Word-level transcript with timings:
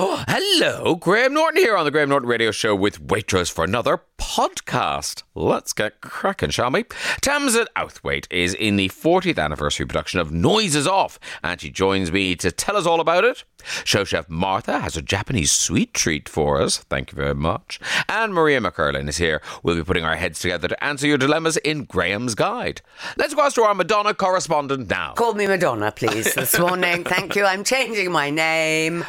Hello, 0.28 0.94
Graham 0.94 1.34
Norton 1.34 1.60
here 1.60 1.76
on 1.76 1.84
the 1.84 1.90
Graham 1.90 2.08
Norton 2.08 2.26
Radio 2.26 2.50
Show 2.52 2.74
with 2.74 3.06
Waitrose 3.08 3.52
for 3.52 3.64
another 3.64 4.00
podcast. 4.18 5.24
Let's 5.34 5.74
get 5.74 6.00
cracking, 6.00 6.48
shall 6.48 6.70
we? 6.70 6.84
Tamzin 7.20 7.66
Outhwaite 7.76 8.26
is 8.30 8.54
in 8.54 8.76
the 8.76 8.88
40th 8.88 9.38
anniversary 9.38 9.84
production 9.84 10.18
of 10.18 10.32
Noises 10.32 10.86
Off, 10.86 11.18
and 11.42 11.60
she 11.60 11.68
joins 11.68 12.10
me 12.10 12.34
to 12.36 12.50
tell 12.50 12.78
us 12.78 12.86
all 12.86 12.98
about 12.98 13.24
it. 13.26 13.44
Show 13.84 14.04
chef 14.04 14.26
Martha 14.30 14.78
has 14.80 14.96
a 14.96 15.02
Japanese 15.02 15.52
sweet 15.52 15.92
treat 15.92 16.30
for 16.30 16.62
us. 16.62 16.78
Thank 16.78 17.12
you 17.12 17.16
very 17.16 17.34
much. 17.34 17.78
And 18.08 18.32
Maria 18.32 18.60
McErlane 18.60 19.08
is 19.08 19.18
here. 19.18 19.42
We'll 19.62 19.76
be 19.76 19.84
putting 19.84 20.04
our 20.04 20.16
heads 20.16 20.38
together 20.38 20.68
to 20.68 20.82
answer 20.82 21.06
your 21.06 21.18
dilemmas 21.18 21.58
in 21.58 21.84
Graham's 21.84 22.34
Guide. 22.34 22.80
Let's 23.18 23.34
go 23.34 23.50
to 23.50 23.62
our 23.64 23.74
Madonna 23.74 24.14
correspondent 24.14 24.88
now. 24.88 25.12
Call 25.12 25.34
me 25.34 25.46
Madonna, 25.46 25.92
please, 25.92 26.32
this 26.32 26.58
morning. 26.58 27.04
Thank 27.04 27.36
you. 27.36 27.44
I'm 27.44 27.64
changing 27.64 28.10
my 28.10 28.30
name. 28.30 29.04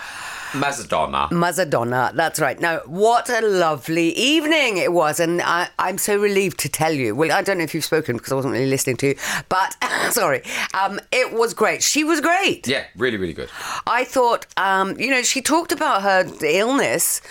Mazadonna. 0.52 1.29
Mazadonna, 1.29 2.13
that's 2.13 2.39
right. 2.39 2.59
Now, 2.59 2.79
what 2.86 3.29
a 3.29 3.42
lovely 3.42 4.09
evening 4.09 4.78
it 4.78 4.92
was, 4.92 5.19
and 5.19 5.42
I, 5.42 5.69
I'm 5.79 5.97
so 5.97 6.19
relieved 6.19 6.59
to 6.59 6.69
tell 6.69 6.92
you. 6.92 7.15
Well, 7.15 7.32
I 7.32 7.42
don't 7.42 7.57
know 7.57 7.64
if 7.64 7.73
you've 7.73 7.86
spoken 7.86 8.18
because 8.18 8.32
I 8.32 8.36
wasn't 8.36 8.54
really 8.54 8.69
listening 8.69 8.97
to 8.97 9.07
you, 9.07 9.15
but 9.50 9.75
sorry, 10.11 10.42
um, 10.73 11.00
it 11.11 11.33
was 11.33 11.54
great. 11.54 11.83
She 11.83 12.04
was 12.04 12.19
great. 12.19 12.68
Yeah, 12.68 12.86
really, 12.97 13.18
really 13.18 13.33
good. 13.33 13.50
I 13.87 14.04
thought, 14.04 14.45
um, 14.57 15.00
you 15.00 15.09
know, 15.09 15.23
she 15.23 15.42
talked 15.42 15.71
about 15.71 16.01
her 16.01 16.25
illness, 16.43 17.21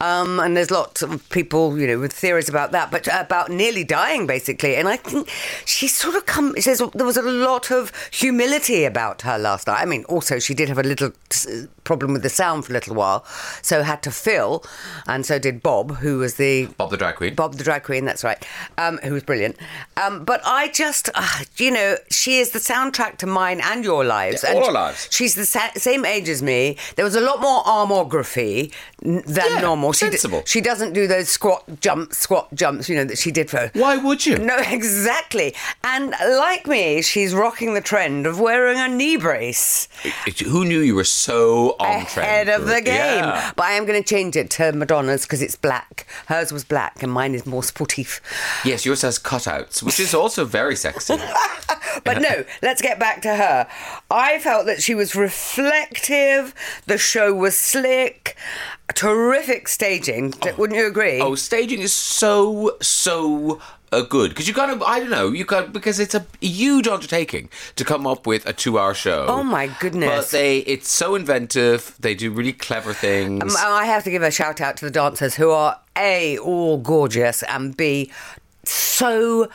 um, 0.00 0.38
and 0.40 0.56
there's 0.56 0.70
lots 0.70 1.02
of 1.02 1.26
people, 1.30 1.78
you 1.78 1.86
know, 1.86 1.98
with 1.98 2.12
theories 2.12 2.48
about 2.48 2.72
that, 2.72 2.90
but 2.90 3.08
about 3.12 3.50
nearly 3.50 3.84
dying, 3.84 4.26
basically. 4.26 4.76
And 4.76 4.86
I 4.88 4.96
think 4.96 5.30
she 5.64 5.88
sort 5.88 6.14
of 6.14 6.26
come. 6.26 6.54
She 6.56 6.62
says 6.62 6.82
there 6.94 7.06
was 7.06 7.16
a 7.16 7.22
lot 7.22 7.70
of 7.70 7.92
humility 8.12 8.84
about 8.84 9.22
her 9.22 9.38
last 9.38 9.66
night. 9.66 9.80
I 9.80 9.86
mean, 9.86 10.04
also 10.04 10.38
she 10.38 10.54
did 10.54 10.68
have 10.68 10.78
a 10.78 10.82
little 10.82 11.12
t- 11.30 11.66
problem 11.86 12.12
with 12.12 12.22
the 12.22 12.28
sound 12.28 12.64
for 12.66 12.72
a 12.72 12.74
little 12.74 12.94
while, 12.94 13.24
so 13.62 13.82
had 13.82 14.02
to 14.02 14.10
fill, 14.10 14.64
and 15.06 15.24
so 15.24 15.38
did 15.38 15.62
Bob, 15.62 15.96
who 15.96 16.18
was 16.18 16.34
the 16.34 16.66
Bob 16.76 16.90
the 16.90 16.96
drag 16.98 17.14
queen. 17.16 17.34
Bob 17.34 17.54
the 17.54 17.64
drag 17.64 17.84
queen, 17.84 18.04
that's 18.04 18.22
right, 18.24 18.44
um, 18.76 18.98
who 18.98 19.12
was 19.14 19.22
brilliant. 19.22 19.56
Um, 19.96 20.24
but 20.24 20.40
I 20.44 20.68
just, 20.68 21.08
uh, 21.14 21.26
you 21.56 21.70
know, 21.70 21.96
she 22.10 22.38
is 22.38 22.50
the 22.50 22.58
soundtrack 22.58 23.16
to 23.18 23.26
mine 23.26 23.60
and 23.62 23.84
your 23.84 24.04
lives. 24.04 24.42
Yeah, 24.42 24.50
and 24.50 24.58
all 24.58 24.66
our 24.66 24.72
lives. 24.72 25.08
She's 25.10 25.34
the 25.34 25.46
sa- 25.46 25.70
same 25.76 26.04
age 26.04 26.28
as 26.28 26.42
me. 26.42 26.76
There 26.96 27.04
was 27.04 27.14
a 27.14 27.20
lot 27.20 27.40
more 27.40 27.62
armography 27.64 28.72
n- 29.04 29.22
than 29.26 29.50
Yeah, 29.52 29.60
normal. 29.60 29.92
She, 29.92 30.06
d- 30.06 30.10
sensible. 30.12 30.42
she 30.44 30.60
doesn't 30.60 30.92
do 30.92 31.06
those 31.06 31.28
squat 31.28 31.62
jumps, 31.80 32.18
squat 32.18 32.52
jumps, 32.54 32.88
you 32.88 32.96
know, 32.96 33.04
that 33.04 33.18
she 33.18 33.30
did 33.30 33.48
for. 33.50 33.70
Why 33.74 33.96
would 33.96 34.26
you? 34.26 34.38
No, 34.38 34.56
exactly. 34.66 35.54
And 35.84 36.10
like 36.28 36.66
me, 36.66 37.02
she's 37.02 37.34
rocking 37.34 37.74
the 37.74 37.80
trend 37.80 38.26
of 38.26 38.40
wearing 38.40 38.78
a 38.78 38.88
knee 38.88 39.16
brace 39.16 39.88
It- 40.26 40.40
Who 40.40 40.64
knew 40.64 40.80
you 40.80 40.94
were 40.94 41.04
so? 41.04 41.75
Ahead 41.80 42.48
of 42.48 42.66
the 42.66 42.80
game. 42.80 43.24
Yeah. 43.24 43.52
But 43.56 43.66
I 43.66 43.72
am 43.72 43.86
going 43.86 44.02
to 44.02 44.08
change 44.08 44.36
it 44.36 44.50
to 44.50 44.72
Madonna's 44.72 45.22
because 45.22 45.42
it's 45.42 45.56
black. 45.56 46.06
Hers 46.26 46.52
was 46.52 46.64
black 46.64 47.02
and 47.02 47.10
mine 47.12 47.34
is 47.34 47.46
more 47.46 47.62
sportif. 47.62 48.20
Yes, 48.64 48.84
yours 48.86 49.02
has 49.02 49.18
cutouts, 49.18 49.82
which 49.82 50.00
is 50.00 50.14
also 50.14 50.44
very 50.44 50.76
sexy. 50.76 51.16
But 52.04 52.20
no, 52.20 52.44
let's 52.60 52.82
get 52.82 52.98
back 53.00 53.22
to 53.22 53.34
her. 53.34 53.66
I 54.10 54.38
felt 54.40 54.66
that 54.66 54.82
she 54.82 54.94
was 54.94 55.16
reflective. 55.16 56.54
The 56.86 56.98
show 56.98 57.32
was 57.32 57.58
slick. 57.58 58.36
Terrific 58.94 59.66
staging. 59.66 60.30
D- 60.32 60.50
Wouldn't 60.58 60.78
you 60.78 60.86
agree? 60.86 61.20
oh, 61.22 61.34
staging 61.36 61.80
is 61.80 61.94
so 61.94 62.76
so 62.82 63.60
uh, 63.92 64.02
good 64.02 64.30
because 64.30 64.48
you 64.48 64.54
kind 64.54 64.70
of 64.70 64.82
I 64.82 65.00
don't 65.00 65.10
know 65.10 65.28
you 65.28 65.44
got 65.44 65.72
because 65.72 65.98
it's 65.98 66.14
a 66.14 66.26
huge 66.40 66.88
undertaking 66.88 67.48
to 67.76 67.84
come 67.84 68.06
up 68.06 68.26
with 68.26 68.46
a 68.46 68.52
two-hour 68.52 68.94
show. 68.94 69.26
Oh, 69.28 69.42
my 69.42 69.68
goodness. 69.80 70.08
But 70.08 70.30
they 70.30 70.58
it's 70.58 70.90
so 70.90 71.14
inventive. 71.14 71.94
They 71.98 72.14
do 72.14 72.30
really 72.30 72.52
clever 72.52 72.92
things. 72.92 73.42
Um, 73.42 73.50
I 73.56 73.86
have 73.86 74.04
to 74.04 74.10
give 74.10 74.22
a 74.22 74.30
shout 74.30 74.60
out 74.60 74.76
to 74.78 74.84
the 74.84 74.90
dancers 74.90 75.34
who 75.36 75.50
are 75.50 75.80
A, 75.96 76.38
all 76.38 76.78
gorgeous, 76.78 77.42
and 77.44 77.76
B, 77.76 78.10
so. 78.64 79.48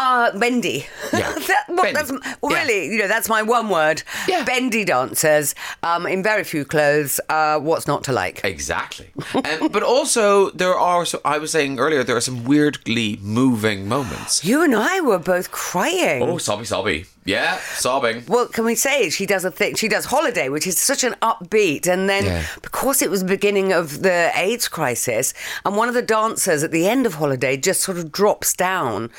Uh, 0.00 0.30
bendy. 0.38 0.86
Yeah. 1.12 1.32
that, 1.48 1.64
well, 1.68 1.82
Bendy. 1.82 1.92
That's, 1.94 2.12
well, 2.40 2.52
Yeah. 2.52 2.62
really, 2.62 2.86
you 2.86 2.98
know, 2.98 3.08
that's 3.08 3.28
my 3.28 3.42
one 3.42 3.68
word. 3.68 4.04
Yeah. 4.28 4.44
Bendy 4.44 4.84
dancers 4.84 5.56
um, 5.82 6.06
in 6.06 6.22
very 6.22 6.44
few 6.44 6.64
clothes. 6.64 7.18
Uh, 7.28 7.58
what's 7.58 7.88
not 7.88 8.04
to 8.04 8.12
like? 8.12 8.40
Exactly. 8.44 9.10
um, 9.34 9.68
but 9.72 9.82
also, 9.82 10.50
there 10.50 10.74
are, 10.78 11.04
so 11.04 11.20
I 11.24 11.38
was 11.38 11.50
saying 11.50 11.80
earlier, 11.80 12.04
there 12.04 12.16
are 12.16 12.20
some 12.20 12.44
weirdly 12.44 13.18
moving 13.20 13.88
moments. 13.88 14.44
You 14.44 14.62
and 14.62 14.76
I 14.76 15.00
were 15.00 15.18
both 15.18 15.50
crying. 15.50 16.22
Oh, 16.22 16.38
sobby, 16.38 16.64
sobby. 16.64 17.06
Yeah, 17.28 17.58
sobbing. 17.74 18.24
Well, 18.26 18.46
can 18.46 18.64
we 18.64 18.74
say 18.74 19.10
she 19.10 19.26
does 19.26 19.44
a 19.44 19.50
thing? 19.50 19.74
She 19.74 19.86
does 19.86 20.06
Holiday, 20.06 20.48
which 20.48 20.66
is 20.66 20.78
such 20.78 21.04
an 21.04 21.14
upbeat, 21.20 21.86
and 21.86 22.08
then 22.08 22.24
Yeah. 22.24 22.42
because 22.62 23.02
it 23.02 23.10
was 23.10 23.20
the 23.20 23.28
beginning 23.28 23.70
of 23.70 24.02
the 24.02 24.30
AIDS 24.34 24.66
crisis, 24.68 25.34
and 25.64 25.76
one 25.76 25.88
of 25.88 25.94
the 25.94 26.00
dancers 26.00 26.62
at 26.62 26.70
the 26.70 26.88
end 26.88 27.04
of 27.04 27.14
Holiday 27.14 27.58
just 27.58 27.82
sort 27.82 27.98
of 27.98 28.10
drops 28.12 28.54
down. 28.54 29.10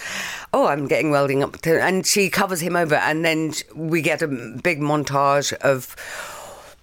Oh, 0.52 0.66
I'm 0.66 0.88
getting 0.88 1.12
welding 1.12 1.44
up, 1.44 1.62
to, 1.62 1.80
and 1.80 2.04
she 2.04 2.32
covers 2.32 2.62
him 2.62 2.76
over, 2.76 2.96
and 2.96 3.24
then 3.24 3.54
we 3.76 4.02
get 4.02 4.24
a 4.24 4.28
big 4.28 4.80
montage 4.80 5.54
of. 5.62 5.96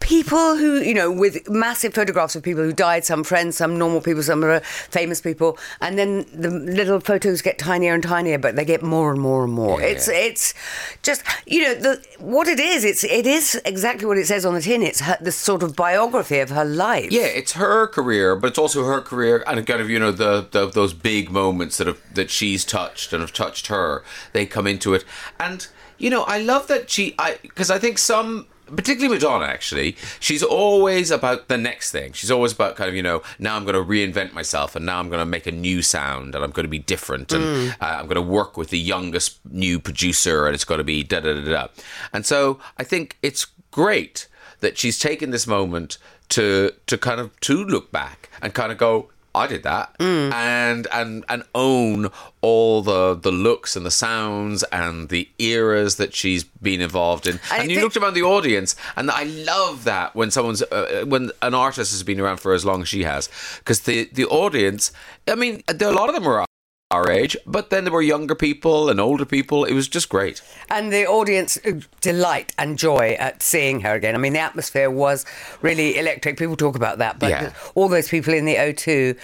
People 0.01 0.57
who, 0.57 0.81
you 0.81 0.95
know, 0.95 1.11
with 1.11 1.49
massive 1.49 1.93
photographs 1.95 2.37
of 2.37 2.43
people 2.43 2.62
who 2.62 2.73
died, 2.73 3.05
some 3.05 3.25
friends, 3.25 3.57
some 3.57 3.77
normal 3.79 4.01
people, 4.01 4.23
some 4.23 4.45
are 4.45 4.61
famous 4.61 5.21
people, 5.21 5.59
and 5.81 5.99
then 5.99 6.27
the 6.33 6.51
little 6.51 7.01
photos 7.01 7.43
get 7.43 7.59
tinier 7.59 7.95
and 7.95 8.03
tinier, 8.03 8.39
but 8.39 8.56
they 8.56 8.65
get 8.65 8.83
more 8.83 9.11
and 9.11 9.21
more 9.21 9.45
and 9.45 9.53
more. 9.53 9.81
Yeah, 9.81 9.89
it's 9.89 10.09
yeah. 10.09 10.15
it's 10.15 10.55
just 11.03 11.23
you 11.47 11.62
know 11.62 11.75
the 11.75 12.05
what 12.19 12.47
it 12.47 12.61
is. 12.61 12.85
It's 12.85 13.05
it 13.05 13.27
is 13.27 13.61
exactly 13.65 14.06
what 14.06 14.19
it 14.19 14.27
says 14.27 14.45
on 14.47 14.55
the 14.55 14.61
tin. 14.61 14.83
It's 14.83 15.01
her, 15.01 15.17
the 15.21 15.33
sort 15.33 15.62
of 15.62 15.75
biography 15.75 16.39
of 16.39 16.51
her 16.51 16.65
life. 16.65 17.11
Yeah, 17.11 17.23
it's 17.23 17.53
her 17.53 17.89
career, 17.89 18.37
but 18.37 18.49
it's 18.49 18.59
also 18.59 18.85
her 18.85 19.01
career 19.01 19.43
and 19.47 19.67
kind 19.67 19.81
of 19.81 19.91
you 19.91 19.99
know 19.99 20.12
the, 20.12 20.47
the 20.51 20.67
those 20.67 20.95
big 20.95 21.31
moments 21.31 21.79
that 21.79 21.87
have 21.87 22.01
that 22.15 22.31
she's 22.31 22.65
touched 22.65 23.12
and 23.12 23.21
have 23.21 23.33
touched 23.33 23.67
her. 23.69 24.05
They 24.33 24.47
come 24.47 24.67
into 24.67 24.95
it, 24.95 25.05
and 25.41 25.67
you 25.99 26.11
know 26.11 26.23
I 26.23 26.39
love 26.39 26.67
that 26.69 26.91
she 26.91 27.15
I 27.19 27.39
because 27.43 27.71
I 27.71 27.79
think 27.79 27.99
some. 27.99 28.47
Particularly 28.75 29.15
Madonna, 29.15 29.47
actually, 29.47 29.97
she's 30.19 30.43
always 30.43 31.10
about 31.10 31.49
the 31.49 31.56
next 31.56 31.93
thing. 31.93 32.12
She's 32.12 32.31
always 32.31 32.53
about 32.53 32.77
kind 32.77 32.88
of, 32.88 32.97
you 32.97 33.03
know, 33.03 33.22
now 33.38 33.56
I'm 33.56 33.65
going 33.65 33.75
to 33.75 33.82
reinvent 33.82 34.32
myself 34.32 34.75
and 34.75 34.84
now 34.84 34.99
I'm 34.99 35.09
going 35.09 35.21
to 35.21 35.27
make 35.27 35.47
a 35.47 35.53
new 35.53 35.82
sound 35.82 36.34
and 36.34 36.43
I'm 36.43 36.50
going 36.50 36.65
to 36.65 36.71
be 36.71 36.78
different 36.78 37.32
and 37.32 37.71
uh, 37.81 37.84
I'm 37.84 38.06
going 38.06 38.16
to 38.16 38.22
work 38.22 38.56
with 38.56 38.71
the 38.71 38.78
youngest 38.78 39.38
new 39.50 39.78
producer 39.78 40.47
and 40.47 40.55
it's 40.55 40.65
going 40.65 40.78
to 40.78 40.84
be 40.84 41.03
da 41.05 41.21
da 41.21 41.34
da 41.34 41.44
da. 41.44 41.69
And 42.12 42.26
so 42.26 42.59
I 42.78 42.84
think 42.84 43.19
it's 43.22 43.47
great 43.71 44.26
that 44.60 44.78
she's 44.78 44.99
taken 44.99 45.31
this 45.31 45.47
moment 45.47 45.99
to 46.31 46.72
to 46.87 46.99
kind 46.99 47.21
of 47.21 47.38
to 47.41 47.65
look 47.65 47.93
back 47.93 48.31
and 48.43 48.53
kind 48.53 48.72
of 48.72 48.78
go 48.78 49.10
I 49.37 49.47
did 49.47 49.63
that 49.65 49.95
and 50.01 50.87
and 50.93 51.25
and 51.29 51.43
own 51.55 52.11
all 52.41 52.83
the 52.83 53.15
the 53.15 53.31
looks 53.31 53.77
and 53.77 53.85
the 53.85 53.91
sounds 53.91 54.63
and 54.73 55.09
the 55.11 55.29
eras 55.39 55.97
that 55.97 56.15
she's 56.15 56.43
been 56.69 56.81
involved 56.81 57.27
in. 57.27 57.39
I 57.51 57.59
and 57.59 57.71
you 57.71 57.77
think- 57.77 57.85
looked 57.85 57.97
around 57.97 58.15
the 58.15 58.23
audience 58.23 58.75
and 58.97 59.11
I 59.11 59.25
love 59.25 59.85
that 59.85 60.15
when 60.15 60.31
someone's 60.31 60.63
uh, 60.63 61.05
when 61.07 61.31
an 61.43 61.55
artist 61.55 61.93
has 61.93 62.03
been 62.03 62.21
around 62.21 62.39
for 62.39 62.53
as 62.55 62.65
long 62.65 62.83
as 62.83 62.89
she 62.89 63.03
has. 63.05 63.29
Because 63.59 63.81
the 63.81 64.09
the 64.13 64.27
audience 64.27 64.91
I 65.29 65.35
mean 65.35 65.63
there, 65.69 65.91
a 65.91 65.93
lot 65.93 66.09
of 66.09 66.15
them 66.15 66.27
are 66.27 66.45
our 66.93 67.11
age 67.11 67.37
but 67.47 67.71
then 67.71 67.83
there 67.83 67.93
were 67.93 68.01
younger 68.01 68.37
people 68.37 68.89
and 68.89 69.01
older 69.01 69.25
people 69.25 69.65
it 69.65 69.73
was 69.75 69.89
just 69.89 70.09
great 70.09 70.41
And 70.71 70.93
the 70.93 71.05
audience 71.05 71.59
uh, 71.67 71.81
delight 72.01 72.53
and 72.59 72.79
joy 72.79 73.17
at 73.19 73.43
seeing 73.43 73.81
her 73.81 73.95
again. 73.95 74.15
I 74.15 74.19
mean, 74.19 74.33
the 74.35 74.39
atmosphere 74.41 74.89
was 74.91 75.25
really 75.63 75.99
electric. 75.99 76.37
People 76.39 76.57
talk 76.57 76.77
about 76.77 76.99
that, 76.99 77.19
but 77.19 77.31
Yeah. 77.31 77.53
all 77.75 77.89
those 77.89 78.09
people 78.09 78.33
in 78.35 78.45
the 78.45 78.55
O2 78.57 79.17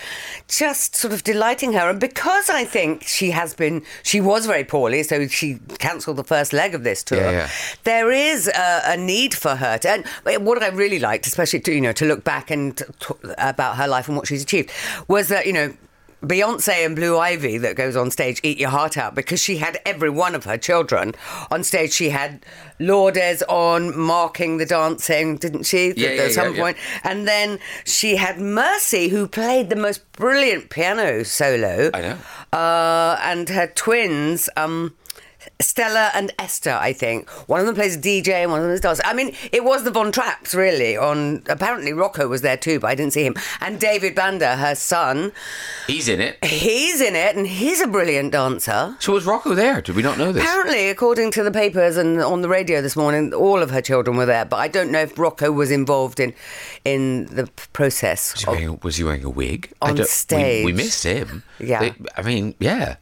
just 0.49 0.97
sort 0.97 1.13
of 1.13 1.23
delighting 1.23 1.73
her. 1.75 1.89
And 1.91 2.01
because 2.01 2.51
I 2.51 2.65
think 2.65 3.05
she 3.05 3.31
has 3.31 3.55
been, 3.55 3.85
she 4.03 4.21
was 4.21 4.47
very 4.47 4.65
poorly, 4.65 5.03
so 5.05 5.27
she 5.29 5.59
cancelled 5.79 6.17
the 6.17 6.25
first 6.25 6.53
leg 6.53 6.75
of 6.75 6.83
this 6.85 7.03
tour. 7.05 7.21
Yeah, 7.21 7.31
yeah. 7.31 7.49
There 7.85 8.11
is 8.11 8.49
a, 8.49 8.83
a 8.87 8.97
need 8.97 9.35
for 9.35 9.55
her 9.57 9.79
to, 9.79 9.89
and 9.91 10.05
what 10.47 10.63
I 10.63 10.69
really 10.69 10.99
liked, 10.99 11.27
especially 11.27 11.61
to, 11.61 11.73
you 11.73 11.81
know, 11.81 11.93
to 11.93 12.05
look 12.07 12.25
back 12.25 12.51
and 12.51 12.77
t- 12.77 13.15
about 13.39 13.77
her 13.77 13.87
life 13.89 14.09
and 14.09 14.17
what 14.17 14.27
she's 14.27 14.43
achieved, 14.43 14.71
was 15.09 15.29
that, 15.29 15.47
you 15.47 15.53
know, 15.53 15.75
Beyonce 16.23 16.87
and 16.87 16.95
Blue 16.95 17.19
Ivy 17.19 17.59
that 17.59 17.75
goes 17.75 17.97
on 17.97 18.11
stage 18.11 18.41
eat 18.45 18.59
your 18.59 18.71
heart 18.71 18.97
out 18.97 19.15
because 19.15 19.41
she 19.41 19.57
had 19.57 19.81
every 19.85 20.11
one 20.11 20.35
of 20.35 20.45
her 20.45 20.57
children 20.57 21.15
on 21.51 21.65
stage. 21.65 21.93
She 21.93 22.11
had 22.11 22.45
Lourdes 22.79 23.43
on 23.49 23.99
marking 23.99 24.59
the 24.59 24.67
dancing, 24.67 25.37
didn't 25.37 25.65
she? 25.65 25.93
Yeah, 25.97 26.11
at 26.11 26.17
yeah, 26.17 26.29
some 26.29 26.49
yeah, 26.49 26.53
yeah. 26.53 26.63
point. 26.63 26.77
And 27.03 27.27
then 27.27 27.59
she 27.85 28.17
had 28.17 28.39
Mercy, 28.39 29.09
who 29.09 29.27
played 29.27 29.69
the 29.69 29.77
most 29.77 30.11
brilliant 30.13 30.71
piano 30.71 31.25
solo. 31.25 31.91
I 31.93 32.01
know. 32.01 32.19
Uh, 32.53 33.19
and 33.23 33.49
her 33.49 33.67
twins. 33.67 34.49
Um, 34.57 34.95
Stella 35.63 36.11
and 36.15 36.33
Esther, 36.39 36.73
I 36.81 36.93
think. 36.93 37.29
One 37.49 37.61
of 37.61 37.67
them 37.67 37.75
plays 37.75 37.97
DJ 37.97 38.29
and 38.43 38.51
one 38.51 38.61
of 38.61 38.65
them 38.67 38.75
is 38.75 38.81
dancer. 38.81 39.03
I 39.05 39.15
mean, 39.15 39.35
it 39.53 39.65
was 39.65 39.85
the 39.85 39.91
Von 39.91 40.13
Trapps, 40.13 40.55
really. 40.55 40.97
On 40.97 41.43
apparently 41.49 41.93
Rocco 41.93 42.29
was 42.29 42.43
there 42.43 42.57
too, 42.57 42.81
but 42.81 42.89
I 42.89 42.95
didn't 42.95 43.13
see 43.13 43.25
him. 43.25 43.35
And 43.61 43.79
David 43.81 44.15
Banda, 44.15 44.57
her 44.57 44.75
son, 44.75 45.33
He's 45.87 46.09
in 46.09 46.21
it. 46.21 46.43
he's 46.45 47.01
in 47.01 47.15
it, 47.17 47.37
and 47.37 47.47
he's 47.47 47.81
a 47.81 47.87
brilliant 47.87 48.33
dancer. 48.33 48.97
So 49.01 49.13
was 49.13 49.25
Rocco 49.25 49.55
there? 49.55 49.81
Did 49.81 49.97
we 49.97 50.03
not 50.03 50.19
know 50.19 50.33
this? 50.33 50.43
Apparently, 50.43 50.89
according 50.91 51.31
to 51.33 51.43
the 51.43 51.51
papers 51.51 51.97
and 51.97 52.21
on 52.21 52.43
the 52.43 52.49
radio 52.49 52.81
this 52.83 52.97
morning, 52.97 53.33
all 53.33 53.63
of 53.63 53.71
her 53.71 53.81
children 53.81 54.17
were 54.17 54.27
there. 54.27 54.45
But 54.45 54.57
I 54.57 54.69
don't 54.69 54.91
know 54.91 55.01
if 55.03 55.19
Rocco 55.19 55.51
was 55.53 55.71
involved 55.71 56.21
in 56.21 56.35
in 56.85 57.27
the 57.27 57.47
process. 57.73 58.33
Was 58.35 58.43
he 58.43 58.47
of- 58.49 58.55
wearing, 58.59 58.79
was 58.83 58.97
he 58.97 59.05
wearing 59.05 59.25
a 59.25 59.31
wig? 59.31 59.73
On 59.81 59.91
don't- 59.95 59.99
we- 60.01 60.05
stage. 60.09 60.65
We, 60.65 60.73
missed 60.73 61.05
him. 61.05 61.43
Yeah. 61.59 61.81
They- 61.81 61.95
I 62.17 62.23
mean, 62.23 62.55
yeah. 62.59 62.97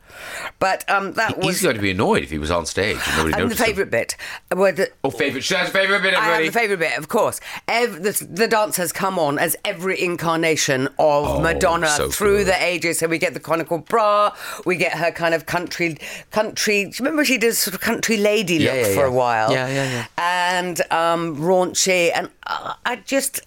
But 0.58 0.88
um, 0.90 1.12
that 1.14 1.38
was 1.38 1.46
He's 1.46 1.62
going 1.62 1.76
to 1.76 1.80
be 1.82 1.92
annoyed 1.92 2.22
if 2.22 2.30
he 2.30 2.38
was 2.38 2.49
on 2.50 2.66
stage 2.66 2.96
and 3.06 3.16
nobody 3.16 3.32
and 3.34 3.34
the 3.34 3.38
noticed 3.44 3.60
him. 3.60 3.66
favourite 3.66 3.90
bit. 3.90 4.16
Were 4.54 4.72
the, 4.72 4.90
Oh, 5.04 5.10
favourite. 5.10 5.44
She 5.44 5.54
has 5.54 5.68
a 5.68 5.72
favourite 5.72 6.02
bit, 6.02 6.14
I 6.14 6.18
everybody. 6.18 6.44
have 6.44 6.52
the 6.54 6.58
favourite 6.60 6.80
bit, 6.80 6.98
of 6.98 7.08
course. 7.08 7.40
Ev- 7.68 8.02
the, 8.02 8.26
the 8.30 8.48
dancers 8.48 8.92
come 8.92 9.18
on 9.18 9.38
as 9.38 9.56
every 9.64 10.00
incarnation 10.00 10.86
of 10.98 11.26
Oh, 11.26 11.40
Madonna 11.40 11.88
so 11.88 12.08
through 12.10 12.38
good. 12.38 12.48
the 12.48 12.62
ages. 12.64 12.98
So 12.98 13.06
we 13.06 13.18
get 13.18 13.34
the 13.34 13.40
conical 13.40 13.78
bra, 13.78 14.34
we 14.66 14.76
get 14.76 14.92
her 14.92 15.10
kind 15.10 15.34
of 15.34 15.46
country, 15.46 15.96
country. 16.30 16.84
do 16.84 16.88
you 16.90 16.94
Remember, 17.00 17.24
she 17.24 17.38
did 17.38 17.54
sort 17.54 17.74
of 17.74 17.80
country 17.80 18.16
lady 18.16 18.56
Yeah, 18.56 18.72
look 18.72 18.80
yeah, 18.88 18.94
for 18.94 19.00
yeah. 19.00 19.06
a 19.06 19.10
while. 19.12 19.52
Yeah, 19.52 19.68
yeah, 19.68 19.90
yeah. 19.90 20.06
And 20.18 20.80
um, 20.92 21.36
raunchy, 21.36 22.10
and 22.14 22.30
uh, 22.46 22.74
I 22.86 22.96
just, 22.96 23.40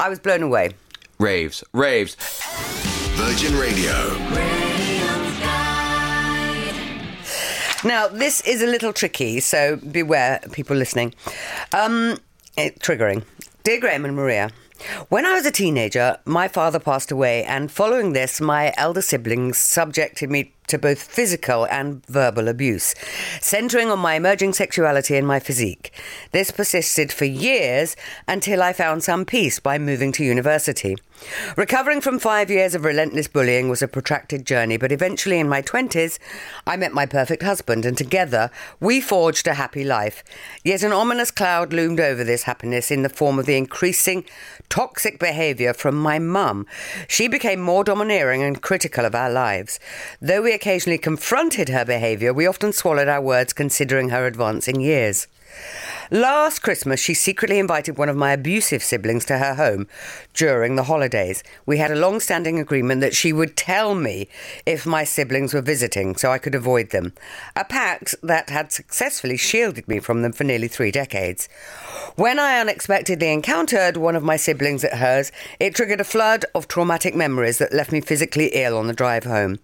I 0.00 0.08
was 0.08 0.18
blown 0.18 0.42
away. 0.42 0.70
Raves. 1.18 1.62
Raves. 1.72 2.16
Virgin 3.14 3.56
Radio. 3.58 4.61
Now, 7.84 8.06
this 8.06 8.40
is 8.42 8.62
a 8.62 8.66
little 8.66 8.92
tricky, 8.92 9.40
so 9.40 9.74
beware, 9.74 10.40
people 10.52 10.76
listening. 10.76 11.14
Um, 11.72 12.16
it, 12.56 12.78
triggering. 12.78 13.24
Dear 13.64 13.80
Graham 13.80 14.04
and 14.04 14.14
Maria, 14.14 14.50
when 15.08 15.26
I 15.26 15.32
was 15.32 15.46
a 15.46 15.50
teenager, 15.50 16.18
my 16.24 16.46
father 16.46 16.78
passed 16.78 17.10
away, 17.10 17.42
and 17.42 17.72
following 17.72 18.12
this, 18.12 18.40
my 18.40 18.72
elder 18.76 19.02
siblings 19.02 19.58
subjected 19.58 20.30
me 20.30 20.54
to 20.68 20.78
both 20.78 21.02
physical 21.02 21.66
and 21.66 22.06
verbal 22.06 22.46
abuse, 22.46 22.94
centering 23.40 23.90
on 23.90 23.98
my 23.98 24.14
emerging 24.14 24.52
sexuality 24.52 25.16
and 25.16 25.26
my 25.26 25.40
physique. 25.40 25.92
This 26.30 26.52
persisted 26.52 27.12
for 27.12 27.24
years 27.24 27.96
until 28.28 28.62
I 28.62 28.72
found 28.72 29.02
some 29.02 29.24
peace 29.24 29.58
by 29.58 29.78
moving 29.78 30.12
to 30.12 30.24
university. 30.24 30.96
Recovering 31.56 32.00
from 32.00 32.18
five 32.18 32.50
years 32.50 32.74
of 32.74 32.84
relentless 32.84 33.28
bullying 33.28 33.68
was 33.68 33.82
a 33.82 33.88
protracted 33.88 34.46
journey, 34.46 34.76
but 34.76 34.92
eventually 34.92 35.38
in 35.38 35.48
my 35.48 35.62
20s, 35.62 36.18
I 36.66 36.76
met 36.76 36.92
my 36.92 37.06
perfect 37.06 37.42
husband, 37.42 37.84
and 37.84 37.96
together 37.96 38.50
we 38.80 39.00
forged 39.00 39.46
a 39.46 39.54
happy 39.54 39.84
life. 39.84 40.24
Yet 40.64 40.82
an 40.82 40.92
ominous 40.92 41.30
cloud 41.30 41.72
loomed 41.72 42.00
over 42.00 42.24
this 42.24 42.44
happiness 42.44 42.90
in 42.90 43.02
the 43.02 43.08
form 43.08 43.38
of 43.38 43.46
the 43.46 43.56
increasing 43.56 44.24
toxic 44.68 45.18
behaviour 45.18 45.74
from 45.74 45.96
my 45.96 46.18
mum. 46.18 46.66
She 47.08 47.28
became 47.28 47.60
more 47.60 47.84
domineering 47.84 48.42
and 48.42 48.62
critical 48.62 49.04
of 49.04 49.14
our 49.14 49.30
lives. 49.30 49.78
Though 50.20 50.42
we 50.42 50.52
occasionally 50.52 50.98
confronted 50.98 51.68
her 51.68 51.84
behaviour, 51.84 52.32
we 52.32 52.46
often 52.46 52.72
swallowed 52.72 53.08
our 53.08 53.20
words 53.20 53.52
considering 53.52 54.08
her 54.08 54.26
advancing 54.26 54.80
years. 54.80 55.26
Last 56.10 56.58
Christmas, 56.58 57.00
she 57.00 57.14
secretly 57.14 57.58
invited 57.58 57.96
one 57.96 58.10
of 58.10 58.16
my 58.16 58.32
abusive 58.32 58.82
siblings 58.82 59.24
to 59.24 59.38
her 59.38 59.54
home 59.54 59.86
during 60.34 60.76
the 60.76 60.82
holidays. 60.84 61.42
We 61.64 61.78
had 61.78 61.90
a 61.90 61.96
long 61.96 62.20
standing 62.20 62.58
agreement 62.58 63.00
that 63.00 63.14
she 63.14 63.32
would 63.32 63.56
tell 63.56 63.94
me 63.94 64.28
if 64.66 64.84
my 64.84 65.04
siblings 65.04 65.54
were 65.54 65.62
visiting 65.62 66.16
so 66.16 66.30
I 66.30 66.36
could 66.36 66.54
avoid 66.54 66.90
them. 66.90 67.14
A 67.56 67.64
pact 67.64 68.14
that 68.22 68.50
had 68.50 68.72
successfully 68.72 69.38
shielded 69.38 69.88
me 69.88 70.00
from 70.00 70.20
them 70.20 70.32
for 70.32 70.44
nearly 70.44 70.68
three 70.68 70.90
decades. 70.90 71.48
When 72.16 72.38
I 72.38 72.60
unexpectedly 72.60 73.32
encountered 73.32 73.96
one 73.96 74.16
of 74.16 74.22
my 74.22 74.36
siblings 74.36 74.84
at 74.84 74.98
hers, 74.98 75.32
it 75.58 75.74
triggered 75.74 76.02
a 76.02 76.04
flood 76.04 76.44
of 76.54 76.68
traumatic 76.68 77.14
memories 77.14 77.56
that 77.56 77.72
left 77.72 77.90
me 77.90 78.02
physically 78.02 78.50
ill 78.52 78.76
on 78.76 78.86
the 78.86 78.92
drive 78.92 79.24
home. 79.24 79.60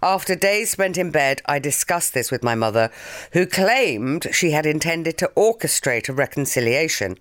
After 0.00 0.36
days 0.36 0.70
spent 0.70 0.96
in 0.96 1.10
bed, 1.10 1.42
I 1.46 1.58
discussed 1.58 2.14
this 2.14 2.30
with 2.30 2.44
my 2.44 2.54
mother, 2.54 2.90
who 3.32 3.46
claimed 3.46 4.28
she 4.30 4.52
had 4.52 4.64
intended 4.64 5.18
to 5.18 5.27
orchestrate 5.36 6.08
a 6.08 6.12
reconciliation. 6.12 7.18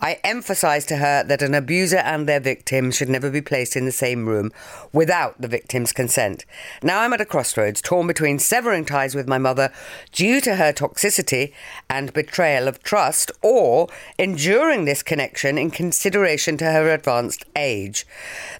I 0.00 0.20
emphasized 0.22 0.88
to 0.88 0.96
her 0.96 1.24
that 1.24 1.42
an 1.42 1.54
abuser 1.54 1.98
and 1.98 2.28
their 2.28 2.40
victim 2.40 2.90
should 2.90 3.08
never 3.08 3.30
be 3.30 3.40
placed 3.40 3.76
in 3.76 3.86
the 3.86 3.92
same 3.92 4.28
room 4.28 4.52
without 4.92 5.40
the 5.40 5.48
victim's 5.48 5.92
consent. 5.92 6.44
Now 6.82 7.00
I'm 7.00 7.12
at 7.12 7.20
a 7.20 7.24
crossroads, 7.24 7.80
torn 7.80 8.06
between 8.06 8.38
severing 8.38 8.84
ties 8.84 9.14
with 9.14 9.28
my 9.28 9.38
mother 9.38 9.72
due 10.12 10.40
to 10.42 10.56
her 10.56 10.72
toxicity 10.72 11.52
and 11.88 12.12
betrayal 12.12 12.68
of 12.68 12.82
trust, 12.82 13.30
or 13.42 13.88
enduring 14.18 14.84
this 14.84 15.02
connection 15.02 15.58
in 15.58 15.70
consideration 15.70 16.56
to 16.58 16.70
her 16.70 16.92
advanced 16.92 17.44
age. 17.56 18.06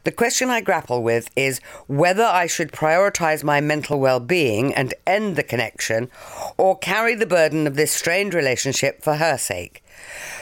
The 0.05 0.13
question 0.13 0.51
I 0.51 0.61
grapple 0.61 1.03
with 1.03 1.31
is 1.37 1.61
whether 1.87 2.25
I 2.25 2.47
should 2.47 2.73
prioritize 2.73 3.45
my 3.45 3.61
mental 3.61 4.01
well 4.01 4.21
being 4.21 4.75
and 4.75 4.95
end 5.07 5.37
the 5.37 5.43
connection, 5.43 6.11
or 6.57 6.79
carry 6.79 7.15
the 7.15 7.27
burden 7.27 7.67
of 7.67 7.77
this 7.77 7.93
strained 7.93 8.35
relationship 8.35 9.03
for 9.03 9.17
her 9.17 9.37
sake. 9.37 9.83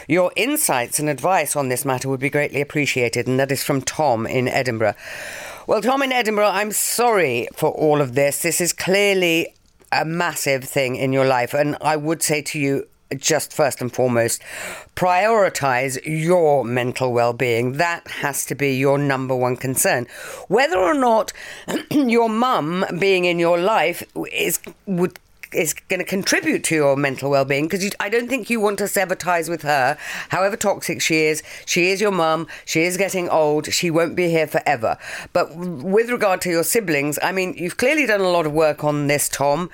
Your 0.09 0.33
insights 0.37 0.99
and 0.99 1.09
advice 1.09 1.57
on 1.57 1.69
this 1.69 1.85
matter 1.85 2.09
would 2.09 2.21
be 2.21 2.31
greatly 2.31 2.61
appreciated, 2.61 3.27
and 3.27 3.41
that 3.41 3.53
is 3.53 3.65
from 3.65 3.83
Tom 3.83 4.27
in 4.27 4.49
Edinburgh. 4.49 4.95
Well, 5.67 5.81
Tom 5.81 6.03
in 6.03 6.13
Edinburgh, 6.13 6.49
I'm 6.49 6.73
sorry 6.73 7.49
for 7.55 7.71
all 7.71 8.01
of 8.01 8.15
this. 8.15 8.43
This 8.43 8.61
is 8.61 8.73
clearly 8.73 9.55
a 9.91 10.05
massive 10.05 10.65
thing 10.65 10.97
in 10.97 11.13
your 11.13 11.25
life, 11.25 11.55
and 11.55 11.77
I 11.81 11.97
would 11.97 12.23
say 12.23 12.43
to 12.43 12.59
you, 12.59 12.87
just 13.17 13.53
first 13.53 13.81
and 13.81 13.93
foremost, 13.93 14.43
prioritize 14.97 15.99
your 16.05 16.65
mental 16.65 17.13
well 17.13 17.33
being. 17.33 17.75
That 17.75 18.07
has 18.09 18.45
to 18.47 18.55
be 18.55 18.77
your 18.77 18.99
number 18.99 19.37
one 19.37 19.57
concern. 19.57 20.07
Whether 20.49 20.79
or 20.79 20.95
not 20.95 21.33
your 21.91 22.29
mum 22.29 22.85
being 22.99 23.25
in 23.25 23.39
your 23.39 23.59
life 23.59 24.03
is 24.33 24.59
would 24.87 25.19
is 25.55 25.75
going 25.75 26.01
to 26.01 26.05
contribute 26.05 26.65
to 26.65 26.75
your 26.75 26.97
mental 26.97 27.31
well-being 27.31 27.67
because 27.67 27.91
I 28.01 28.09
don't 28.09 28.29
think 28.29 28.51
you 28.51 28.61
want 28.61 28.79
to 28.79 28.89
sever 28.89 29.15
ties 29.15 29.49
with 29.49 29.63
her 29.63 29.97
however 30.31 30.57
toxic 30.57 31.01
she 31.01 31.25
is. 31.27 31.43
She 31.67 31.91
is 31.91 32.01
your 32.01 32.11
mum. 32.11 32.47
She 32.65 32.83
is 32.83 32.97
getting 32.97 33.29
old. 33.29 33.73
She 33.73 33.91
won't 33.91 34.17
be 34.17 34.29
here 34.29 34.47
forever. 34.47 34.99
But 35.33 35.55
with 35.57 36.11
regard 36.11 36.41
to 36.43 36.51
your 36.51 36.65
siblings 36.65 37.19
I 37.23 37.33
mean 37.33 37.55
you've 37.55 37.77
clearly 37.77 38.07
done 38.07 38.21
a 38.21 38.29
lot 38.29 38.47
of 38.47 38.53
work 38.53 38.85
on 38.85 39.07
this 39.07 39.29
Tom. 39.29 39.71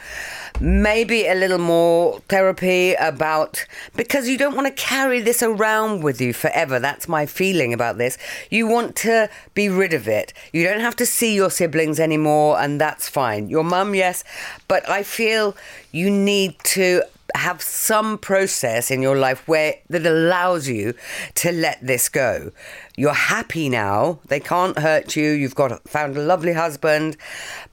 Maybe 0.60 1.26
a 1.26 1.34
little 1.34 1.58
more 1.58 2.20
therapy 2.28 2.94
about 2.94 3.64
because 3.96 4.28
you 4.28 4.36
don't 4.36 4.54
want 4.54 4.66
to 4.66 4.82
carry 4.82 5.20
this 5.20 5.42
around 5.42 6.02
with 6.02 6.20
you 6.20 6.32
forever. 6.32 6.78
That's 6.78 7.08
my 7.08 7.26
feeling 7.26 7.72
about 7.72 7.98
this. 7.98 8.18
You 8.50 8.66
want 8.66 8.96
to 8.96 9.30
be 9.54 9.68
rid 9.68 9.94
of 9.94 10.08
it. 10.08 10.32
You 10.52 10.64
don't 10.64 10.80
have 10.80 10.96
to 10.96 11.06
see 11.06 11.34
your 11.34 11.50
siblings 11.50 11.98
anymore 11.98 12.60
and 12.60 12.80
that's 12.80 13.08
fine. 13.08 13.48
Your 13.48 13.64
mum 13.64 13.94
yes 13.94 14.24
but 14.68 14.88
I 14.88 15.02
feel 15.02 15.56
you 15.92 16.10
need 16.10 16.58
to 16.64 17.02
have 17.34 17.62
some 17.62 18.18
process 18.18 18.90
in 18.90 19.02
your 19.02 19.16
life 19.16 19.46
where 19.46 19.74
that 19.88 20.04
allows 20.06 20.68
you 20.68 20.94
to 21.36 21.52
let 21.52 21.78
this 21.84 22.08
go. 22.08 22.52
You're 22.96 23.14
happy 23.14 23.68
now. 23.68 24.18
They 24.26 24.40
can't 24.40 24.78
hurt 24.78 25.16
you. 25.16 25.30
You've 25.30 25.54
got 25.54 25.88
found 25.88 26.16
a 26.16 26.20
lovely 26.20 26.52
husband, 26.52 27.16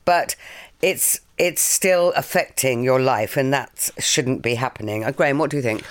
but 0.06 0.36
it's 0.82 1.22
it's 1.38 1.62
still 1.62 2.14
affecting 2.16 2.84
your 2.84 3.00
life, 3.00 3.38
and 3.38 3.54
that 3.54 3.90
shouldn't 4.00 4.42
be 4.42 4.56
happening. 4.56 5.04
Uh, 5.04 5.12
Graham, 5.12 5.38
what 5.38 5.50
do 5.52 5.58
you 5.58 5.64
think? 5.64 5.84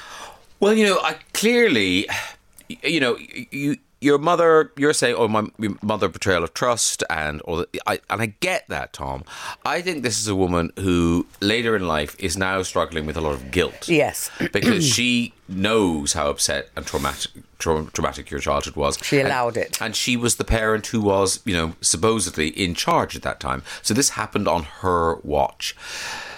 Well, 0.59 0.73
you 0.73 0.87
know, 0.87 0.99
I 1.01 1.17
clearly, 1.35 2.09
you 2.69 3.01
know, 3.01 3.17
you 3.51 3.77
your 4.07 4.19
mother, 4.19 4.73
you're 4.77 4.93
saying, 4.95 5.17
oh, 5.19 5.29
my, 5.29 5.47
mother 5.83 6.09
betrayal 6.09 6.45
of 6.45 6.55
trust, 6.55 7.03
and 7.11 7.41
all 7.43 7.57
that. 7.57 7.69
I, 7.87 8.01
and 8.09 8.23
I 8.23 8.27
get 8.41 8.69
that, 8.69 8.93
Tom. 8.93 9.25
I 9.65 9.83
think 9.83 10.03
this 10.03 10.19
is 10.19 10.29
a 10.29 10.35
woman 10.35 10.73
who 10.79 11.27
later 11.41 11.77
in 11.77 11.87
life 11.87 12.15
is 12.19 12.37
now 12.37 12.63
struggling 12.63 13.05
with 13.07 13.17
a 13.17 13.21
lot 13.21 13.33
of 13.35 13.51
guilt. 13.51 13.89
Yes. 13.89 14.31
because 14.53 14.87
she 14.87 15.35
knows 15.49 16.13
how 16.15 16.29
upset 16.31 16.71
and 16.77 16.87
traumatic 16.87 17.31
trau- 17.59 17.93
traumatic 17.93 18.31
your 18.31 18.41
childhood 18.41 18.77
was. 18.77 18.99
She 19.03 19.19
And- 19.19 19.29
allowed 19.29 19.57
it. 19.57 19.77
and 19.81 19.95
she 19.95 20.17
was 20.17 20.37
the 20.37 20.45
parent 20.45 20.87
who 20.89 21.01
was, 21.01 21.41
you 21.45 21.55
know, 21.55 21.75
supposedly 21.81 22.49
in 22.49 22.75
charge 22.75 23.15
at 23.17 23.23
that 23.23 23.41
time. 23.41 23.63
So 23.83 23.93
this 23.95 24.11
happened 24.11 24.49
on 24.49 24.63
her 24.83 25.17
watch. 25.23 25.77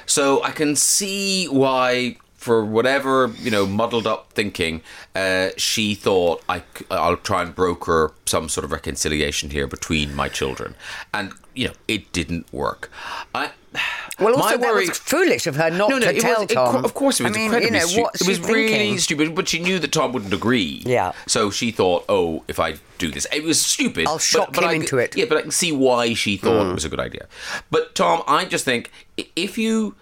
So 0.07 0.43
I 0.43 0.53
can 0.53 0.75
see 0.75 1.47
why, 1.49 2.17
for 2.49 2.65
whatever 2.65 3.31
you 3.41 3.51
know, 3.51 3.67
muddled 3.67 4.07
up 4.07 4.33
thinking, 4.33 4.81
uh, 5.15 5.51
she 5.59 5.95
thought 5.95 6.43
I'll 6.91 7.19
try 7.19 7.43
and 7.43 7.55
broker 7.55 8.13
some 8.25 8.49
sort 8.49 8.65
of 8.65 8.73
reconciliation 8.73 9.51
here 9.51 9.67
between 9.67 10.15
my 10.15 10.31
children, 10.31 10.75
and 11.13 11.33
you 11.55 11.69
know, 11.69 11.75
it 11.87 12.11
didn't 12.13 12.51
work. 12.53 12.91
I. 13.35 13.51
Well, 14.21 14.35
also 14.35 14.57
my 14.57 14.57
that 14.57 14.75
worry, 14.75 14.89
was 14.89 14.99
foolish 14.99 15.47
of 15.47 15.55
her 15.55 15.71
not 15.71 15.91
no, 15.91 15.99
no, 15.99 16.07
to 16.11 16.17
it 16.17 16.21
tell 16.21 16.41
was, 16.43 16.51
it- 16.51 16.55
Tom. 16.55 16.85
of 16.85 16.93
course, 16.93 17.21
it 17.21 17.23
was 17.23 17.33
I 17.37 17.39
mean, 17.39 17.45
incredibly 17.45 17.77
you 17.77 17.81
know, 17.83 17.87
stupid. 17.87 18.03
what's 18.03 18.21
It 18.23 18.27
was 18.29 18.37
she 18.39 18.53
really 18.53 18.99
stupid, 18.99 19.35
but 19.37 19.47
she 19.49 19.61
knew 19.61 19.79
that 19.79 19.93
Tom 19.93 20.13
wouldn't 20.13 20.35
agree. 20.35 20.83
Yeah. 20.85 21.13
So 21.29 21.51
she 21.53 21.71
thought, 21.71 22.05
oh, 22.09 22.43
if 22.49 22.59
I 22.59 22.75
do 22.99 23.13
this, 23.13 23.29
it 23.33 23.45
was 23.45 23.61
stupid. 23.61 24.09
I'll 24.09 24.15
but- 24.15 24.23
shock 24.23 24.55
but 24.55 24.65
him 24.65 24.71
I- 24.71 24.73
into 24.73 24.99
it. 24.99 25.17
Yeah, 25.17 25.27
but 25.29 25.39
I 25.39 25.43
can 25.43 25.53
see 25.53 25.71
why 25.71 26.15
she 26.15 26.37
thought 26.37 26.69
it 26.69 26.75
was 26.75 26.85
a 26.85 26.89
good 26.89 26.99
idea. 26.99 27.29
But 27.71 27.95
Tom, 27.95 28.25
I 28.27 28.45
just 28.45 28.65
think 28.65 28.91
if 29.37 29.57
you 29.57 29.95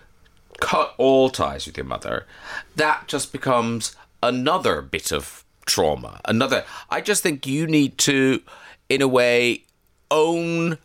cut 0.60 0.94
all 0.98 1.30
ties 1.30 1.66
with 1.66 1.76
your 1.76 1.86
mother, 1.86 2.26
that 2.74 3.08
just 3.08 3.32
becomes 3.32 3.94
another 4.22 4.82
bit 4.82 5.12
of 5.12 5.44
trauma. 5.66 6.20
Another. 6.24 6.64
I 6.90 7.00
just 7.00 7.22
think 7.22 7.46
you 7.46 7.66
need 7.66 7.98
to, 7.98 8.42
in 8.88 9.02
a 9.02 9.08
way, 9.08 9.64
own 10.10 10.78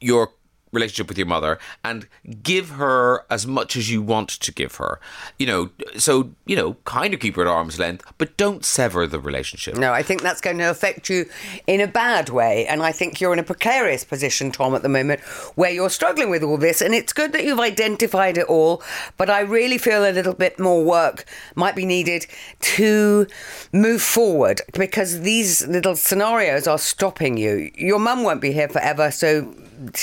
your 0.00 0.32
relationship 0.72 1.08
with 1.08 1.18
your 1.18 1.26
mother 1.26 1.58
and 1.84 2.06
give 2.42 2.70
her 2.70 3.24
as 3.30 3.46
much 3.46 3.76
as 3.76 3.90
you 3.90 4.02
want 4.02 4.28
to 4.28 4.52
give 4.52 4.76
her. 4.76 5.00
You 5.38 5.46
know, 5.46 5.70
so, 5.96 6.30
you 6.46 6.56
know, 6.56 6.74
kind 6.84 7.14
of 7.14 7.20
keep 7.20 7.36
her 7.36 7.42
at 7.42 7.48
arm's 7.48 7.78
length, 7.78 8.04
but 8.18 8.36
don't 8.36 8.64
sever 8.64 9.06
the 9.06 9.20
relationship. 9.20 9.76
No, 9.76 9.92
I 9.92 10.02
think 10.02 10.22
that's 10.22 10.40
going 10.40 10.58
to 10.58 10.70
affect 10.70 11.08
you 11.08 11.26
in 11.66 11.80
a 11.80 11.86
bad 11.86 12.28
way. 12.28 12.66
And 12.66 12.82
I 12.82 12.92
think 12.92 13.20
you're 13.20 13.32
in 13.32 13.38
a 13.38 13.44
precarious 13.44 14.04
position, 14.04 14.52
Tom, 14.52 14.74
at 14.74 14.82
the 14.82 14.88
moment, 14.88 15.20
where 15.54 15.70
you're 15.70 15.90
struggling 15.90 16.30
with 16.30 16.42
all 16.42 16.56
this. 16.56 16.80
And 16.80 16.94
it's 16.94 17.12
good 17.12 17.32
that 17.32 17.44
you've 17.44 17.60
identified 17.60 18.38
it 18.38 18.46
all, 18.46 18.82
but 19.16 19.30
I 19.30 19.40
really 19.40 19.78
feel 19.78 20.04
a 20.04 20.12
little 20.12 20.34
bit 20.34 20.58
more 20.58 20.84
work 20.84 21.24
might 21.54 21.74
be 21.76 21.86
needed 21.86 22.26
to 22.60 23.26
move 23.72 24.02
forward 24.02 24.60
because 24.74 25.20
these 25.20 25.66
little 25.66 25.96
scenarios 25.96 26.66
are 26.66 26.78
stopping 26.78 27.36
you. 27.36 27.70
Your 27.74 27.98
mum 27.98 28.22
won't 28.22 28.40
be 28.40 28.52
here 28.52 28.68
forever, 28.68 29.10
so 29.10 29.54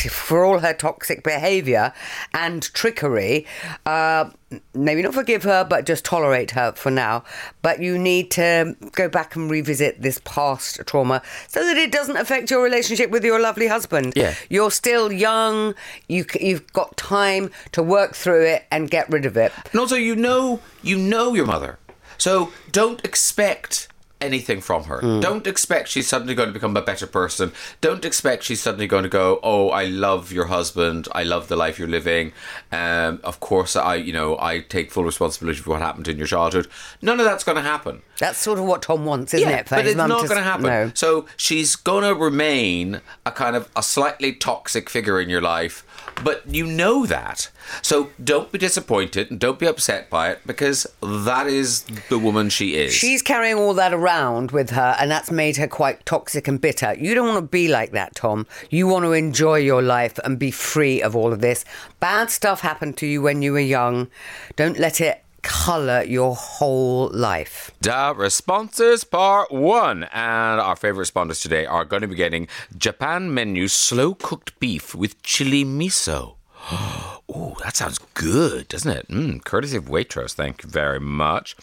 for 0.10 0.44
all 0.44 0.60
her 0.60 0.74
toxic 0.74 1.24
behaviour 1.24 1.94
and 2.34 2.64
trickery, 2.74 3.46
uh, 3.86 4.30
maybe 4.74 5.02
not 5.02 5.14
forgive 5.14 5.44
her, 5.44 5.64
but 5.64 5.86
just 5.86 6.06
tolerate 6.06 6.52
her 6.52 6.72
for 6.74 6.90
now. 6.90 7.24
But 7.62 7.82
you 7.82 7.98
need 7.98 8.32
to 8.32 8.76
go 8.94 9.10
back 9.10 9.36
and 9.36 9.50
revisit 9.50 10.02
this 10.02 10.20
past 10.24 10.82
trauma 10.86 11.22
so 11.48 11.64
that 11.64 11.78
it 11.78 11.92
doesn't 11.92 12.18
affect 12.18 12.50
your 12.50 12.64
relationship 12.64 13.10
with 13.10 13.24
your 13.24 13.40
lovely 13.40 13.68
husband. 13.68 14.14
Yeah. 14.16 14.36
You're 14.50 14.72
still 14.72 15.12
young, 15.12 15.76
you, 16.08 16.26
you've 16.40 16.72
got 16.74 16.96
time 16.98 17.52
to 17.74 17.84
work 17.84 18.16
through 18.16 18.46
it 18.46 18.66
and 18.72 18.90
get 18.90 19.10
rid 19.10 19.26
of 19.26 19.38
it. 19.38 19.52
And 19.72 19.80
also, 19.80 19.96
you 19.96 20.16
know, 20.16 20.60
you 20.82 20.98
know 20.98 21.34
your 21.34 21.46
mother, 21.46 21.78
so 22.18 22.52
don't 22.72 23.04
expect 23.06 23.90
anything 24.20 24.62
from 24.62 24.86
her. 24.86 25.02
Don't 25.20 25.46
expect 25.46 25.90
she's 25.90 26.08
suddenly 26.08 26.34
going 26.36 26.48
to 26.50 26.54
become 26.54 26.76
a 26.76 26.82
better 26.82 27.08
person. 27.08 27.52
Don't 27.82 28.04
expect 28.06 28.44
she's 28.44 28.62
suddenly 28.62 28.88
going 28.88 29.04
to 29.04 29.10
go, 29.10 29.40
"Oh, 29.44 29.70
I 29.70 29.86
love 29.86 30.32
your 30.32 30.46
husband. 30.46 31.08
I 31.14 31.24
love 31.24 31.48
the 31.48 31.56
life 31.56 31.78
you're 31.78 31.88
living. 31.88 32.34
Um, 32.72 33.20
of 33.24 33.40
course, 33.40 33.76
I, 33.76 33.96
you 33.96 34.14
know, 34.14 34.38
I 34.40 34.60
take 34.60 34.92
full 34.92 35.04
responsibility 35.04 35.60
for 35.60 35.72
what 35.72 35.82
happened 35.82 36.08
in 36.08 36.18
your 36.18 36.28
childhood." 36.28 36.68
None 37.02 37.20
of 37.20 37.26
that's 37.26 37.44
going 37.44 37.58
to 37.58 37.62
happen. 37.62 38.02
That's 38.20 38.40
sort 38.40 38.58
of 38.58 38.66
what 38.66 38.82
Tom 38.82 39.06
wants, 39.06 39.34
isn't 39.34 39.48
it? 39.48 39.70
for 39.70 39.76
but 39.76 39.86
it's 39.86 39.96
not 39.96 40.10
going 40.10 40.30
to 40.30 40.42
happen. 40.42 40.66
No. 40.66 40.92
So 40.96 41.28
she's 41.38 41.76
going 41.76 42.04
to 42.04 42.16
remain 42.16 43.02
a 43.26 43.32
kind 43.32 43.56
of 43.56 43.70
a 43.76 43.84
slightly 43.84 44.34
toxic 44.34 44.90
figure 44.90 45.22
in 45.22 45.30
your 45.30 45.42
life, 45.42 45.86
but 46.24 46.48
you 46.48 46.66
know 46.66 47.06
that. 47.06 47.50
So 47.82 48.10
don't 48.24 48.52
be 48.52 48.58
disappointed 48.58 49.30
and 49.30 49.40
don't 49.40 49.60
be 49.60 49.66
upset 49.66 50.10
by 50.10 50.32
it 50.32 50.40
because 50.46 50.88
that 51.02 51.48
is 51.48 51.86
the 52.10 52.20
woman 52.20 52.50
she 52.50 52.76
is. 52.76 52.94
She's 52.94 53.22
carrying 53.22 53.58
all 53.58 53.74
that 53.76 53.94
around 53.94 54.52
with 54.52 54.72
her, 54.72 54.96
and 55.00 55.12
that's 55.12 55.32
made 55.32 55.58
her 55.58 55.68
quite 55.68 56.06
toxic 56.06 56.48
and 56.48 56.60
bitter. 56.60 56.96
You 56.96 57.14
don't 57.14 57.28
want 57.28 57.44
to 57.44 57.48
be 57.48 57.68
like 57.68 57.92
that, 57.92 58.16
Tom. 58.16 58.48
You 58.70 58.88
want 58.88 59.06
to 59.06 59.12
enjoy 59.12 59.58
your 59.58 59.82
life 59.82 60.18
and 60.24 60.40
be 60.40 60.52
free 60.52 61.02
of 61.02 61.16
all 61.16 61.34
of 61.34 61.42
this. 61.42 61.66
Bad 62.00 62.32
stuff 62.32 62.62
happened 62.62 62.98
to 62.98 63.08
you 63.08 63.22
when 63.22 63.42
you 63.42 63.54
were 63.54 63.60
young. 63.60 64.08
Don't 64.56 64.80
let 64.80 65.02
it 65.02 65.24
colour 65.42 66.04
your 66.04 66.36
whole 66.36 67.10
life. 67.14 67.72
Da 67.82 68.12
responses 68.12 69.04
part 69.04 69.52
one. 69.52 70.04
And 70.06 70.60
our 70.62 70.76
favorite 70.76 71.08
responders 71.08 71.42
today 71.42 71.66
are 71.66 71.86
going 71.86 72.02
to 72.02 72.08
be 72.08 72.16
getting 72.16 72.48
Japan 72.78 73.34
menu 73.34 73.68
slow 73.68 74.14
cooked 74.14 74.60
beef 74.60 74.96
with 74.96 75.22
chili 75.24 75.64
miso. 75.66 76.36
Oh, 77.30 77.58
that 77.62 77.76
sounds 77.76 78.00
good, 78.14 78.70
doesn't 78.70 78.90
it? 78.90 79.08
Mm, 79.10 79.44
courtesy 79.44 79.76
of 79.76 79.90
Waitrose. 79.90 80.32
Thank 80.34 80.64
you 80.64 80.70
very 80.70 81.02
much. 81.02 81.58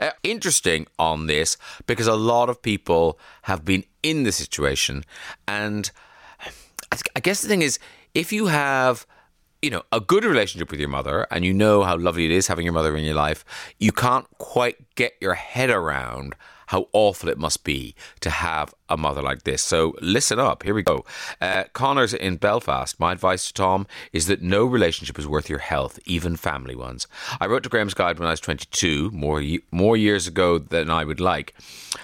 Uh, 0.00 0.10
interesting 0.24 0.88
on 0.98 1.26
this 1.28 1.56
because 1.86 2.08
a 2.08 2.16
lot 2.16 2.48
of 2.48 2.60
people 2.60 3.16
have 3.42 3.64
been 3.64 3.84
in 4.02 4.24
the 4.24 4.32
situation. 4.32 5.04
And 5.46 5.92
I 6.40 6.96
th- 6.96 7.04
I 7.14 7.20
guess 7.20 7.40
the 7.40 7.46
thing 7.46 7.62
is, 7.62 7.78
if 8.14 8.32
you 8.32 8.46
have 8.46 9.06
you 9.62 9.70
know, 9.70 9.82
a 9.92 10.00
good 10.00 10.24
relationship 10.24 10.70
with 10.70 10.80
your 10.80 10.88
mother 10.88 11.26
and 11.30 11.44
you 11.44 11.52
know 11.52 11.82
how 11.82 11.96
lovely 11.96 12.24
it 12.24 12.30
is 12.30 12.46
having 12.46 12.64
your 12.64 12.74
mother 12.74 12.96
in 12.96 13.04
your 13.04 13.14
life, 13.14 13.44
you 13.78 13.92
can't 13.92 14.26
quite 14.38 14.76
get 14.94 15.14
your 15.20 15.34
head 15.34 15.70
around 15.70 16.34
how 16.66 16.88
awful 16.92 17.28
it 17.28 17.38
must 17.38 17.64
be 17.64 17.94
to 18.20 18.30
have 18.30 18.74
a 18.88 18.96
mother 18.96 19.22
like 19.22 19.42
this. 19.42 19.62
So 19.62 19.94
listen 20.00 20.38
up. 20.38 20.62
Here 20.62 20.74
we 20.74 20.82
go. 20.82 21.04
Uh, 21.40 21.64
Connor's 21.72 22.14
in 22.14 22.36
Belfast. 22.36 22.98
My 23.00 23.12
advice 23.12 23.46
to 23.48 23.52
Tom 23.54 23.86
is 24.12 24.26
that 24.26 24.42
no 24.42 24.64
relationship 24.64 25.18
is 25.18 25.26
worth 25.26 25.50
your 25.50 25.58
health, 25.58 25.98
even 26.04 26.36
family 26.36 26.74
ones. 26.74 27.06
I 27.40 27.46
wrote 27.46 27.62
to 27.64 27.68
Graham's 27.68 27.94
Guide 27.94 28.18
when 28.18 28.28
I 28.28 28.32
was 28.32 28.40
22, 28.40 29.10
more, 29.10 29.42
more 29.70 29.96
years 29.96 30.26
ago 30.26 30.58
than 30.58 30.90
I 30.90 31.04
would 31.04 31.20
like, 31.20 31.54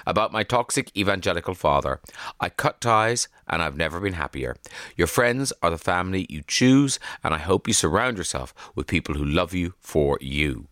about 0.06 0.32
my 0.32 0.42
toxic 0.42 0.96
evangelical 0.96 1.54
father. 1.54 2.00
I 2.40 2.48
cut 2.48 2.80
ties 2.80 3.28
and 3.48 3.62
I've 3.62 3.76
never 3.76 4.00
been 4.00 4.14
happier. 4.14 4.56
Your 4.96 5.06
friends 5.06 5.52
are 5.62 5.70
the 5.70 5.78
family 5.78 6.26
you 6.28 6.42
choose, 6.46 6.98
and 7.22 7.34
I 7.34 7.38
hope 7.38 7.68
you 7.68 7.74
surround 7.74 8.16
yourself 8.16 8.54
with 8.74 8.86
people 8.86 9.14
who 9.14 9.24
love 9.24 9.52
you 9.52 9.74
for 9.78 10.18
you. 10.20 10.68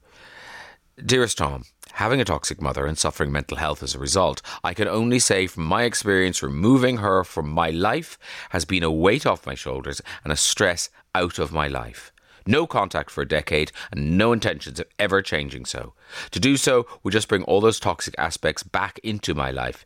Dearest 1.04 1.38
Tom, 1.38 1.64
having 2.00 2.18
a 2.18 2.24
toxic 2.24 2.62
mother 2.62 2.86
and 2.86 2.96
suffering 2.96 3.30
mental 3.30 3.58
health 3.58 3.82
as 3.82 3.94
a 3.94 3.98
result, 3.98 4.40
I 4.64 4.72
can 4.72 4.88
only 4.88 5.18
say 5.18 5.46
from 5.46 5.64
my 5.64 5.82
experience, 5.82 6.42
removing 6.42 6.96
her 6.96 7.24
from 7.24 7.50
my 7.50 7.68
life 7.68 8.18
has 8.50 8.64
been 8.64 8.82
a 8.82 8.90
weight 8.90 9.26
off 9.26 9.44
my 9.44 9.54
shoulders 9.54 10.00
and 10.24 10.32
a 10.32 10.36
stress 10.36 10.88
out 11.14 11.38
of 11.38 11.52
my 11.52 11.68
life. 11.68 12.10
No 12.46 12.66
contact 12.66 13.10
for 13.10 13.20
a 13.20 13.28
decade 13.28 13.70
and 13.92 14.16
no 14.16 14.32
intentions 14.32 14.80
of 14.80 14.86
ever 14.98 15.20
changing 15.20 15.66
so. 15.66 15.92
To 16.30 16.40
do 16.40 16.56
so 16.56 16.86
would 17.02 17.12
just 17.12 17.28
bring 17.28 17.42
all 17.42 17.60
those 17.60 17.78
toxic 17.78 18.14
aspects 18.16 18.62
back 18.62 18.98
into 19.00 19.34
my 19.34 19.50
life. 19.50 19.84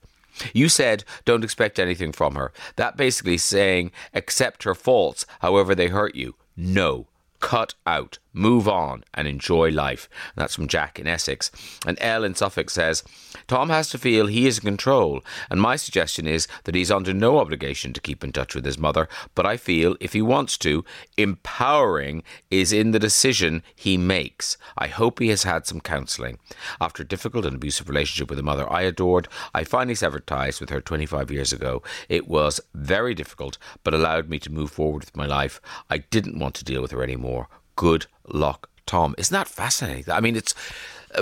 You 0.52 0.68
said 0.68 1.02
don't 1.24 1.42
expect 1.42 1.80
anything 1.80 2.12
from 2.12 2.36
her. 2.36 2.52
That 2.76 2.96
basically 2.96 3.38
saying 3.38 3.90
accept 4.12 4.62
her 4.62 4.76
faults 4.76 5.26
however 5.40 5.74
they 5.74 5.88
hurt 5.88 6.14
you. 6.14 6.36
No. 6.56 7.08
Cut 7.40 7.74
out, 7.84 8.18
move 8.34 8.68
on, 8.68 9.04
and 9.14 9.26
enjoy 9.26 9.70
life. 9.70 10.08
And 10.34 10.42
that's 10.42 10.56
from 10.56 10.68
Jack 10.68 10.98
in 10.98 11.06
Essex. 11.06 11.50
And 11.86 11.96
Elle 12.00 12.24
in 12.24 12.34
Suffolk 12.34 12.68
says 12.68 13.02
Tom 13.46 13.70
has 13.70 13.88
to 13.90 13.98
feel 13.98 14.26
he 14.26 14.46
is 14.46 14.58
in 14.58 14.64
control, 14.64 15.22
and 15.50 15.60
my 15.60 15.76
suggestion 15.76 16.26
is 16.26 16.46
that 16.64 16.74
he's 16.74 16.90
under 16.90 17.14
no 17.14 17.38
obligation 17.38 17.92
to 17.92 18.00
keep 18.00 18.22
in 18.22 18.32
touch 18.32 18.54
with 18.54 18.64
his 18.64 18.78
mother. 18.78 19.08
But 19.34 19.46
I 19.46 19.56
feel 19.56 19.96
if 20.00 20.12
he 20.12 20.22
wants 20.22 20.58
to, 20.58 20.84
empowering 21.16 22.22
is 22.50 22.72
in 22.72 22.90
the 22.90 22.98
decision 22.98 23.62
he 23.74 23.96
makes. 23.96 24.56
I 24.76 24.88
hope 24.88 25.18
he 25.18 25.28
has 25.28 25.44
had 25.44 25.66
some 25.66 25.80
counselling. 25.80 26.38
After 26.80 27.02
a 27.02 27.06
difficult 27.06 27.46
and 27.46 27.56
abusive 27.56 27.88
relationship 27.88 28.30
with 28.30 28.38
a 28.38 28.42
mother 28.42 28.70
I 28.70 28.82
adored, 28.82 29.28
I 29.54 29.64
finally 29.64 29.94
severed 29.94 30.26
ties 30.26 30.60
with 30.60 30.70
her 30.70 30.80
25 30.80 31.30
years 31.30 31.52
ago. 31.52 31.82
It 32.08 32.26
was 32.26 32.60
very 32.74 33.14
difficult, 33.14 33.58
but 33.82 33.94
allowed 33.94 34.28
me 34.28 34.38
to 34.40 34.52
move 34.52 34.70
forward 34.70 35.04
with 35.04 35.16
my 35.16 35.26
life. 35.26 35.60
I 35.88 35.98
didn't 35.98 36.38
want 36.38 36.54
to 36.56 36.64
deal 36.64 36.82
with 36.82 36.90
her 36.90 37.02
anymore. 37.02 37.48
Good 37.76 38.06
luck, 38.28 38.70
Tom. 38.86 39.14
Isn't 39.18 39.34
that 39.34 39.48
fascinating? 39.48 40.12
I 40.12 40.20
mean, 40.20 40.36
it's 40.36 40.54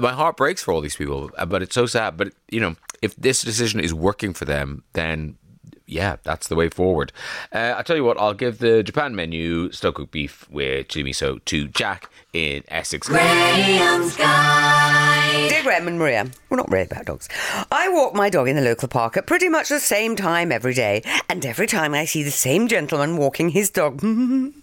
my 0.01 0.13
heart 0.13 0.37
breaks 0.37 0.63
for 0.63 0.73
all 0.73 0.81
these 0.81 0.97
people, 0.97 1.31
uh, 1.37 1.47
but 1.47 1.63
it's 1.63 1.75
so 1.75 1.87
sad. 1.87 2.17
But 2.17 2.33
you 2.51 2.61
know, 2.61 2.77
if 3.01 3.17
this 3.17 3.43
decision 3.43 3.81
is 3.81 3.93
working 3.93 4.33
for 4.33 4.45
them, 4.45 4.85
then 4.93 5.37
yeah, 5.87 6.17
that's 6.23 6.49
the 6.49 6.57
way 6.57 6.69
forward. 6.69 7.13
Uh, 7.53 7.75
I 7.77 7.83
tell 7.83 7.97
you 7.97 8.05
what, 8.05 8.19
I'll 8.19 8.35
give 8.35 8.59
the 8.59 8.83
Japan 8.83 9.15
menu 9.15 9.71
slow 9.73 9.93
cooked 9.93 10.13
beef 10.13 10.49
with 10.51 10.89
chili 10.89 11.11
miso 11.11 11.45
to 11.45 11.69
Jack 11.69 12.11
in 12.33 12.65
Essex. 12.69 13.09
Dear 13.09 13.19
Graham 15.63 15.87
and 15.89 15.99
Maria, 15.99 16.31
we're 16.49 16.57
not 16.57 16.71
really 16.71 16.87
about 16.87 17.05
dogs. 17.05 17.29
I 17.71 17.89
walk 17.91 18.15
my 18.15 18.31
dog 18.31 18.49
in 18.49 18.57
the 18.57 18.63
local 18.63 18.89
park 18.89 19.17
at 19.17 19.27
pretty 19.27 19.49
much 19.49 19.69
the 19.69 19.81
same 19.81 20.17
time 20.17 20.51
every 20.51 20.75
day, 20.75 21.03
and 21.29 21.45
every 21.45 21.67
time 21.67 21.95
I 21.95 22.05
see 22.05 22.23
the 22.23 22.31
same 22.31 22.69
gentleman 22.69 23.17
walking 23.17 23.51
his 23.51 23.71
dog. 23.71 24.03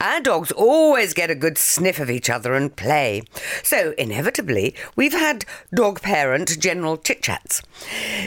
Our 0.00 0.20
dogs 0.20 0.50
always 0.52 1.12
get 1.14 1.30
a 1.30 1.34
good 1.34 1.58
sniff 1.58 1.98
of 2.00 2.10
each 2.10 2.30
other 2.30 2.54
and 2.54 2.74
play. 2.74 3.22
So, 3.62 3.94
inevitably, 3.98 4.74
we've 4.96 5.12
had 5.12 5.44
dog 5.74 6.00
parent 6.00 6.58
general 6.58 6.96
chit 6.96 7.22
chats. 7.22 7.62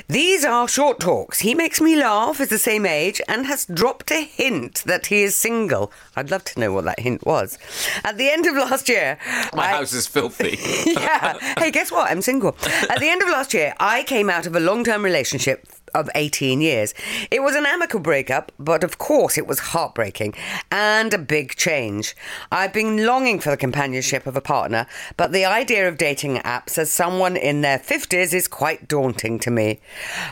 These 0.07 0.45
are 0.45 0.67
short 0.67 0.99
talks. 0.99 1.39
He 1.39 1.55
makes 1.55 1.81
me 1.81 1.95
laugh, 1.95 2.39
is 2.39 2.49
the 2.49 2.59
same 2.59 2.85
age, 2.85 3.21
and 3.27 3.45
has 3.47 3.65
dropped 3.65 4.11
a 4.11 4.21
hint 4.23 4.83
that 4.85 5.07
he 5.07 5.23
is 5.23 5.35
single. 5.35 5.91
I'd 6.15 6.29
love 6.31 6.43
to 6.45 6.59
know 6.59 6.71
what 6.71 6.85
that 6.85 6.99
hint 6.99 7.25
was. 7.25 7.57
At 8.03 8.17
the 8.17 8.29
end 8.29 8.45
of 8.45 8.55
last 8.55 8.87
year, 8.89 9.17
My 9.53 9.63
I- 9.63 9.71
house 9.77 9.93
is 9.93 10.07
filthy. 10.07 10.57
yeah. 10.91 11.37
Hey, 11.57 11.71
guess 11.71 11.91
what? 11.91 12.11
I'm 12.11 12.21
single. 12.21 12.55
At 12.89 12.99
the 12.99 13.09
end 13.09 13.21
of 13.23 13.29
last 13.29 13.53
year, 13.53 13.73
I 13.79 14.03
came 14.03 14.29
out 14.29 14.45
of 14.45 14.55
a 14.55 14.59
long 14.59 14.83
term 14.83 15.03
relationship 15.03 15.67
of 15.93 16.09
18 16.15 16.61
years. 16.61 16.93
It 17.31 17.41
was 17.41 17.55
an 17.55 17.65
amicable 17.65 18.03
breakup, 18.03 18.51
but 18.59 18.83
of 18.83 18.97
course 18.97 19.37
it 19.37 19.47
was 19.47 19.59
heartbreaking 19.59 20.33
and 20.71 21.13
a 21.13 21.17
big 21.17 21.55
change. 21.55 22.15
I've 22.51 22.73
been 22.73 23.05
longing 23.05 23.39
for 23.39 23.49
the 23.49 23.57
companionship 23.57 24.25
of 24.25 24.35
a 24.35 24.41
partner, 24.41 24.87
but 25.17 25.31
the 25.31 25.45
idea 25.45 25.87
of 25.87 25.97
dating 25.97 26.37
apps 26.37 26.77
as 26.77 26.91
someone 26.91 27.37
in 27.37 27.61
their 27.61 27.79
50s 27.79 28.33
is 28.33 28.47
quite 28.47 28.87
daunting 28.87 29.39
to 29.39 29.51
me. 29.51 29.79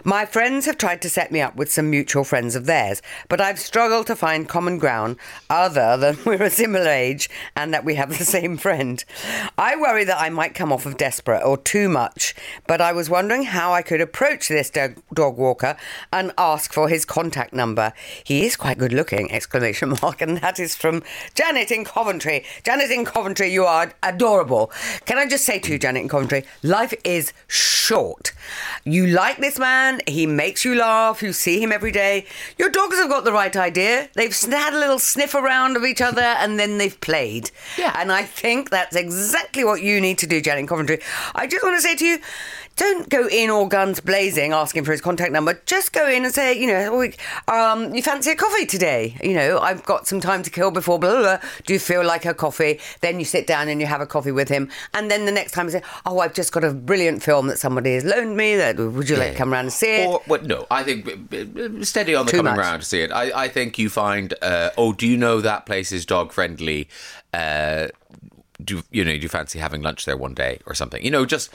My 0.04 0.26
friends 0.26 0.66
have 0.66 0.78
tried 0.78 1.02
to 1.04 1.10
set 1.10 1.32
me 1.32 1.42
up 1.42 1.56
with 1.56 1.72
some 1.72 1.90
mutual 1.90 2.24
friends 2.24 2.56
of 2.56 2.66
theirs, 2.66 3.02
but 3.30 3.42
I've 3.42 3.60
struggled 3.60 4.08
to 4.08 4.16
find 4.16 4.50
common 4.50 4.78
ground 4.78 5.18
other 5.50 5.98
than 5.98 6.18
we're 6.26 6.44
a 6.44 6.50
similar 6.50 6.90
age 6.90 7.30
and 7.56 7.74
that 7.74 7.86
we 7.86 7.96
have 7.96 8.18
the 8.18 8.26
same 8.26 8.58
friend. 8.58 9.04
I 9.58 9.76
worry 9.76 10.04
that 10.06 10.20
I 10.20 10.30
might 10.30 10.56
come 10.56 10.72
off 10.72 10.86
of 10.86 10.98
desperate 10.98 11.44
or 11.44 11.58
too 11.58 11.90
much, 11.90 12.34
but 12.68 12.82
I 12.82 12.92
was 12.92 13.10
wondering 13.10 13.44
how 13.44 13.74
I 13.74 13.82
could 13.82 14.02
approach 14.02 14.48
this 14.48 14.70
dog, 14.70 15.02
dog 15.14 15.38
walker 15.52 15.76
and 16.14 16.32
ask 16.38 16.72
for 16.72 16.88
his 16.88 17.04
contact 17.04 17.54
number. 17.54 17.92
He 18.24 18.46
is 18.46 18.56
quite 18.56 18.78
good 18.78 18.94
looking! 18.94 19.32
Exclamation 19.32 19.96
mark, 20.02 20.22
and 20.22 20.38
that 20.38 20.60
is 20.60 20.76
from 20.76 21.04
Janet 21.36 21.72
in 21.72 21.84
Coventry. 21.84 22.46
Janet 22.64 22.90
in 22.90 23.04
Coventry, 23.04 23.52
you 23.52 23.66
are 23.66 23.92
adorable. 24.02 24.72
Can 25.06 25.18
I 25.18 25.28
just 25.28 25.46
say 25.46 25.60
to 25.60 25.72
you, 25.74 25.78
Janet 25.78 26.04
in 26.04 26.10
Coventry, 26.10 26.46
life 26.64 26.94
is 27.04 27.34
short. 27.48 28.32
You 28.86 29.08
like 29.08 29.38
this 29.38 29.60
man, 29.60 30.02
he 30.08 30.26
makes 30.26 30.64
you 30.64 30.76
laugh, 30.76 31.22
you 31.22 31.34
see 31.34 31.62
him 31.62 31.72
every 31.72 31.92
day. 31.92 32.26
Your 32.58 32.70
dogs 32.70 32.96
have 32.96 33.10
got 33.10 33.26
the 33.26 33.34
right 33.34 33.56
idea. 33.56 34.10
They've 34.16 34.36
had 34.40 34.74
a 34.74 34.80
little 34.80 35.00
sniff 35.00 35.36
around 35.36 35.76
of 35.76 35.84
each 35.84 36.02
other 36.02 36.22
and 36.22 36.58
then 36.58 36.78
they've 36.78 37.00
played. 37.02 37.52
Yeah. 37.78 37.94
And 37.96 38.12
I 38.12 38.24
think 38.24 38.70
that's 38.70 38.96
exactly 38.96 39.64
what 39.64 39.82
you 39.82 40.00
need 40.00 40.18
to 40.20 40.28
do, 40.28 40.42
Janet 40.42 40.62
in 40.62 40.68
Coventry. 40.68 41.00
I 41.36 41.48
just 41.48 41.64
want 41.64 41.76
to 41.76 41.82
say 41.82 41.96
to 41.96 42.06
you, 42.06 42.20
don't 42.82 43.10
go 43.10 43.28
in 43.28 43.52
all 43.52 43.68
guns 43.68 44.00
blazing 44.00 44.54
asking 44.54 44.84
for 44.84 44.92
his 44.92 45.02
contact 45.02 45.32
number. 45.32 45.62
Just 45.68 45.94
go 45.94 46.10
in 46.10 46.26
and 46.26 46.34
say, 46.34 46.60
you 46.60 46.66
know, 46.66 46.90
"Oh, 47.48 47.54
um, 47.54 47.94
you 47.94 48.02
fancy 48.02 48.32
a 48.32 48.36
coffee 48.36 48.66
today? 48.66 49.16
You 49.24 49.36
know, 49.36 49.60
I've 49.60 49.84
got 49.84 50.08
some 50.08 50.20
time 50.20 50.42
to 50.42 50.50
kill 50.50 50.72
before 50.72 50.98
blah, 50.98 51.12
blah, 51.12 51.22
blah. 51.22 51.50
Do 51.68 51.74
you 51.74 51.80
feel 51.80 52.04
like 52.04 52.26
a 52.26 52.34
coffee? 52.34 52.80
Then 53.02 53.20
you 53.20 53.26
sit 53.26 53.46
down 53.46 53.68
and 53.68 53.80
you 53.80 53.86
have 53.86 54.02
a 54.02 54.08
coffee 54.08 54.32
with 54.32 54.50
him. 54.50 54.68
And 54.96 55.12
then 55.12 55.28
the 55.28 55.32
next 55.32 55.52
time 55.52 55.68
you 55.68 55.74
say, 55.74 55.84
oh, 56.08 56.20
I've 56.20 56.34
just 56.34 56.52
got 56.52 56.64
a 56.64 56.74
brilliant 56.74 57.22
film 57.22 57.46
that 57.48 57.60
somebody 57.60 57.94
has 57.94 58.04
loaned 58.04 58.36
me. 58.36 58.56
That 58.56 58.78
Would 58.78 59.08
you 59.08 59.16
like 59.16 59.34
to 59.34 59.38
come 59.38 59.54
around 59.54 59.66
and 59.66 59.74
see 59.74 60.02
it? 60.02 60.08
Or 60.08 60.22
what? 60.26 60.46
No, 60.46 60.66
I 60.72 60.82
think 60.82 61.06
steady 61.86 62.16
on 62.16 62.26
the 62.26 62.32
Too 62.32 62.38
coming 62.38 62.56
much. 62.56 62.60
round 62.60 62.82
to 62.82 62.88
see 62.88 63.02
it. 63.02 63.12
I, 63.12 63.44
I 63.44 63.48
think 63.48 63.78
you 63.78 63.92
find. 63.92 64.34
Uh, 64.42 64.72
oh, 64.76 64.92
do 64.92 65.06
you 65.08 65.18
know 65.18 65.40
that 65.40 65.68
place 65.68 65.92
is 65.92 66.04
dog 66.04 66.32
friendly? 66.32 66.90
Uh, 67.32 67.90
do 68.64 68.84
you 68.92 69.04
know? 69.04 69.12
Do 69.12 69.20
you 69.20 69.30
fancy 69.30 69.60
having 69.60 69.82
lunch 69.82 70.06
there 70.06 70.18
one 70.18 70.34
day 70.34 70.60
or 70.66 70.74
something? 70.74 71.04
You 71.04 71.12
know, 71.12 71.26
just 71.26 71.50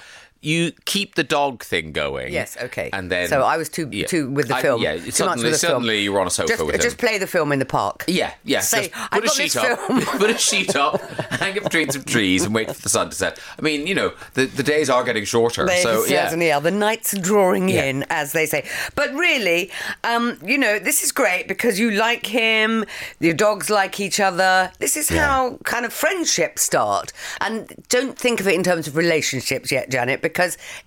you 0.47 0.71
keep 0.85 1.17
the 1.17 1.25
dog 1.25 1.65
thing 1.65 1.91
going. 1.91 2.33
Yes, 2.33 2.57
okay. 2.62 2.88
And 2.93 3.11
then 3.11 3.29
so 3.29 3.43
I 3.43 3.57
was 3.57 3.69
too 3.69 3.88
yeah. 3.91 4.07
too 4.07 4.31
with 4.31 4.47
the 4.47 4.55
I- 4.55 4.62
film. 4.62 4.81
yeah, 4.81 4.95
too 4.95 5.11
suddenly, 5.11 5.37
much 5.38 5.43
with 5.43 5.53
the 5.55 5.59
suddenly 5.59 5.95
film. 5.95 6.05
you 6.05 6.12
were 6.12 6.21
on 6.21 6.29
a 6.29 6.31
sofa 6.31 6.49
just, 6.49 6.65
with 6.65 6.75
him. 6.76 6.81
just 6.81 6.99
play 6.99 7.19
the 7.19 7.26
film 7.26 7.50
in 7.50 7.59
the 7.59 7.65
park. 7.65 8.05
Yeah, 8.07 8.33
yeah. 8.45 8.61
Say, 8.61 8.91
just 8.91 9.11
put 9.11 9.25
a 9.25 9.29
sheet 9.29 9.57
up, 9.57 9.79
put 9.88 10.31
a 10.31 10.38
sheet 10.38 10.76
up, 10.76 11.00
hang 11.33 11.57
it 11.57 11.65
between 11.65 11.91
some 11.91 12.05
trees, 12.05 12.45
and 12.45 12.55
wait 12.55 12.69
for 12.73 12.81
the 12.81 12.88
sun 12.88 13.11
to 13.11 13.17
set. 13.17 13.41
I 13.59 13.62
mean, 13.62 13.88
you 13.88 13.97
know, 13.97 14.12
the, 14.35 14.47
the 14.47 14.62
days 14.62 14.88
are 14.88 15.03
getting 15.03 15.25
shorter. 15.25 15.67
They 15.67 15.83
so 15.83 16.05
yeah, 16.05 16.33
are. 16.57 16.61
The 16.61 16.71
nights 16.71 17.12
are 17.12 17.21
drawing 17.21 17.69
Yeah. 17.69 17.85
in, 17.85 18.05
as 18.09 18.31
they 18.31 18.47
say. 18.47 18.65
But 18.95 19.12
really, 19.15 19.73
um, 20.05 20.38
you 20.45 20.59
know, 20.59 20.79
this 20.79 21.03
is 21.03 21.11
great 21.11 21.49
because 21.49 21.81
you 21.81 21.91
like 21.91 22.26
him, 22.26 22.85
your 23.19 23.35
dogs 23.35 23.69
like 23.69 23.99
each 23.99 24.21
other. 24.21 24.71
This 24.79 24.97
is 24.97 25.09
how 25.09 25.59
kind 25.65 25.85
of 25.85 25.93
friendships 25.93 26.62
start. 26.62 27.12
And 27.41 27.85
don't 27.88 28.17
think 28.17 28.38
of 28.38 28.47
it 28.47 28.55
in 28.55 28.62
terms 28.62 28.87
of 28.87 28.97
relationships 28.97 29.73
yet, 29.73 29.91
Janet, 29.91 30.23
because 30.23 30.36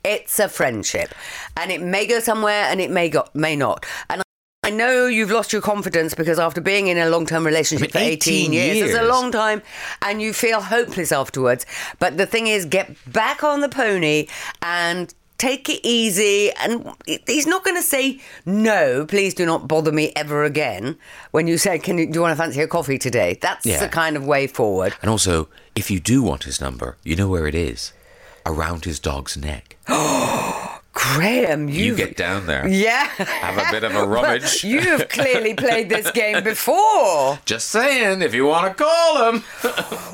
it's 0.04 0.40
a 0.40 0.48
friendship. 0.50 1.14
And 1.58 1.72
it 1.72 1.82
may 1.82 2.06
go 2.06 2.20
somewhere 2.20 2.66
and 2.70 2.80
it 2.80 2.92
may 2.92 3.10
go, 3.10 3.26
may 3.34 3.56
not. 3.56 3.86
And 4.10 4.22
I 4.64 4.72
know 4.72 5.08
you've 5.08 5.32
lost 5.32 5.52
your 5.54 5.62
confidence 5.62 6.14
because 6.14 6.38
after 6.38 6.62
being 6.62 6.88
in 6.88 6.98
a 6.98 7.10
long 7.10 7.26
term 7.26 7.46
relationship 7.46 7.96
I 7.96 8.00
mean, 8.00 8.08
for 8.08 8.14
18, 8.14 8.34
18 8.52 8.54
years, 8.54 8.90
it's 8.90 9.00
a 9.00 9.04
long 9.08 9.32
time 9.32 9.62
and 10.02 10.22
you 10.22 10.34
feel 10.34 10.62
hopeless 10.62 11.12
afterwards. 11.12 11.66
But 11.98 12.18
the 12.18 12.26
thing 12.26 12.48
is, 12.48 12.66
get 12.66 12.96
back 13.12 13.44
on 13.44 13.62
the 13.62 13.70
pony 13.70 14.28
and 14.62 15.14
take 15.40 15.70
it 15.70 15.80
easy. 15.84 16.52
And 16.60 16.94
he's 17.26 17.48
not 17.48 17.64
going 17.64 17.78
to 17.78 17.82
say, 17.82 18.20
no, 18.46 19.06
please 19.06 19.34
do 19.34 19.46
not 19.46 19.68
bother 19.68 19.92
me 19.92 20.12
ever 20.16 20.44
again 20.44 20.98
when 21.32 21.48
you 21.48 21.58
say, 21.58 21.80
Can 21.80 21.98
you, 21.98 22.06
do 22.06 22.16
you 22.16 22.22
want 22.22 22.38
to 22.38 22.44
fancy 22.44 22.62
a 22.62 22.68
coffee 22.68 23.00
today? 23.00 23.40
That's 23.42 23.66
Yeah. 23.66 23.80
the 23.80 23.88
kind 23.90 24.16
of 24.18 24.26
way 24.26 24.46
forward. 24.46 24.94
And 25.02 25.10
also, 25.10 25.48
if 25.76 25.90
you 25.90 26.00
do 26.00 26.22
want 26.22 26.44
his 26.44 26.62
number, 26.62 26.98
you 27.04 27.16
know 27.16 27.28
where 27.30 27.48
it 27.48 27.56
is. 27.56 27.94
Around 28.46 28.86
his 28.86 29.00
dog's 29.00 29.38
neck. 29.38 29.78
Graham, 30.92 31.70
You 31.70 31.86
you 31.86 31.96
get 31.96 32.18
down 32.18 32.46
there. 32.46 32.68
Yeah. 32.68 33.06
Have 33.06 33.58
a 33.58 33.72
bit 33.72 33.84
of 33.84 33.96
a 33.96 34.06
rummage. 34.08 34.64
You've 34.64 35.08
clearly 35.08 35.54
played 35.54 35.88
this 35.90 36.12
game 36.12 36.44
before. 36.44 37.40
Just 37.46 37.70
saying, 37.70 38.22
if 38.22 38.34
you 38.34 38.46
want 38.46 38.76
to 38.78 38.84
call 38.84 39.32
him. 39.32 39.44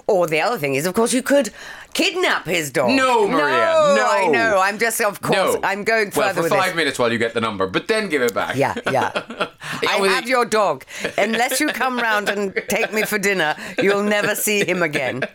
Or 0.06 0.28
the 0.28 0.42
other 0.42 0.58
thing 0.60 0.76
is, 0.76 0.86
of 0.86 0.94
course, 0.94 1.12
you 1.12 1.24
could 1.24 1.50
kidnap 1.96 2.46
his 2.46 2.72
dog. 2.72 2.92
No, 2.92 3.28
Maria, 3.28 3.96
no. 3.96 4.08
I 4.12 4.28
know. 4.28 4.60
I'm 4.62 4.78
just, 4.78 5.02
of 5.02 5.22
course, 5.22 5.56
no. 5.56 5.60
I'm 5.64 5.84
going 5.84 6.12
further 6.12 6.26
well, 6.26 6.34
for 6.36 6.42
with 6.44 6.52
five 6.52 6.66
this. 6.68 6.76
minutes 6.76 7.00
while 7.00 7.12
you 7.12 7.18
get 7.18 7.34
the 7.34 7.42
number, 7.42 7.66
but 7.66 7.88
then 7.88 8.10
give 8.10 8.22
it 8.22 8.34
back. 8.34 8.56
Yeah, 8.56 8.76
yeah. 8.92 9.12
I 9.88 10.00
with 10.00 10.12
have 10.12 10.28
your 10.28 10.46
dog. 10.46 10.86
Unless 11.18 11.60
you 11.60 11.68
come 11.70 11.98
round 11.98 12.30
and 12.30 12.54
take 12.68 12.94
me 12.94 13.04
for 13.04 13.18
dinner, 13.18 13.56
you'll 13.82 14.04
never 14.04 14.36
see 14.36 14.64
him 14.64 14.84
again. 14.84 15.24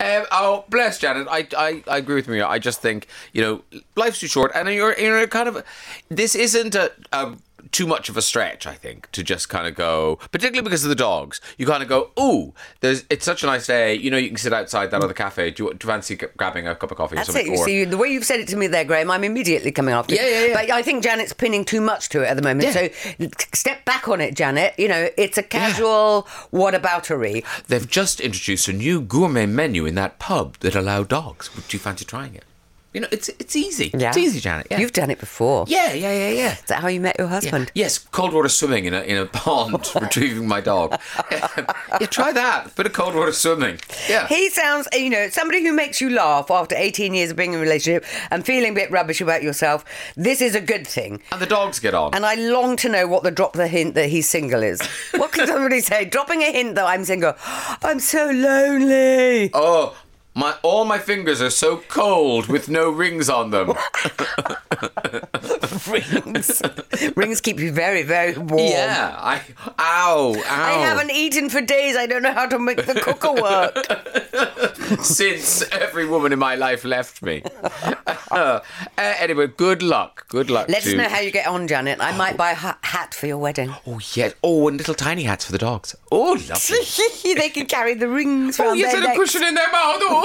Um, 0.00 0.24
oh, 0.30 0.64
bless 0.68 0.98
Janet. 0.98 1.26
I, 1.30 1.46
I, 1.56 1.82
I 1.88 1.98
agree 1.98 2.16
with 2.16 2.28
Maria. 2.28 2.46
I 2.46 2.58
just 2.58 2.80
think 2.80 3.08
you 3.32 3.42
know 3.42 3.62
life's 3.96 4.20
too 4.20 4.26
short, 4.26 4.52
and 4.54 4.68
you're 4.68 4.98
you're 4.98 5.26
kind 5.26 5.48
of. 5.48 5.64
This 6.08 6.34
isn't 6.34 6.74
a. 6.74 6.92
a 7.12 7.34
too 7.74 7.86
much 7.88 8.08
of 8.08 8.16
a 8.16 8.22
stretch, 8.22 8.66
I 8.68 8.74
think, 8.74 9.10
to 9.10 9.22
just 9.24 9.48
kind 9.48 9.66
of 9.66 9.74
go, 9.74 10.16
particularly 10.30 10.62
because 10.64 10.84
of 10.84 10.88
the 10.90 10.94
dogs. 10.94 11.40
You 11.58 11.66
kind 11.66 11.82
of 11.82 11.88
go, 11.88 12.10
ooh, 12.18 12.54
there's 12.80 13.04
it's 13.10 13.24
such 13.24 13.42
a 13.42 13.46
nice 13.46 13.66
day. 13.66 13.94
You 13.94 14.10
know, 14.12 14.16
you 14.16 14.28
can 14.28 14.36
sit 14.36 14.52
outside 14.52 14.92
that 14.92 15.02
other 15.02 15.12
cafe. 15.12 15.50
Do 15.50 15.64
you, 15.64 15.74
do 15.74 15.84
you 15.86 15.90
fancy 15.92 16.14
grabbing 16.14 16.68
a 16.68 16.76
cup 16.76 16.92
of 16.92 16.96
coffee 16.96 17.16
That's 17.16 17.28
or 17.28 17.32
it. 17.32 17.34
something? 17.34 17.52
You 17.52 17.58
Or- 17.58 17.64
see, 17.64 17.84
the 17.84 17.96
way 17.98 18.08
you've 18.08 18.24
said 18.24 18.38
it 18.38 18.46
to 18.48 18.56
me 18.56 18.68
there, 18.68 18.84
Graham, 18.84 19.10
I'm 19.10 19.24
immediately 19.24 19.72
coming 19.72 19.92
after. 19.92 20.14
Yeah, 20.14 20.26
yeah, 20.28 20.44
yeah. 20.46 20.54
But 20.54 20.70
I 20.70 20.82
think 20.82 21.02
Janet's 21.02 21.32
pinning 21.32 21.64
too 21.64 21.80
much 21.80 22.08
to 22.10 22.22
it 22.22 22.26
at 22.28 22.36
the 22.36 22.42
moment. 22.42 22.64
Yeah. 22.74 22.88
So 23.18 23.28
step 23.52 23.84
back 23.84 24.06
on 24.08 24.20
it, 24.20 24.34
Janet. 24.36 24.74
You 24.78 24.86
know, 24.88 25.08
it's 25.18 25.36
a 25.36 25.42
casual 25.42 26.28
whataboutery. 26.52 27.44
They've 27.66 27.88
just 27.88 28.20
introduced 28.20 28.68
a 28.68 28.72
new 28.72 29.00
gourmet 29.00 29.46
menu 29.46 29.84
in 29.84 29.94
that 29.96 30.18
pub 30.18 30.58
that 30.60 30.74
allow 30.76 31.02
dogs. 31.02 31.54
Would 31.56 31.72
you 31.72 31.78
fancy 31.80 32.04
trying 32.04 32.34
it? 32.36 32.44
You 32.94 33.00
know, 33.00 33.08
it's 33.10 33.28
it's 33.40 33.56
easy. 33.56 33.90
It's 33.92 34.16
easy, 34.16 34.38
Janet. 34.40 34.68
Yeah. 34.70 34.78
You've 34.78 34.92
done 34.92 35.10
it 35.10 35.18
before. 35.18 35.64
yeah, 35.68 35.92
yeah, 35.92 36.12
yeah, 36.12 36.28
yeah. 36.30 36.52
Is 36.52 36.60
that 36.68 36.80
how 36.80 36.88
you 36.88 37.00
met 37.00 37.16
your 37.18 37.26
husband? 37.26 37.72
Yes, 37.74 37.98
cold 37.98 38.32
water 38.32 38.48
swimming 38.48 38.84
in 38.84 38.94
a 38.94 39.02
in 39.02 39.16
a 39.16 39.26
pond, 39.26 39.84
retrieving 40.00 40.46
my 40.46 40.60
dog. 40.60 40.96
yeah, 41.32 42.06
try 42.06 42.30
that. 42.32 42.74
Bit 42.76 42.86
of 42.86 42.92
cold 42.92 43.14
water 43.16 43.32
swimming. 43.32 43.80
Yeah. 44.08 44.28
He 44.28 44.48
sounds, 44.48 44.86
you 44.92 45.10
know, 45.10 45.28
somebody 45.28 45.62
who 45.64 45.72
makes 45.72 46.00
you 46.00 46.08
laugh 46.10 46.50
after 46.50 46.76
18 46.76 47.14
years 47.14 47.32
of 47.32 47.36
being 47.36 47.52
in 47.52 47.58
a 47.58 47.62
relationship 47.62 48.04
and 48.30 48.46
feeling 48.46 48.70
a 48.72 48.74
bit 48.74 48.90
rubbish 48.92 49.20
about 49.20 49.42
yourself. 49.42 49.84
This 50.16 50.40
is 50.40 50.54
a 50.54 50.60
good 50.60 50.86
thing. 50.86 51.20
and 51.32 51.40
the 51.42 51.46
dogs 51.46 51.80
get 51.80 51.94
on. 51.94 52.14
And 52.14 52.24
I 52.24 52.36
long 52.36 52.76
to 52.76 52.88
know 52.88 53.08
what 53.08 53.24
the 53.24 53.30
drop 53.32 53.54
the 53.54 53.66
hint 53.66 53.94
that 53.96 54.08
he's 54.08 54.28
single 54.28 54.62
is. 54.62 54.80
What 55.16 55.32
can 55.32 55.46
somebody 55.54 55.80
say? 55.80 56.04
Dropping 56.04 56.42
a 56.42 56.52
hint 56.52 56.76
that 56.76 56.86
I'm 56.86 57.04
single. 57.04 57.34
I'm 57.82 57.98
so 57.98 58.30
lonely. 58.30 59.50
oh, 59.52 59.96
my 60.34 60.56
all 60.62 60.84
my 60.84 60.98
fingers 60.98 61.40
are 61.40 61.50
so 61.50 61.76
cold 61.88 62.48
with 62.48 62.68
no 62.68 62.90
rings 62.90 63.28
on 63.28 63.50
them. 63.50 63.72
Rings. 65.88 66.62
Rings 67.16 67.40
keep 67.40 67.58
you 67.60 67.72
very, 67.72 68.02
very 68.02 68.36
warm. 68.36 68.62
Yeah. 68.70 69.14
I 69.18 69.40
ow, 69.78 70.34
ow. 70.36 70.42
I 70.46 70.72
haven't 70.72 71.10
eaten 71.10 71.48
for 71.50 71.60
days. 71.60 71.96
I 71.96 72.06
don't 72.06 72.22
know 72.22 72.32
how 72.32 72.46
to 72.46 72.58
make 72.58 72.84
the 72.86 72.94
cooker 72.94 73.32
work. 73.32 73.74
since 75.04 75.62
every 75.70 76.06
woman 76.06 76.32
in 76.32 76.38
my 76.38 76.54
life 76.54 76.84
left 76.84 77.22
me. 77.22 77.42
Uh, 78.34 78.60
anyway, 78.98 79.46
good 79.46 79.80
luck. 79.80 80.26
Good 80.28 80.50
luck. 80.50 80.68
Let 80.68 80.84
us 80.84 80.92
know 80.92 81.08
how 81.08 81.20
you 81.20 81.30
get 81.30 81.46
on, 81.46 81.68
Janet. 81.68 82.00
I 82.00 82.16
might 82.16 82.36
buy 82.36 82.50
a 82.50 82.54
ha- 82.56 82.78
hat 82.82 83.14
for 83.14 83.28
your 83.28 83.38
wedding. 83.38 83.72
Oh 83.86 84.00
yes. 84.14 84.34
Oh, 84.42 84.66
and 84.66 84.76
little 84.76 84.94
tiny 84.94 85.22
hats 85.22 85.44
for 85.44 85.52
the 85.52 85.58
dogs. 85.58 85.94
Oh, 86.10 86.32
lovely. 86.48 87.34
they 87.34 87.48
can 87.48 87.66
carry 87.66 87.94
the 87.94 88.08
rings 88.08 88.58
Oh, 88.58 88.72
yes, 88.72 88.92
and 88.92 89.04
a 89.04 89.14
cushion 89.14 89.44
in 89.44 89.54
their 89.54 89.70
mouth. 89.70 89.98
Oh. 90.00 90.23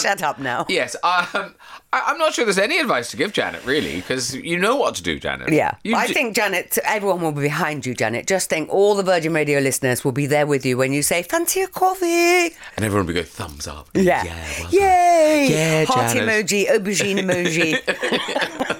Shut 0.00 0.22
up 0.22 0.38
now. 0.38 0.66
yes. 0.68 0.94
Um, 1.02 1.54
I, 1.92 2.02
I'm 2.06 2.18
not 2.18 2.34
sure 2.34 2.44
there's 2.44 2.58
any 2.58 2.78
advice 2.78 3.10
to 3.10 3.16
give 3.16 3.32
Janet, 3.32 3.64
really, 3.64 3.96
because 3.96 4.34
you 4.34 4.56
know 4.58 4.76
what 4.76 4.94
to 4.96 5.02
do, 5.02 5.18
Janet. 5.18 5.52
Yeah, 5.52 5.74
You 5.82 5.96
I 5.96 6.06
d- 6.06 6.14
think 6.14 6.36
Janet, 6.36 6.78
everyone 6.84 7.20
will 7.20 7.32
be 7.32 7.42
behind 7.42 7.84
you, 7.84 7.94
Janet. 7.94 8.26
Just 8.28 8.48
think, 8.48 8.68
all 8.72 8.94
the 8.94 9.02
Virgin 9.02 9.32
Radio 9.32 9.58
listeners 9.60 10.04
will 10.04 10.12
be 10.12 10.26
there 10.26 10.46
with 10.46 10.64
you 10.64 10.76
when 10.76 10.92
you 10.92 11.02
say, 11.02 11.22
"Fancy 11.22 11.62
a 11.62 11.66
coffee?" 11.68 12.54
And 12.76 12.84
everyone 12.84 13.06
will 13.06 13.14
go 13.14 13.22
thumbs 13.24 13.66
up. 13.66 13.88
Yeah, 13.94 14.22
Yeah. 14.24 14.60
Well 14.62 14.70
yay! 14.72 15.48
Yeah, 15.50 15.84
Heart 15.86 16.12
Janet. 16.14 16.46
emoji, 16.46 16.66
aubergine 16.68 17.18
emoji. 17.24 18.76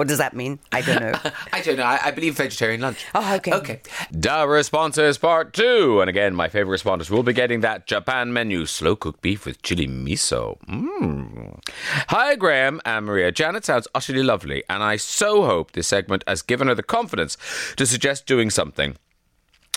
What 0.00 0.08
does 0.08 0.16
that 0.16 0.34
mean? 0.34 0.60
I 0.72 0.80
don't 0.80 0.98
know. 0.98 1.12
I 1.52 1.60
don't 1.60 1.76
know. 1.76 1.82
I, 1.82 2.00
I 2.04 2.10
believe 2.10 2.34
vegetarian 2.34 2.80
lunch. 2.80 3.04
Oh, 3.14 3.34
okay. 3.34 3.52
Okay. 3.52 3.82
Da 4.18 4.44
responses 4.44 5.18
part 5.18 5.52
two. 5.52 6.00
And 6.00 6.08
again, 6.08 6.34
my 6.34 6.48
favorite 6.48 6.80
responders 6.80 7.10
will 7.10 7.22
be 7.22 7.34
getting 7.34 7.60
that 7.60 7.86
Japan 7.86 8.32
menu 8.32 8.64
slow 8.64 8.96
cooked 8.96 9.20
beef 9.20 9.44
with 9.44 9.60
chili 9.60 9.86
miso. 9.86 10.58
Mmm. 10.60 11.60
Hi, 12.08 12.34
Graham 12.34 12.80
and 12.86 13.04
Maria. 13.04 13.30
Janet 13.30 13.66
sounds 13.66 13.88
utterly 13.94 14.22
lovely, 14.22 14.64
and 14.70 14.82
I 14.82 14.96
so 14.96 15.44
hope 15.44 15.72
this 15.72 15.88
segment 15.88 16.24
has 16.26 16.40
given 16.40 16.68
her 16.68 16.74
the 16.74 16.82
confidence 16.82 17.36
to 17.76 17.84
suggest 17.84 18.24
doing 18.24 18.48
something. 18.48 18.96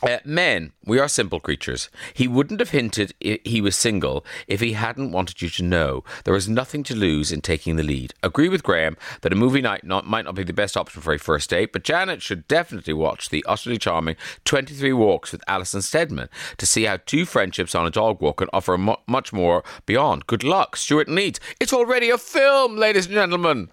Uh, 0.04 0.20
men, 0.26 0.74
we 0.86 1.00
are 1.00 1.08
simple 1.08 1.40
creatures. 1.40 1.90
He 2.14 2.28
wouldn't 2.28 2.60
have 2.60 2.72
hinted 2.72 3.14
he 3.22 3.62
was 3.62 3.76
single 3.76 4.26
if 4.48 4.60
he 4.60 4.74
hadn't 4.74 5.14
wanted 5.14 5.42
you 5.42 5.50
to 5.50 5.64
know 5.64 6.04
There 6.26 6.36
is 6.36 6.50
nothing 6.50 6.84
to 6.84 6.96
lose 6.96 7.32
in 7.32 7.40
taking 7.40 7.78
the 7.78 7.84
lead. 7.84 8.14
Agree 8.22 8.50
with 8.50 8.64
Graham 8.64 8.98
that 9.22 9.32
a 9.32 9.36
movie 9.36 9.62
night 9.62 9.86
not, 9.86 10.06
might 10.06 10.26
not 10.26 10.36
be 10.36 10.44
the 10.44 10.52
best 10.52 10.76
option 10.76 11.02
for 11.02 11.14
a 11.14 11.20
first 11.20 11.50
date, 11.50 11.72
but 11.72 11.84
Janet 11.84 12.22
should 12.22 12.48
definitely 12.50 12.94
watch 12.94 13.30
the 13.30 13.46
utterly 13.48 13.78
charming 13.78 14.18
23 14.44 14.92
Walks 14.92 15.32
with 15.32 15.44
Alison 15.48 15.82
Steadman 15.82 16.28
to 16.58 16.66
see 16.66 16.84
how 16.84 16.98
two 17.06 17.26
friendships 17.26 17.74
on 17.74 17.88
a 17.88 17.92
dog 17.92 18.22
walk 18.22 18.38
can 18.38 18.50
offer 18.52 18.78
mu- 18.78 18.96
much 19.08 19.32
more 19.32 19.64
beyond. 19.86 20.28
Good 20.28 20.44
luck, 20.44 20.76
Stuart 20.76 21.08
Needs. 21.08 21.40
It's 21.62 21.74
already 21.74 22.10
a 22.10 22.18
film, 22.18 22.76
ladies 22.76 23.06
and 23.06 23.16
gentlemen. 23.16 23.70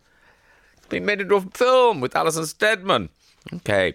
It's 0.77 0.87
been 0.87 1.05
made 1.05 1.21
into 1.21 1.35
a 1.35 1.40
film 1.40 2.01
with 2.01 2.14
Alison 2.14 2.47
Steadman. 2.47 3.09
Okay. 3.53 3.95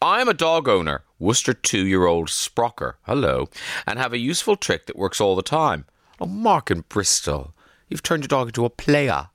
I'm 0.00 0.28
a 0.28 0.34
dog 0.34 0.68
owner, 0.68 1.02
Worcester 1.22 1.54
two 1.54 1.86
year 1.86 2.06
old 2.06 2.28
Sprocker, 2.28 2.94
hello, 3.02 3.48
and 3.86 3.96
have 3.96 4.12
a 4.12 4.18
useful 4.18 4.56
trick 4.56 4.86
that 4.86 4.98
works 4.98 5.20
all 5.20 5.36
the 5.36 5.42
time. 5.42 5.84
Oh, 6.20 6.26
Mark 6.26 6.68
in 6.68 6.80
Bristol, 6.88 7.54
you've 7.88 8.02
turned 8.02 8.24
your 8.24 8.28
dog 8.28 8.48
into 8.48 8.64
a 8.64 8.70
player. 8.70 9.28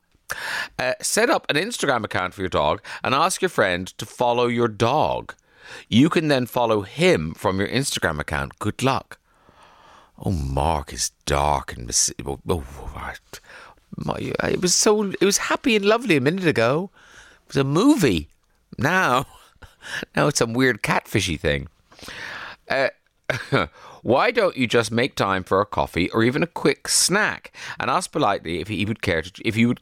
Uh, 0.77 0.93
set 1.01 1.29
up 1.29 1.49
an 1.49 1.55
Instagram 1.55 2.03
account 2.03 2.33
for 2.33 2.41
your 2.41 2.49
dog 2.49 2.81
and 3.05 3.15
ask 3.15 3.41
your 3.41 3.47
friend 3.47 3.87
to 3.97 4.05
follow 4.05 4.47
your 4.47 4.67
dog. 4.67 5.33
You 5.87 6.09
can 6.09 6.27
then 6.27 6.45
follow 6.45 6.81
him 6.81 7.33
from 7.33 7.57
your 7.57 7.69
Instagram 7.69 8.19
account. 8.19 8.59
Good 8.59 8.83
luck. 8.83 9.17
Oh, 10.19 10.31
Mark 10.31 10.91
is 10.91 11.11
dark 11.25 11.73
and 11.77 11.87
mis- 11.87 12.13
oh, 12.25 12.39
oh. 12.49 13.13
My, 13.95 14.33
it 14.43 14.61
was 14.61 14.75
so 14.75 15.03
it 15.03 15.23
was 15.23 15.37
happy 15.37 15.77
and 15.77 15.85
lovely 15.85 16.17
a 16.17 16.21
minute 16.21 16.47
ago. 16.47 16.91
It 17.43 17.47
was 17.47 17.57
a 17.57 17.63
movie. 17.63 18.27
Now, 18.77 19.25
now 20.17 20.27
it's 20.27 20.39
some 20.39 20.51
weird 20.51 20.83
catfishy 20.83 21.39
thing. 21.39 21.69
Uh, 22.69 22.89
why 24.03 24.31
don't 24.31 24.57
you 24.57 24.67
just 24.67 24.91
make 24.91 25.15
time 25.15 25.43
for 25.43 25.59
a 25.59 25.65
coffee 25.65 26.09
or 26.11 26.23
even 26.23 26.43
a 26.43 26.47
quick 26.47 26.87
snack 26.87 27.51
and 27.79 27.89
ask 27.89 28.11
politely 28.11 28.59
if 28.59 28.67
he 28.67 28.85
would 28.85 29.01
care 29.01 29.21
to 29.21 29.31
if 29.43 29.57
you 29.57 29.67
would 29.67 29.81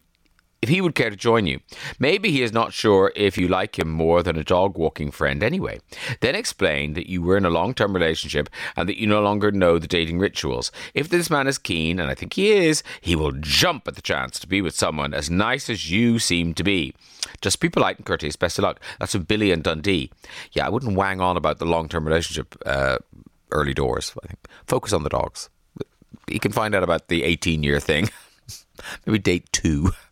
if 0.66 0.70
he 0.70 0.82
would 0.82 0.96
care 0.96 1.12
to 1.12 1.16
join 1.16 1.46
you. 1.46 1.60
Maybe 2.00 2.32
he 2.32 2.42
is 2.42 2.52
not 2.52 2.74
sure 2.74 3.12
if 3.16 3.38
you 3.38 3.48
like 3.48 3.78
him 3.78 3.88
more 3.88 4.24
than 4.24 4.36
a 4.36 4.44
dog 4.44 4.80
walking 4.80 5.12
friend 5.12 5.44
anyway. 5.44 5.80
Then 6.22 6.34
explain 6.34 6.94
that 6.94 7.08
you 7.08 7.22
were 7.22 7.38
in 7.38 7.46
a 7.46 7.52
long 7.52 7.76
term 7.76 7.94
relationship 7.94 8.50
and 8.76 8.90
that 8.90 9.00
you 9.00 9.06
no 9.06 9.22
longer 9.22 9.52
know 9.52 9.78
the 9.78 9.88
dating 9.88 10.18
rituals. 10.18 10.72
If 10.96 11.08
this 11.10 11.30
man 11.30 11.46
is 11.46 11.60
keen, 11.60 12.00
and 12.00 12.10
I 12.10 12.16
think 12.16 12.34
he 12.34 12.52
is, 12.52 12.82
he 13.00 13.16
will 13.16 13.32
jump 13.34 13.88
at 13.88 13.94
the 13.94 14.02
chance 14.02 14.40
to 14.40 14.48
be 14.48 14.60
with 14.60 14.74
someone 14.74 15.14
as 15.14 15.30
nice 15.30 15.70
as 15.70 15.92
you 15.92 16.18
seem 16.18 16.56
to 16.56 16.64
be. 16.64 16.96
Just 17.42 17.60
be 17.60 17.70
polite 17.70 17.98
and 17.98 18.06
courteous. 18.06 18.36
Best 18.36 18.58
of 18.58 18.64
luck. 18.64 18.82
That's 19.00 19.12
from 19.12 19.22
Billy 19.22 19.52
and 19.52 19.62
Dundee. 19.62 20.12
Yeah, 20.54 20.66
I 20.66 20.70
wouldn't 20.70 20.98
wang 20.98 21.22
on 21.22 21.38
about 21.38 21.60
the 21.60 21.66
long 21.66 21.90
term 21.90 22.08
relationship 22.08 22.56
uh, 22.66 22.98
early 23.52 23.76
doors. 23.76 24.16
I 24.24 24.28
think 24.30 24.40
focus 24.66 24.94
on 24.94 25.04
the 25.04 25.10
dogs. 25.10 25.48
You 26.28 26.40
can 26.40 26.52
find 26.52 26.74
out 26.74 26.82
about 26.82 27.08
the 27.08 27.24
18 27.24 27.62
year 27.62 27.80
thing. 27.80 28.10
Maybe 29.06 29.20
date 29.20 29.52
two. 29.52 29.92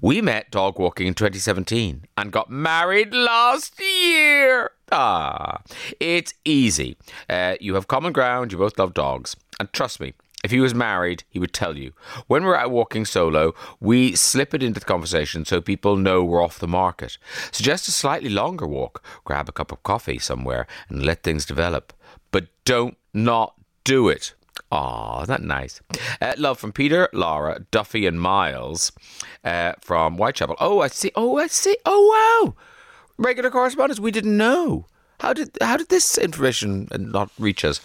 We 0.00 0.20
met 0.20 0.50
dog 0.50 0.78
walking 0.78 1.06
in 1.06 1.14
2017 1.14 2.04
and 2.16 2.32
got 2.32 2.50
married 2.50 3.14
last 3.14 3.80
year. 3.80 4.70
Ah, 4.92 5.62
it's 5.98 6.34
easy. 6.44 6.96
Uh, 7.28 7.56
you 7.60 7.74
have 7.74 7.88
common 7.88 8.12
ground, 8.12 8.52
you 8.52 8.58
both 8.58 8.78
love 8.78 8.92
dogs. 8.94 9.36
And 9.58 9.72
trust 9.72 9.98
me, 10.00 10.12
if 10.44 10.50
he 10.50 10.60
was 10.60 10.74
married, 10.74 11.24
he 11.30 11.38
would 11.38 11.52
tell 11.52 11.76
you. 11.78 11.92
When 12.26 12.44
we're 12.44 12.56
out 12.56 12.70
walking 12.70 13.04
solo, 13.04 13.54
we 13.80 14.14
slip 14.14 14.52
it 14.52 14.62
into 14.62 14.80
the 14.80 14.86
conversation 14.86 15.44
so 15.44 15.60
people 15.60 15.96
know 15.96 16.22
we're 16.22 16.44
off 16.44 16.58
the 16.58 16.68
market. 16.68 17.16
Suggest 17.50 17.88
a 17.88 17.90
slightly 17.90 18.28
longer 18.28 18.66
walk, 18.66 19.02
grab 19.24 19.48
a 19.48 19.52
cup 19.52 19.72
of 19.72 19.82
coffee 19.82 20.18
somewhere, 20.18 20.66
and 20.88 21.04
let 21.04 21.22
things 21.22 21.46
develop. 21.46 21.92
But 22.30 22.48
don't 22.64 22.98
not 23.14 23.54
do 23.82 24.08
it. 24.08 24.34
Aw, 24.72 25.22
isn't 25.22 25.28
that 25.32 25.46
nice? 25.46 25.80
Uh, 26.20 26.34
love 26.38 26.58
from 26.58 26.72
Peter, 26.72 27.08
Laura, 27.12 27.60
Duffy, 27.70 28.04
and 28.06 28.20
Miles 28.20 28.90
uh, 29.44 29.72
from 29.80 30.16
Whitechapel. 30.16 30.56
Oh, 30.60 30.80
I 30.80 30.88
see. 30.88 31.12
Oh, 31.14 31.38
I 31.38 31.46
see. 31.46 31.76
Oh, 31.84 32.44
wow. 32.44 32.54
Regular 33.16 33.50
correspondence. 33.50 34.00
We 34.00 34.10
didn't 34.10 34.36
know. 34.36 34.86
How 35.20 35.32
did 35.32 35.56
how 35.62 35.78
did 35.78 35.88
this 35.88 36.18
information 36.18 36.88
not 36.98 37.30
reach 37.38 37.64
us? 37.64 37.80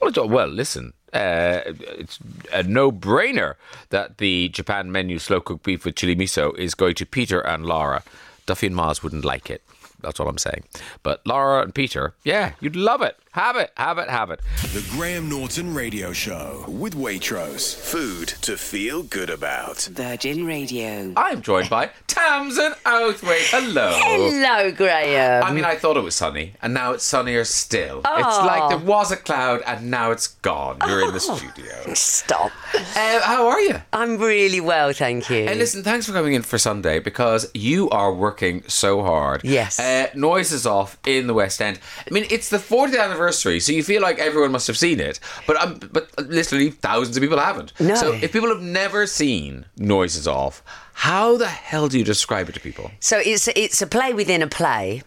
Well, 0.00 0.10
it's- 0.10 0.28
well 0.28 0.46
listen. 0.46 0.92
Uh, 1.12 1.62
it's 1.66 2.18
a 2.52 2.62
no-brainer 2.62 3.54
that 3.88 4.18
the 4.18 4.50
Japan 4.50 4.92
menu 4.92 5.18
slow 5.18 5.40
cooked 5.40 5.64
beef 5.64 5.84
with 5.86 5.96
chili 5.96 6.14
miso 6.14 6.54
is 6.58 6.74
going 6.74 6.94
to 6.96 7.06
Peter 7.06 7.40
and 7.40 7.64
Laura. 7.64 8.04
Duffy 8.46 8.66
and 8.68 8.76
Miles 8.76 9.02
wouldn't 9.02 9.24
like 9.24 9.48
it. 9.50 9.62
That's 10.00 10.20
all 10.20 10.28
I'm 10.28 10.38
saying. 10.38 10.64
But 11.02 11.26
Laura 11.26 11.62
and 11.62 11.74
Peter, 11.74 12.14
yeah, 12.24 12.52
you'd 12.60 12.76
love 12.76 13.02
it. 13.02 13.16
Have 13.38 13.54
it, 13.54 13.70
have 13.76 13.98
it, 13.98 14.10
have 14.10 14.32
it. 14.32 14.40
The 14.74 14.84
Graham 14.90 15.28
Norton 15.28 15.72
Radio 15.72 16.12
Show 16.12 16.64
with 16.66 16.96
Waitrose. 16.96 17.72
Food 17.72 18.26
to 18.42 18.56
feel 18.56 19.04
good 19.04 19.30
about. 19.30 19.82
Virgin 19.92 20.44
Radio. 20.44 21.12
I'm 21.16 21.40
joined 21.40 21.70
by 21.70 21.90
Tamzin 22.08 22.72
Outhwaite. 22.82 23.48
Hello. 23.52 23.92
Hello, 23.94 24.72
Graham. 24.72 25.44
I 25.44 25.52
mean, 25.52 25.64
I 25.64 25.76
thought 25.76 25.96
it 25.96 26.00
was 26.00 26.16
sunny, 26.16 26.54
and 26.60 26.74
now 26.74 26.94
it's 26.94 27.04
sunnier 27.04 27.44
still. 27.44 28.00
Oh. 28.04 28.16
It's 28.16 28.38
like 28.38 28.70
there 28.70 28.84
was 28.84 29.12
a 29.12 29.16
cloud, 29.16 29.62
and 29.68 29.88
now 29.88 30.10
it's 30.10 30.26
gone. 30.26 30.78
You're 30.88 31.06
in 31.06 31.12
the 31.12 31.20
studio. 31.20 31.94
Stop. 31.94 32.50
Uh, 32.74 33.20
how 33.22 33.46
are 33.46 33.60
you? 33.60 33.80
I'm 33.92 34.18
really 34.18 34.60
well, 34.60 34.92
thank 34.92 35.30
you. 35.30 35.44
Hey, 35.46 35.54
listen, 35.54 35.84
thanks 35.84 36.06
for 36.06 36.12
coming 36.12 36.34
in 36.34 36.42
for 36.42 36.58
Sunday 36.58 36.98
because 36.98 37.48
you 37.54 37.88
are 37.90 38.12
working 38.12 38.64
so 38.66 39.04
hard. 39.04 39.42
Yes. 39.44 39.78
Uh, 39.78 40.08
Noises 40.16 40.66
Off 40.66 40.98
in 41.06 41.28
the 41.28 41.34
West 41.34 41.62
End. 41.62 41.78
I 42.04 42.12
mean, 42.12 42.26
it's 42.32 42.48
the 42.48 42.58
40th 42.58 43.00
anniversary, 43.00 43.27
so 43.32 43.72
you 43.72 43.82
feel 43.82 44.02
like 44.02 44.18
everyone 44.18 44.52
must 44.52 44.66
have 44.66 44.78
seen 44.78 45.00
it, 45.00 45.20
but 45.46 45.56
um, 45.56 45.80
but 45.92 46.10
literally 46.28 46.70
thousands 46.70 47.16
of 47.16 47.22
people 47.22 47.38
haven't. 47.38 47.72
No. 47.80 47.94
So 47.94 48.12
if 48.12 48.32
people 48.32 48.48
have 48.48 48.62
never 48.62 49.06
seen 49.06 49.66
Noises 49.76 50.26
Off, 50.26 50.62
how 50.94 51.36
the 51.36 51.46
hell 51.46 51.88
do 51.88 51.98
you 51.98 52.04
describe 52.04 52.48
it 52.48 52.52
to 52.52 52.60
people? 52.60 52.90
So 53.00 53.18
it's 53.18 53.48
it's 53.48 53.80
a 53.82 53.86
play 53.86 54.12
within 54.14 54.42
a 54.42 54.48
play, 54.48 55.02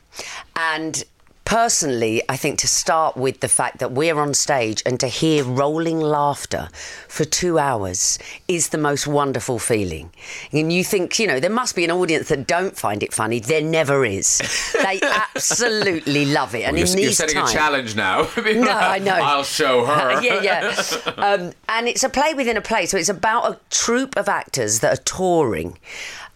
and 0.56 1.04
personally, 1.52 2.22
I 2.30 2.38
think 2.38 2.60
to 2.60 2.68
start 2.68 3.18
with 3.18 3.42
the 3.42 3.50
fact 3.50 3.80
that 3.80 3.92
we're 3.92 4.18
on 4.18 4.34
stage 4.34 4.82
and 4.86 4.98
to 5.02 5.08
hear 5.08 5.44
rolling 5.44 6.00
laughter 6.00 6.70
for 7.10 7.26
two 7.26 7.60
hours 7.60 8.18
is 8.48 8.70
the 8.70 8.78
most 8.78 9.06
wonderful 9.06 9.60
feeling. 9.60 10.12
And 10.54 10.72
you 10.72 10.86
think, 10.86 11.20
you 11.20 11.28
know, 11.28 11.42
there 11.42 11.50
must 11.50 11.76
be 11.76 11.84
an 11.84 11.92
audience 11.92 12.30
that 12.30 12.48
don't 12.48 12.78
find 12.78 13.04
it 13.04 13.14
funny. 13.14 13.42
There 13.42 13.62
never 13.62 14.06
is. 14.06 14.38
They 14.82 15.02
absolutely 15.36 16.28
love 16.28 16.56
it. 16.56 16.62
And 16.62 16.78
You're, 16.78 16.88
in 16.88 16.98
you're 16.98 17.08
these 17.08 17.18
setting 17.18 17.36
times, 17.36 17.52
a 17.52 17.54
challenge 17.54 17.96
now. 17.98 18.30
No, 18.62 18.72
I 18.72 19.00
know. 19.00 19.12
I'll 19.12 19.44
show 19.44 19.86
her. 19.92 20.22
yeah, 20.22 20.42
yeah. 20.42 21.14
Um, 21.18 21.52
and 21.68 21.88
it's 21.88 22.04
a 22.04 22.10
play 22.10 22.34
within 22.34 22.56
a 22.56 22.62
play. 22.62 22.86
So 22.86 22.98
it's 22.98 23.10
about 23.10 23.52
a 23.52 23.60
troupe 23.70 24.16
of 24.16 24.30
actors 24.30 24.80
that 24.80 25.00
are 25.00 25.04
touring. 25.04 25.78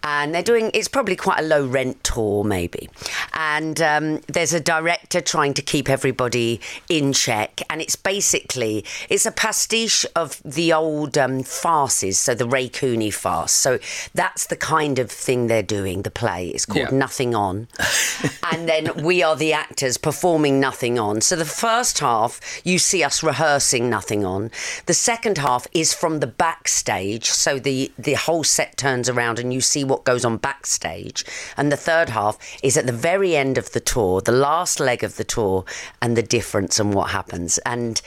And 0.05 0.35
they're 0.35 0.43
doing, 0.43 0.69
it's 0.75 0.87
probably 0.87 1.15
quite 1.15 1.39
a 1.39 1.43
low 1.43 1.65
rent 1.65 2.03
tour, 2.03 2.43
maybe. 2.43 2.89
And 3.33 3.81
um, 3.81 4.21
there's 4.27 4.53
a 4.53 4.59
director 4.59 5.19
trying 5.19 5.55
to 5.55 5.63
keep 5.63 5.89
everybody 5.89 6.61
in 6.87 7.11
check. 7.11 7.59
And 7.71 7.81
it's 7.81 7.95
basically, 7.95 8.85
it's 9.09 9.25
a 9.25 9.31
pastiche 9.31 10.05
of 10.15 10.41
the 10.45 10.71
old 10.71 11.17
um, 11.17 11.41
farces, 11.41 12.19
so 12.19 12.35
the 12.35 12.47
Ray 12.47 12.69
Cooney 12.69 13.09
farce. 13.09 13.51
So 13.51 13.79
that's 14.13 14.45
the 14.45 14.55
kind 14.55 14.99
of 14.99 15.09
thing 15.09 15.47
they're 15.47 15.63
doing, 15.63 16.03
the 16.03 16.11
play. 16.11 16.49
It's 16.49 16.67
called 16.67 16.91
Yeah. 16.91 16.95
Nothing 16.95 17.33
On. 17.33 17.67
and 18.51 18.69
then 18.69 19.03
we 19.03 19.23
are 19.23 19.35
the 19.35 19.53
actors 19.53 19.97
performing 19.97 20.59
Nothing 20.59 20.99
On. 20.99 21.19
So 21.19 21.35
the 21.35 21.45
first 21.45 21.97
half, 21.97 22.39
you 22.63 22.77
see 22.77 23.03
us 23.03 23.23
rehearsing 23.23 23.89
Nothing 23.89 24.23
On. 24.23 24.51
The 24.85 24.93
second 24.93 25.39
half 25.39 25.65
is 25.73 25.95
from 25.95 26.19
the 26.19 26.27
backstage. 26.27 27.31
So 27.31 27.57
the, 27.57 27.91
the 27.97 28.13
whole 28.13 28.43
set 28.43 28.77
turns 28.77 29.09
around 29.09 29.39
and 29.39 29.51
you 29.51 29.61
see 29.61 29.83
what 29.83 29.94
goes 30.03 30.25
on 30.25 30.37
backstage. 30.37 31.23
And 31.57 31.71
the 31.71 31.77
third 31.77 32.09
half 32.09 32.37
is 32.61 32.77
at 32.77 32.85
the 32.85 32.91
very 32.91 33.35
end 33.35 33.57
of 33.57 33.71
the 33.71 33.79
tour, 33.79 34.21
the 34.21 34.31
last 34.31 34.79
leg 34.79 35.03
of 35.03 35.15
the 35.15 35.23
tour, 35.23 35.65
and 36.01 36.17
the 36.17 36.23
difference 36.23 36.79
and 36.79 36.93
what 36.93 37.11
happens. 37.11 37.57
And 37.59 38.01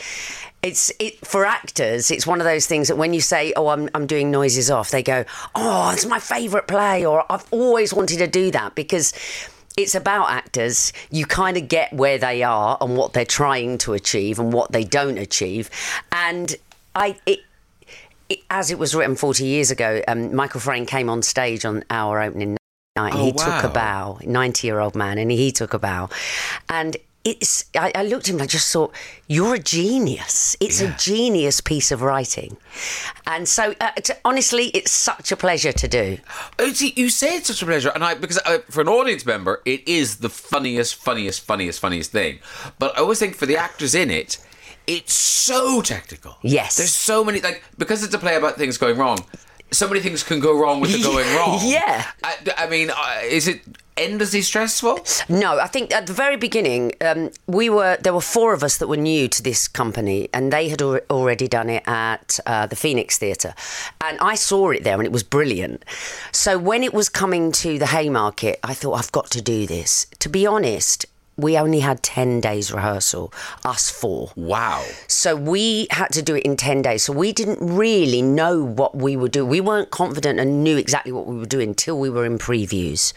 it's 0.62 0.92
it 0.98 1.24
for 1.27 1.44
actors. 1.44 2.11
It's 2.11 2.27
one 2.27 2.40
of 2.40 2.44
those 2.44 2.66
things 2.66 2.88
that 2.88 2.96
when 2.96 3.14
you 3.14 3.20
say, 3.20 3.53
"Oh, 3.57 3.68
I'm 3.68 3.88
I'm 3.94 4.07
doing 4.07 4.31
noises 4.31 4.70
off," 4.70 4.90
they 4.90 5.03
go, 5.03 5.24
"Oh, 5.55 5.90
it's 5.92 6.07
my 6.07 6.18
favourite 6.18 6.66
play," 6.66 7.05
or 7.05 7.24
"I've 7.31 7.46
always 7.53 7.94
wanted 7.94 8.18
to 8.18 8.27
do 8.27 8.51
that," 8.51 8.74
because 8.74 9.12
it's 9.77 9.94
about 9.94 10.31
actors. 10.31 10.92
You 11.11 11.27
kind 11.27 11.57
of 11.57 11.68
get 11.68 11.92
where 11.92 12.18
they 12.18 12.42
are 12.42 12.77
and 12.81 12.96
what 12.96 13.12
they're 13.12 13.24
trying 13.24 13.79
to 13.79 13.92
achieve 13.92 14.40
and 14.40 14.53
what 14.53 14.72
they 14.72 14.85
don't 14.85 15.18
achieve, 15.18 15.70
and 16.11 16.57
I 16.94 17.16
it. 17.24 17.40
It, 18.28 18.40
as 18.50 18.70
it 18.70 18.78
was 18.78 18.94
written 18.94 19.16
40 19.16 19.44
years 19.44 19.70
ago, 19.70 20.02
um, 20.08 20.34
Michael 20.34 20.60
Frayn 20.60 20.86
came 20.86 21.08
on 21.08 21.22
stage 21.22 21.64
on 21.64 21.84
our 21.90 22.20
opening 22.22 22.56
night 22.96 23.12
and 23.12 23.20
Oh, 23.20 23.24
he 23.24 23.32
took 23.32 23.64
a 23.64 23.68
bow, 23.68 24.18
90 24.24 24.66
year 24.66 24.80
old 24.80 24.94
man, 24.94 25.18
and 25.18 25.30
he 25.30 25.50
took 25.52 25.72
a 25.72 25.78
bow. 25.78 26.08
And 26.68 26.96
it's, 27.24 27.64
I, 27.76 27.92
I 27.94 28.04
looked 28.04 28.26
at 28.28 28.30
him 28.30 28.36
and 28.36 28.42
I 28.42 28.46
just 28.46 28.72
thought, 28.72 28.94
you're 29.26 29.54
a 29.54 29.58
genius. 29.58 30.56
It's 30.60 30.80
Yeah. 30.80 30.94
a 30.94 30.98
genius 30.98 31.60
piece 31.60 31.90
of 31.90 32.00
writing. 32.02 32.56
And 33.26 33.46
so, 33.48 33.74
uh, 33.80 33.90
t- 33.92 34.14
honestly, 34.24 34.66
it's 34.68 34.90
such 34.90 35.30
a 35.32 35.36
pleasure 35.36 35.72
to 35.72 35.88
do. 35.88 36.18
Oh, 36.58 36.72
see, 36.72 36.92
you 36.96 37.10
say 37.10 37.36
it's 37.36 37.48
such 37.48 37.60
a 37.62 37.66
pleasure, 37.66 37.90
and 37.94 38.02
I 38.04 38.14
because 38.14 38.38
uh, 38.46 38.58
for 38.70 38.80
an 38.80 38.88
audience 38.88 39.26
member, 39.26 39.60
it 39.64 39.86
is 39.86 40.16
the 40.18 40.30
funniest, 40.30 40.94
funniest, 40.96 41.40
funniest, 41.44 41.80
funniest 41.80 42.12
thing. 42.12 42.38
But 42.78 42.96
I 42.96 43.00
always 43.02 43.18
think 43.18 43.36
for 43.36 43.46
the 43.46 43.56
actors 43.56 43.94
in 43.94 44.10
it, 44.10 44.38
it's 44.88 45.12
so 45.12 45.83
technical. 45.83 46.37
Yes. 46.42 46.77
there's 46.77 46.94
so 46.94 47.22
many 47.22 47.40
like 47.40 47.62
because 47.77 48.03
it's 48.03 48.14
a 48.14 48.18
play 48.18 48.37
about 48.37 48.57
things 48.57 48.79
going 48.79 48.96
wrong. 48.98 49.18
So 49.70 49.87
many 49.87 50.01
things 50.01 50.22
can 50.22 50.40
go 50.40 50.59
wrong 50.59 50.81
with 50.81 50.92
the 50.92 51.03
going 51.03 51.29
wrong. 51.37 51.61
Yeah. 51.62 52.07
I, 52.24 52.37
I 52.57 52.68
mean, 52.70 52.88
uh, 52.90 53.20
is 53.22 53.46
it 53.46 53.61
endlessly 53.98 54.40
stressful? 54.40 55.01
No, 55.29 55.59
I 55.59 55.66
think 55.66 55.92
at 55.92 56.07
the 56.07 56.14
very 56.14 56.37
beginning, 56.38 56.92
um, 57.03 57.31
we 57.46 57.68
were 57.68 57.98
there 58.01 58.14
were 58.14 58.22
four 58.22 58.55
of 58.55 58.62
us 58.62 58.79
that 58.79 58.87
were 58.88 58.96
new 58.96 59.29
to 59.29 59.42
this 59.42 59.68
company, 59.68 60.31
and 60.33 60.51
they 60.53 60.70
had 60.70 60.81
al- 60.81 61.01
already 61.11 61.48
done 61.48 61.68
it 61.68 61.83
at 61.87 62.40
uh, 62.46 62.64
the 62.66 62.77
Phoenix 62.77 63.18
Theatre, 63.18 63.55
and 64.01 64.18
I 64.20 64.37
saw 64.37 64.70
it 64.70 64.85
there, 64.85 64.94
and 64.94 65.05
it 65.05 65.12
was 65.12 65.22
brilliant. 65.22 65.85
So 66.33 66.57
when 66.57 66.83
it 66.83 66.94
was 66.94 67.11
coming 67.11 67.53
to 67.53 67.79
the 67.79 67.87
Haymarket, 67.87 68.61
I 68.64 68.72
thought 68.72 68.94
I've 68.94 69.12
got 69.12 69.31
to 69.33 69.42
do 69.42 69.66
this. 69.66 70.07
To 70.20 70.31
be 70.31 70.46
honest, 70.46 71.05
we 71.38 71.57
only 71.57 71.81
had 71.81 72.03
ten 72.03 72.40
days 72.40 72.70
rehearsal, 72.70 73.33
us 73.64 73.88
four. 73.88 74.33
Wow. 74.37 74.85
So 75.07 75.35
we 75.37 75.87
had 75.90 76.09
to 76.12 76.22
do 76.22 76.35
it 76.35 76.44
in 76.44 76.57
10 76.57 76.83
days. 76.83 77.05
So 77.05 77.12
we 77.12 77.33
didn't 77.33 77.59
really 77.61 78.22
know 78.22 78.62
what 78.62 78.96
we 78.96 79.16
were 79.16 79.29
doing. 79.29 79.48
We 79.48 79.61
weren't 79.61 79.90
confident 79.90 80.38
and 80.38 80.62
knew 80.62 80.77
exactly 80.77 81.12
what 81.12 81.27
we 81.27 81.37
were 81.37 81.46
doing 81.46 81.70
until 81.70 81.98
we 81.98 82.11
were 82.11 82.24
in 82.24 82.38
previews. 82.38 83.12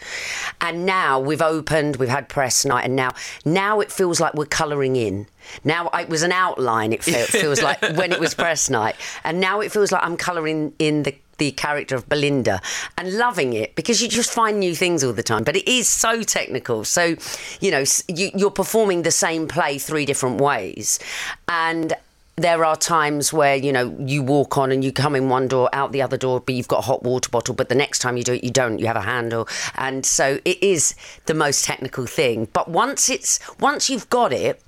And 0.60 0.86
now 0.86 1.20
we've 1.20 1.42
opened, 1.42 1.96
we've 1.96 2.08
had 2.08 2.28
press 2.28 2.64
night, 2.64 2.84
and 2.84 2.96
now 2.96 3.12
now 3.44 3.80
it 3.80 3.92
feels 3.92 4.20
like 4.20 4.34
we're 4.34 4.46
colouring 4.46 4.96
in. 4.96 5.26
Now 5.64 5.88
it 5.88 6.08
was 6.08 6.22
an 6.22 6.32
outline, 6.32 6.92
it 6.92 7.02
feels 7.04 7.62
like 7.62 7.80
when 7.82 8.12
it 8.12 8.20
was 8.20 8.34
press 8.34 8.70
night. 8.70 8.96
And 9.24 9.40
now 9.40 9.60
it 9.60 9.72
feels 9.72 9.92
like 9.92 10.02
I'm 10.02 10.16
colouring 10.16 10.72
in 10.78 11.02
the 11.02 11.14
the 11.42 11.50
character 11.50 11.96
of 11.96 12.08
Belinda 12.08 12.60
and 12.96 13.18
loving 13.18 13.52
it 13.52 13.74
because 13.74 14.00
you 14.00 14.08
just 14.08 14.30
find 14.30 14.60
new 14.60 14.76
things 14.76 15.02
all 15.02 15.12
the 15.12 15.24
time. 15.24 15.42
But 15.42 15.56
it 15.56 15.66
is 15.66 15.88
so 15.88 16.22
technical. 16.22 16.84
So, 16.84 17.16
you 17.60 17.72
know, 17.72 17.82
you, 18.06 18.30
you're 18.36 18.52
performing 18.52 19.02
the 19.02 19.10
same 19.10 19.48
play 19.48 19.78
three 19.78 20.04
different 20.04 20.40
ways. 20.40 21.00
And 21.48 21.94
there 22.36 22.64
are 22.64 22.76
times 22.76 23.32
where, 23.32 23.56
you 23.56 23.72
know, 23.72 23.92
you 23.98 24.22
walk 24.22 24.56
on 24.56 24.70
and 24.70 24.84
you 24.84 24.92
come 24.92 25.16
in 25.16 25.28
one 25.28 25.48
door, 25.48 25.68
out 25.72 25.90
the 25.90 26.00
other 26.00 26.16
door, 26.16 26.38
but 26.40 26.54
you've 26.54 26.68
got 26.68 26.78
a 26.78 26.86
hot 26.86 27.02
water 27.02 27.28
bottle. 27.28 27.56
But 27.56 27.68
the 27.68 27.74
next 27.74 27.98
time 27.98 28.16
you 28.16 28.22
do 28.22 28.34
it, 28.34 28.44
you 28.44 28.52
don't. 28.52 28.78
You 28.78 28.86
have 28.86 28.96
a 28.96 29.02
handle. 29.02 29.48
And 29.74 30.06
so 30.06 30.38
it 30.44 30.62
is 30.62 30.94
the 31.26 31.34
most 31.34 31.64
technical 31.64 32.06
thing. 32.06 32.46
But 32.52 32.68
once 32.68 33.10
it's, 33.10 33.40
once 33.58 33.90
you've 33.90 34.08
got 34.10 34.32
it, 34.32 34.62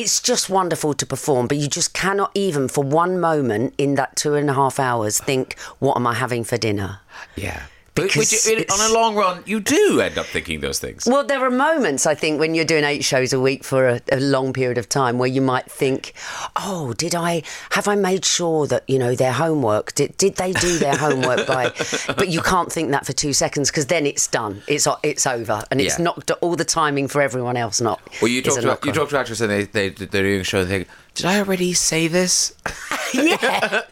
it's 0.00 0.20
just 0.20 0.48
wonderful 0.48 0.94
to 0.94 1.04
perform, 1.04 1.46
but 1.46 1.58
you 1.58 1.68
just 1.68 1.92
cannot 1.92 2.30
even 2.34 2.68
for 2.68 2.82
one 2.82 3.20
moment 3.20 3.74
in 3.76 3.96
that 3.96 4.16
two 4.16 4.34
and 4.34 4.48
a 4.48 4.54
half 4.54 4.80
hours 4.80 5.20
think, 5.20 5.58
what 5.78 5.96
am 5.96 6.06
I 6.06 6.14
having 6.14 6.42
for 6.42 6.56
dinner? 6.56 7.00
Yeah. 7.36 7.64
Because 8.02 8.46
it's- 8.46 8.78
on 8.80 8.90
a 8.90 8.94
long 8.94 9.14
run, 9.14 9.42
you 9.46 9.60
do 9.60 10.00
end 10.00 10.18
up 10.18 10.26
thinking 10.26 10.60
those 10.60 10.78
things. 10.78 11.04
Well, 11.06 11.24
there 11.24 11.40
are 11.44 11.50
moments, 11.50 12.06
I 12.06 12.14
think, 12.14 12.40
when 12.40 12.54
you're 12.54 12.64
doing 12.64 12.84
eight 12.84 13.04
shows 13.04 13.32
a 13.32 13.40
week 13.40 13.64
for 13.64 13.88
a, 13.88 14.00
a 14.12 14.20
long 14.20 14.52
period 14.52 14.78
of 14.78 14.88
time 14.88 15.18
where 15.18 15.28
you 15.28 15.40
might 15.40 15.70
think, 15.70 16.12
oh, 16.56 16.92
did 16.94 17.14
I, 17.14 17.42
have 17.70 17.88
I 17.88 17.94
made 17.94 18.24
sure 18.24 18.66
that, 18.66 18.84
you 18.88 18.98
know, 18.98 19.14
their 19.14 19.32
homework, 19.32 19.94
did, 19.94 20.16
did 20.16 20.36
they 20.36 20.52
do 20.52 20.78
their 20.78 20.96
homework 20.96 21.46
by, 21.46 21.72
but 22.16 22.28
you 22.28 22.40
can't 22.40 22.72
think 22.72 22.90
that 22.90 23.06
for 23.06 23.12
two 23.12 23.32
seconds 23.32 23.70
because 23.70 23.86
then 23.86 24.06
it's 24.06 24.26
done. 24.26 24.62
It's, 24.66 24.86
it's 25.02 25.26
over. 25.26 25.64
And 25.70 25.80
it's 25.80 25.98
Yeah. 25.98 26.04
knocked 26.04 26.30
all 26.40 26.56
the 26.56 26.64
timing 26.64 27.08
for 27.08 27.20
everyone 27.20 27.56
else 27.56 27.80
not. 27.80 28.00
Well, 28.20 28.28
you 28.30 28.42
talk 28.42 28.60
to 28.60 28.78
you 28.86 28.92
talk 28.92 29.08
to 29.10 29.18
actors 29.18 29.40
and 29.40 29.50
they 29.50 29.64
they 29.64 29.88
they're 29.90 30.22
doing 30.22 30.40
a 30.40 30.44
show 30.44 30.60
and 30.60 30.68
they 30.70 30.78
think, 30.84 30.88
did 31.22 31.26
I 31.30 31.38
already 31.38 31.72
say 31.72 32.08
this? 32.08 32.54
yeah. 33.14 33.82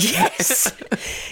yes. 0.00 0.72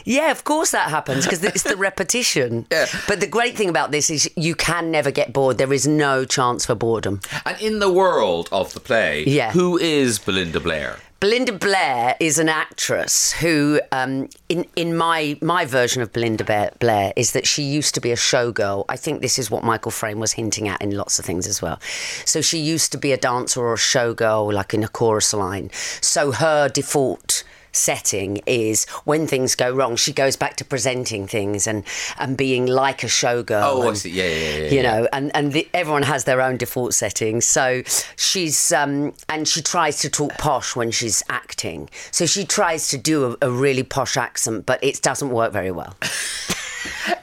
Yeah, 0.04 0.30
of 0.30 0.44
course 0.44 0.70
that 0.72 0.90
happens 0.90 1.24
because 1.24 1.42
it's 1.44 1.62
the 1.62 1.76
repetition. 1.76 2.66
Yeah. 2.72 2.86
But 3.08 3.20
the 3.20 3.26
great 3.26 3.56
thing 3.56 3.68
about 3.68 3.90
this 3.90 4.10
is 4.10 4.30
you 4.36 4.54
can 4.54 4.90
never 4.90 5.10
get 5.10 5.32
bored. 5.32 5.58
There 5.58 5.72
is 5.72 5.86
no 5.86 6.24
chance 6.24 6.66
for 6.66 6.74
boredom. 6.74 7.20
And 7.44 7.60
in 7.60 7.78
the 7.80 7.90
world 7.92 8.48
of 8.52 8.72
the 8.74 8.80
play, 8.80 9.24
Yeah. 9.26 9.50
who 9.52 9.76
is 9.78 10.18
Belinda 10.18 10.60
Blair? 10.60 10.98
Belinda 11.20 11.52
Blair 11.52 12.16
is 12.18 12.38
an 12.38 12.48
actress 12.48 13.32
who, 13.32 13.78
um, 13.92 14.30
in 14.48 14.64
in 14.74 14.96
my 14.96 15.36
my 15.42 15.66
version 15.66 16.00
of 16.00 16.14
Belinda 16.14 16.44
Blair, 16.44 16.72
Blair, 16.78 17.12
is 17.14 17.32
that 17.32 17.46
she 17.46 17.62
used 17.62 17.94
to 17.94 18.00
be 18.00 18.10
a 18.10 18.16
showgirl. 18.16 18.86
I 18.88 18.96
think 18.96 19.20
this 19.20 19.38
is 19.38 19.50
what 19.50 19.62
Michael 19.62 19.92
Frayn 19.92 20.16
was 20.16 20.32
hinting 20.32 20.66
at 20.66 20.80
in 20.80 20.96
lots 20.96 21.18
of 21.18 21.26
things 21.26 21.46
as 21.46 21.60
well. 21.60 21.78
So 22.24 22.40
she 22.40 22.58
used 22.58 22.90
to 22.92 22.98
be 22.98 23.12
a 23.12 23.18
dancer 23.18 23.60
or 23.60 23.74
a 23.74 23.76
showgirl, 23.76 24.50
like 24.54 24.72
in 24.72 24.82
a 24.82 24.88
chorus 24.88 25.34
line. 25.34 25.68
So 26.00 26.32
her 26.32 26.70
default 26.70 27.44
setting 27.72 28.40
is 28.46 28.86
when 29.04 29.26
things 29.26 29.54
go 29.54 29.72
wrong, 29.72 29.96
she 29.96 30.12
goes 30.12 30.36
back 30.36 30.56
to 30.56 30.64
presenting 30.64 31.26
things 31.26 31.66
and 31.66 31.84
and 32.18 32.36
being 32.36 32.66
like 32.66 33.02
a 33.02 33.06
showgirl. 33.06 33.62
Oh, 33.64 33.88
I 33.90 33.94
see. 33.94 34.10
Yeah, 34.10 34.24
yeah, 34.24 34.32
yeah, 34.32 34.70
You 34.70 34.76
yeah. 34.76 34.82
know, 34.82 35.08
and 35.12 35.34
and 35.34 35.52
the, 35.52 35.68
everyone 35.74 36.02
has 36.02 36.24
their 36.24 36.40
own 36.40 36.56
default 36.56 36.94
settings. 36.94 37.46
So 37.46 37.82
she's 38.16 38.72
um, 38.72 39.12
and 39.28 39.46
she 39.46 39.62
tries 39.62 39.98
to 40.00 40.10
talk 40.10 40.32
posh 40.38 40.74
when 40.76 40.90
she's 40.90 41.22
acting. 41.28 41.88
So 42.10 42.26
she 42.26 42.44
tries 42.44 42.88
to 42.88 42.98
do 42.98 43.36
a, 43.40 43.46
a 43.46 43.50
really 43.50 43.82
posh 43.82 44.16
accent, 44.16 44.66
but 44.66 44.82
it 44.82 45.02
doesn't 45.02 45.30
work 45.30 45.52
very 45.52 45.70
well. 45.70 45.96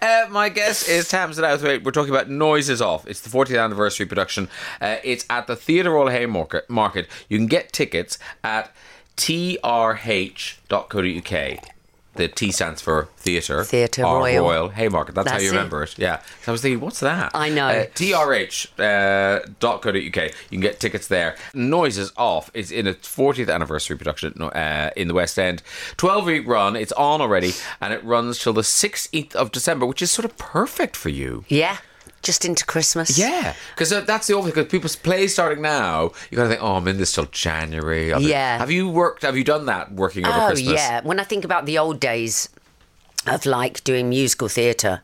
Uh, 0.02 0.28
my 0.30 0.50
guest 0.50 0.88
is 0.88 1.10
Tamzin 1.10 1.44
Outhwaite. 1.44 1.84
We're 1.84 1.92
talking 1.92 2.14
about 2.14 2.30
Noises 2.30 2.82
Off. 2.82 3.08
It's 3.08 3.22
the 3.22 3.30
40th 3.30 3.62
anniversary 3.64 4.06
production. 4.06 4.50
Uh, 4.80 4.98
it's 5.04 5.26
at 5.30 5.48
the 5.48 5.56
Theatre 5.56 5.92
Royal 5.92 6.10
Haymarket. 6.10 6.70
Market. 6.70 7.08
You 7.28 7.38
can 7.38 7.48
get 7.48 7.74
tickets 7.74 8.20
at 8.44 8.74
trh.co.uk. 9.18 10.58
The 12.18 12.28
T 12.28 12.52
stands 12.52 12.82
for 12.82 13.10
theatre. 13.18 13.64
Theatre 13.64 14.02
Royal. 14.02 14.44
Royal 14.44 14.70
Haymarket. 14.70 15.14
That's, 15.14 15.30
how 15.30 15.38
you 15.38 15.50
it. 15.50 15.52
remember 15.52 15.84
it. 15.84 16.00
Yeah. 16.00 16.20
So 16.42 16.52
I 16.52 16.54
was 16.54 16.64
thinking, 16.64 16.80
what's 16.80 17.00
that? 17.02 17.32
I 17.36 17.50
know. 17.50 17.68
Uh, 17.68 17.86
trh.co.uk. 17.94 18.76
You 19.96 20.32
can 20.50 20.60
get 20.60 20.80
tickets 20.80 21.08
there. 21.08 21.36
Noises 21.54 22.12
Off 22.18 22.50
is 22.56 22.72
in 22.72 22.88
its 22.88 23.08
40th 23.08 23.54
anniversary 23.54 23.98
production 23.98 24.42
uh, 24.42 24.90
in 24.96 25.08
the 25.08 25.14
West 25.14 25.38
End. 25.38 25.62
12 25.98 26.26
week 26.26 26.48
run. 26.48 26.76
It's 26.76 26.92
on 26.94 27.22
already 27.22 27.52
and 27.80 27.94
it 27.94 28.04
runs 28.04 28.40
till 28.40 28.54
the 28.54 28.62
16th 28.62 29.36
of 29.36 29.52
December, 29.52 29.86
which 29.86 30.02
is 30.02 30.10
sort 30.10 30.26
of 30.26 30.36
perfect 30.40 30.96
for 30.96 31.10
you. 31.10 31.46
Yeah, 31.48 31.78
just 32.28 32.46
into 32.46 32.64
Christmas. 32.66 33.18
Yeah, 33.18 33.56
because 33.74 33.92
uh, 33.92 34.02
that's 34.02 34.28
the 34.28 34.36
only 34.36 34.52
because 34.52 34.68
people's 34.68 34.96
play 34.96 35.28
starting 35.28 35.64
now. 35.64 36.12
You 36.30 36.36
gotta 36.38 36.50
think, 36.50 36.62
oh, 36.62 36.76
I'm 36.76 36.88
in 36.88 36.98
this 36.98 37.12
till 37.14 37.26
January. 37.26 38.14
I'll 38.14 38.20
be- 38.20 38.28
Yeah. 38.28 38.60
Have 38.60 38.70
you 38.70 38.88
worked? 38.88 39.24
Have 39.24 39.36
you 39.36 39.44
done 39.44 39.66
that 39.66 39.92
working 39.94 40.26
over 40.28 40.38
Oh 40.40 40.48
Christmas? 40.50 40.74
yeah. 40.76 41.02
When 41.02 41.20
I 41.20 41.24
think 41.24 41.44
about 41.44 41.66
the 41.66 41.80
old 41.80 42.00
days 42.00 42.50
of 43.26 43.46
like 43.48 43.84
doing 43.84 44.10
musical 44.10 44.48
theatre, 44.48 45.02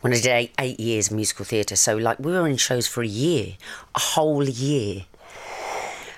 when 0.00 0.12
I 0.12 0.16
did 0.16 0.26
eight, 0.26 0.52
eight 0.58 0.80
years 0.80 1.06
of 1.10 1.14
musical 1.16 1.44
theatre, 1.44 1.76
so 1.76 1.96
like 1.96 2.18
we 2.18 2.32
were 2.32 2.48
in 2.48 2.56
shows 2.56 2.86
for 2.88 3.02
a 3.02 3.06
year, 3.06 3.54
a 3.94 4.00
whole 4.00 4.44
year, 4.48 5.04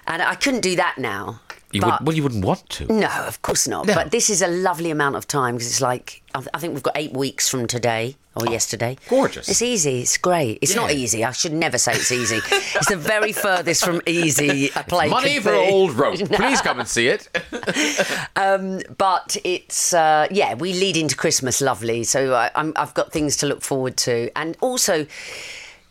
and 0.06 0.22
I 0.22 0.34
couldn't 0.34 0.62
do 0.62 0.74
that 0.76 0.96
now. 0.98 1.40
You 1.74 1.80
but- 1.80 2.00
would, 2.00 2.06
well, 2.06 2.16
you 2.16 2.22
wouldn't 2.22 2.44
want 2.44 2.68
to. 2.70 2.86
No, 2.92 3.08
of 3.26 3.42
course 3.42 3.66
not. 3.68 3.86
No. 3.86 3.94
But 3.94 4.10
this 4.10 4.30
is 4.30 4.40
a 4.42 4.46
lovely 4.48 4.90
amount 4.90 5.16
of 5.16 5.26
time 5.26 5.54
because 5.56 5.66
it's 5.68 5.80
like 5.80 6.22
I 6.34 6.42
I 6.54 6.58
think 6.58 6.74
we've 6.74 6.82
got 6.82 6.96
eight 6.96 7.12
weeks 7.12 7.48
from 7.48 7.66
today 7.66 8.16
or 8.36 8.46
yesterday. 8.46 8.96
Oh, 9.06 9.10
gorgeous. 9.10 9.48
It's 9.48 9.62
easy. 9.62 10.00
It's 10.02 10.16
great. 10.16 10.58
It's 10.62 10.74
not 10.74 10.90
easy. 10.92 11.24
I 11.24 11.32
should 11.32 11.52
never 11.52 11.78
say 11.78 11.92
it's 11.94 12.10
easy. 12.10 12.36
it's 12.50 12.88
the 12.88 12.96
very 12.96 13.32
furthest 13.32 13.84
from 13.84 14.00
easy 14.06 14.70
a 14.76 14.82
play 14.84 15.08
Money 15.08 15.38
for 15.40 15.52
be. 15.52 15.56
old 15.58 15.92
rope. 15.92 16.18
Please 16.32 16.60
come 16.60 16.80
and 16.80 16.88
see 16.88 17.08
it. 17.08 17.28
But 18.34 19.36
it's 19.44 19.94
uh, 19.94 20.26
yeah, 20.30 20.54
we 20.54 20.72
lead 20.72 20.96
into 20.96 21.16
Christmas 21.16 21.60
lovely. 21.60 22.04
So 22.04 22.34
I, 22.34 22.50
I'm, 22.54 22.72
I've 22.76 22.94
got 22.94 23.12
things 23.12 23.36
to 23.38 23.46
look 23.46 23.62
forward 23.62 23.96
to, 23.98 24.30
and 24.36 24.56
also. 24.60 25.06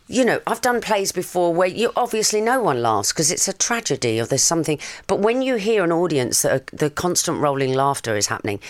You 0.06 0.22
know, 0.26 0.40
I've 0.46 0.60
done 0.60 0.82
plays 0.82 1.12
before 1.12 1.54
where 1.54 1.66
you 1.66 1.90
obviously 1.96 2.42
no 2.42 2.60
one 2.60 2.82
laughs 2.82 3.10
because 3.10 3.30
it's 3.30 3.48
a 3.48 3.54
tragedy 3.54 4.20
or 4.20 4.26
there's 4.26 4.42
something. 4.42 4.78
But 5.06 5.20
when 5.20 5.40
you 5.40 5.54
hear 5.54 5.82
an 5.82 5.92
audience 5.92 6.42
that 6.42 6.52
are, 6.52 6.76
the 6.76 6.90
constant 6.90 7.40
rolling 7.40 7.72
laughter 7.72 8.14
is 8.14 8.26
happening, 8.26 8.60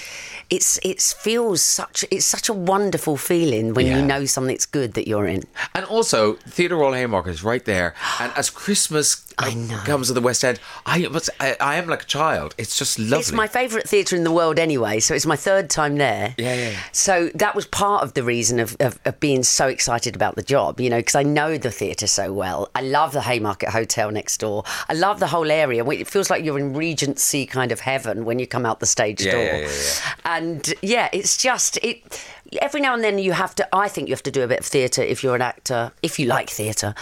it's 0.49 0.79
it 0.85 1.03
feels 1.03 1.61
such 1.61 2.05
it's 2.13 2.25
such 2.25 2.49
a 2.49 2.53
wonderful 2.53 3.17
feeling 3.17 3.75
when 3.75 3.87
Yeah. 3.87 3.99
you 3.99 4.07
know 4.07 4.25
something's 4.27 4.65
good 4.65 4.95
that 4.95 5.09
you're 5.09 5.27
in. 5.27 5.43
And 5.75 5.85
also, 5.87 6.35
Theatre 6.49 6.77
Royal 6.77 6.93
Haymarket 6.93 7.33
is 7.33 7.43
right 7.43 7.65
there. 7.65 7.95
And 8.21 8.31
as 8.37 8.49
Christmas 8.49 9.24
I 9.39 9.55
know. 9.55 9.79
comes 9.85 10.09
to 10.09 10.15
the 10.15 10.21
West 10.21 10.45
End, 10.45 10.61
I, 10.87 11.07
but 11.09 11.29
I, 11.41 11.57
I 11.61 11.77
am 11.77 11.87
like 11.89 12.03
a 12.03 12.07
child. 12.07 12.55
It's 12.59 12.79
just 12.79 12.99
lovely. 12.99 13.19
It's 13.19 13.33
my 13.33 13.47
favourite 13.49 13.89
theatre 13.89 14.15
in 14.17 14.25
the 14.25 14.31
world 14.33 14.59
anyway, 14.59 15.01
so 15.01 15.15
it's 15.15 15.27
my 15.27 15.37
third 15.37 15.71
time 15.71 15.97
there. 15.97 16.35
Yeah, 16.39 16.55
yeah, 16.55 16.71
yeah. 16.71 16.79
So 16.93 17.31
that 17.35 17.55
was 17.55 17.67
part 17.67 18.03
of 18.03 18.15
the 18.15 18.23
reason 18.23 18.61
of, 18.61 18.77
of, 18.81 18.99
of 19.05 19.19
being 19.21 19.43
so 19.43 19.67
excited 19.69 20.15
about 20.15 20.37
the 20.37 20.43
job, 20.43 20.81
you 20.81 20.91
know, 20.91 20.99
because 20.99 21.15
I 21.15 21.23
know 21.23 21.59
the 21.59 21.71
theatre 21.71 22.07
so 22.07 22.33
well. 22.33 22.71
I 22.75 22.81
love 22.83 23.13
the 23.13 23.23
Haymarket 23.23 23.71
Hotel 23.71 24.11
next 24.11 24.39
door. 24.39 24.65
I 24.89 24.93
love 24.95 25.21
the 25.21 25.27
whole 25.29 25.51
area. 25.51 25.85
It 25.85 26.09
feels 26.09 26.31
like 26.31 26.45
you're 26.45 26.59
in 26.59 26.75
Regency 26.75 27.47
kind 27.47 27.73
of 27.73 27.81
heaven 27.81 28.25
when 28.25 28.39
you 28.39 28.47
come 28.47 28.65
out 28.67 28.81
the 28.81 28.87
stage 28.87 29.25
Yeah, 29.25 29.33
door. 29.33 29.43
yeah, 29.45 29.57
yeah, 29.59 29.69
yeah. 29.69 30.15
And 30.25 30.75
yeah, 30.83 31.09
it's 31.13 31.37
just 31.37 31.79
it. 31.83 32.25
Every 32.61 32.81
now 32.81 32.95
and 32.95 33.03
then 33.05 33.19
you 33.19 33.33
have 33.33 33.55
to. 33.57 33.69
I 33.75 33.89
think 33.89 34.09
you 34.09 34.13
have 34.15 34.23
to 34.25 34.31
do 34.31 34.43
a 34.43 34.47
bit 34.47 34.61
of 34.61 34.67
theatre 34.67 35.03
if 35.03 35.23
you're 35.23 35.35
an 35.35 35.43
actor, 35.43 35.93
if 36.03 36.19
you 36.19 36.27
like 36.27 36.51
theatre, 36.51 36.95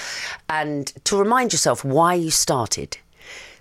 and 0.49 0.87
to 1.05 1.17
remind 1.17 1.53
yourself 1.53 1.85
why 1.85 2.15
you 2.15 2.31
started. 2.31 2.99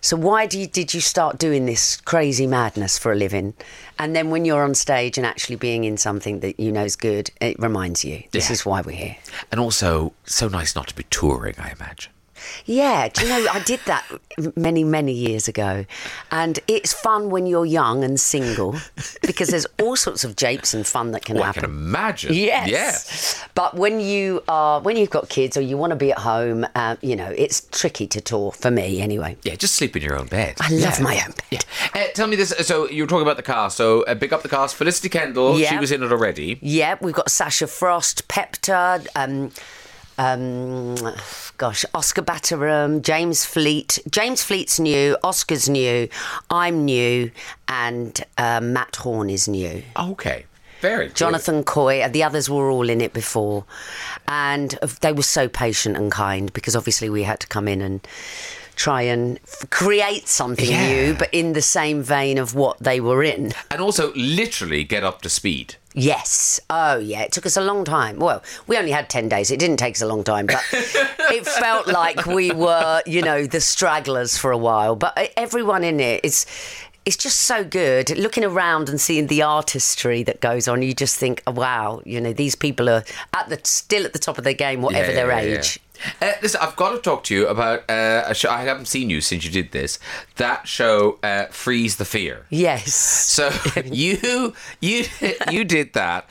So 0.03 0.17
why 0.17 0.47
do 0.47 0.57
you, 0.59 0.65
did 0.65 0.95
you 0.95 0.99
start 1.01 1.37
doing 1.37 1.67
this 1.67 1.97
crazy 2.01 2.47
madness 2.47 2.97
for 2.97 3.11
a 3.11 3.15
living? 3.15 3.53
And 3.99 4.15
then 4.15 4.31
when 4.31 4.45
you're 4.45 4.63
on 4.63 4.73
stage 4.73 5.19
and 5.19 5.27
actually 5.27 5.57
being 5.57 5.83
in 5.83 5.95
something 5.97 6.39
that 6.39 6.59
you 6.59 6.71
know 6.71 6.83
is 6.83 6.95
good, 6.95 7.29
it 7.39 7.59
reminds 7.59 8.03
you 8.03 8.23
this 8.31 8.47
Yeah. 8.49 8.53
is 8.53 8.65
why 8.65 8.81
we're 8.81 8.95
here. 8.95 9.17
And 9.51 9.59
also, 9.59 10.13
so 10.25 10.47
nice 10.47 10.75
not 10.75 10.87
to 10.87 10.95
be 10.95 11.03
touring, 11.11 11.53
I 11.59 11.69
imagine. 11.79 12.11
Yeah, 12.65 13.07
do 13.09 13.23
you 13.23 13.29
know, 13.29 13.47
I 13.51 13.59
did 13.59 13.79
that 13.85 14.05
many, 14.55 14.83
many 14.83 15.11
years 15.13 15.47
ago. 15.47 15.85
And 16.31 16.59
it's 16.67 16.93
fun 16.93 17.29
when 17.29 17.45
you're 17.45 17.65
young 17.65 18.03
and 18.03 18.19
single 18.19 18.75
because 19.21 19.49
there's 19.49 19.65
all 19.81 19.95
sorts 19.95 20.23
of 20.23 20.35
japes 20.35 20.73
and 20.73 20.85
fun 20.85 21.11
that 21.11 21.25
can 21.25 21.35
Well, 21.37 21.45
I 21.45 21.53
can 21.53 21.65
imagine. 21.65 22.33
Yes. 22.33 22.67
Yeah. 22.69 23.47
But 23.55 23.75
when 23.75 23.99
you 23.99 24.43
are 24.47 24.79
when 24.81 24.97
you've 24.97 25.09
got 25.09 25.29
kids 25.29 25.57
or 25.57 25.61
you 25.61 25.77
want 25.77 25.91
to 25.91 25.95
be 25.95 26.11
at 26.11 26.19
home, 26.19 26.65
uh, 26.75 26.95
you 27.01 27.15
know, 27.15 27.33
it's 27.37 27.67
tricky 27.71 28.07
to 28.07 28.21
tour 28.21 28.51
for 28.51 28.71
me 28.71 29.01
anyway. 29.01 29.37
Yeah, 29.43 29.55
just 29.55 29.75
sleep 29.75 29.95
in 29.95 30.01
your 30.03 30.17
own 30.19 30.27
bed. 30.27 30.55
I 30.59 30.69
love 30.71 30.97
Yeah. 30.97 31.03
my 31.03 31.15
own 31.25 31.33
bed. 31.49 31.65
Uh, 31.93 32.07
tell 32.13 32.27
me 32.27 32.35
this. 32.35 32.49
So 32.61 32.89
you 32.89 33.03
were 33.03 33.07
talking 33.07 33.23
about 33.23 33.37
the 33.37 33.43
cast. 33.43 33.77
So 33.77 34.03
uh, 34.03 34.13
big 34.15 34.33
up 34.33 34.41
the 34.43 34.49
cast. 34.49 34.75
Felicity 34.75 35.09
Kendal. 35.09 35.57
She 35.57 35.77
was 35.77 35.91
in 35.91 36.03
it 36.03 36.11
already. 36.11 36.59
Yeah, 36.61 36.95
we've 37.01 37.13
got 37.13 37.29
Sasha 37.31 37.67
Frost, 37.67 38.27
Pepter, 38.27 39.01
um, 39.15 39.51
um, 40.21 40.95
gosh, 41.57 41.83
Oscar 41.93 42.21
Batterham, 42.21 43.01
James 43.01 43.43
Fleet. 43.45 43.99
James 44.09 44.43
Fleet's 44.43 44.79
new, 44.79 45.17
Oscar's 45.23 45.67
new, 45.67 46.07
I'm 46.49 46.85
new, 46.85 47.31
and 47.67 48.23
uh, 48.37 48.59
Matt 48.61 48.97
Horne 48.97 49.29
is 49.29 49.47
new. 49.47 49.83
Okay. 49.97 50.45
Very. 50.81 51.07
good. 51.07 51.15
Jonathan 51.15 51.63
Coy, 51.63 52.01
uh, 52.01 52.07
the 52.07 52.23
others 52.23 52.49
were 52.49 52.69
all 52.71 52.89
in 52.89 53.01
it 53.01 53.13
before, 53.13 53.65
and 54.27 54.71
they 55.01 55.13
were 55.13 55.21
so 55.23 55.47
patient 55.47 55.95
and 55.97 56.11
kind 56.11 56.51
because 56.53 56.75
obviously 56.75 57.09
we 57.09 57.23
had 57.23 57.39
to 57.41 57.47
come 57.47 57.67
in 57.67 57.81
and 57.81 58.07
try 58.75 59.03
and 59.03 59.37
f- 59.43 59.69
create 59.69 60.27
something 60.27 60.69
Yeah. 60.69 60.87
new, 60.87 61.13
but 61.13 61.29
in 61.31 61.53
the 61.53 61.61
same 61.61 62.01
vein 62.01 62.39
of 62.39 62.55
what 62.55 62.79
they 62.79 62.99
were 62.99 63.21
in. 63.23 63.53
And 63.69 63.79
also, 63.79 64.11
literally 64.15 64.83
get 64.83 65.03
up 65.03 65.21
to 65.21 65.29
speed. 65.29 65.75
Yes. 65.93 66.59
Oh, 66.69 66.97
yeah. 66.97 67.21
It 67.21 67.31
took 67.31 67.45
us 67.45 67.57
a 67.57 67.61
long 67.61 67.83
time. 67.83 68.17
Well, 68.17 68.41
we 68.67 68.77
only 68.77 68.91
had 68.91 69.09
10 69.09 69.27
days. 69.29 69.51
It 69.51 69.59
didn't 69.59 69.77
take 69.77 69.95
us 69.95 70.01
a 70.01 70.07
long 70.07 70.23
time, 70.23 70.45
but 70.45 70.63
it 70.73 71.45
felt 71.45 71.87
like 71.87 72.25
we 72.25 72.51
were, 72.51 73.01
you 73.05 73.21
know, 73.21 73.45
the 73.45 73.59
stragglers 73.61 74.37
for 74.37 74.51
a 74.51 74.57
while. 74.57 74.95
But 74.95 75.17
uh, 75.17 75.27
everyone 75.35 75.83
in 75.83 75.99
it 75.99 76.23
is. 76.23 76.45
It's 77.05 77.17
just 77.17 77.41
so 77.41 77.63
good. 77.63 78.15
Looking 78.17 78.43
around 78.43 78.87
and 78.87 79.01
seeing 79.01 79.27
the 79.27 79.41
artistry 79.41 80.21
that 80.23 80.39
goes 80.39 80.67
on, 80.67 80.83
you 80.83 80.93
just 80.93 81.17
think, 81.17 81.41
oh, 81.47 81.51
"Wow, 81.51 82.01
you 82.05 82.21
know, 82.21 82.31
these 82.33 82.53
people 82.55 82.89
are 82.89 83.03
at 83.33 83.49
the 83.49 83.59
still 83.63 84.05
at 84.05 84.13
the 84.13 84.19
top 84.19 84.37
of 84.37 84.43
their 84.43 84.53
game, 84.53 84.81
whatever 84.81 85.09
Yeah, 85.09 85.15
their 85.15 85.31
yeah, 85.31 85.57
age." 85.57 85.79
Uh, 86.21 86.33
listen, 86.41 86.59
I've 86.61 86.75
got 86.75 86.91
to 86.91 86.97
talk 86.99 87.23
to 87.25 87.35
you 87.35 87.47
about 87.47 87.89
uh, 87.89 88.23
a 88.27 88.33
show. 88.35 88.49
I 88.49 88.63
haven't 88.63 88.85
seen 88.87 89.09
you 89.09 89.21
since 89.21 89.43
you 89.45 89.51
did 89.51 89.71
this. 89.71 89.99
That 90.35 90.67
show, 90.67 91.19
uh, 91.23 91.45
Freeze 91.47 91.95
the 91.97 92.05
Fear. 92.05 92.45
Yes. 92.49 92.93
So 92.93 93.51
you 93.85 94.53
you 94.79 95.05
you 95.51 95.63
did 95.63 95.93
that. 95.93 96.29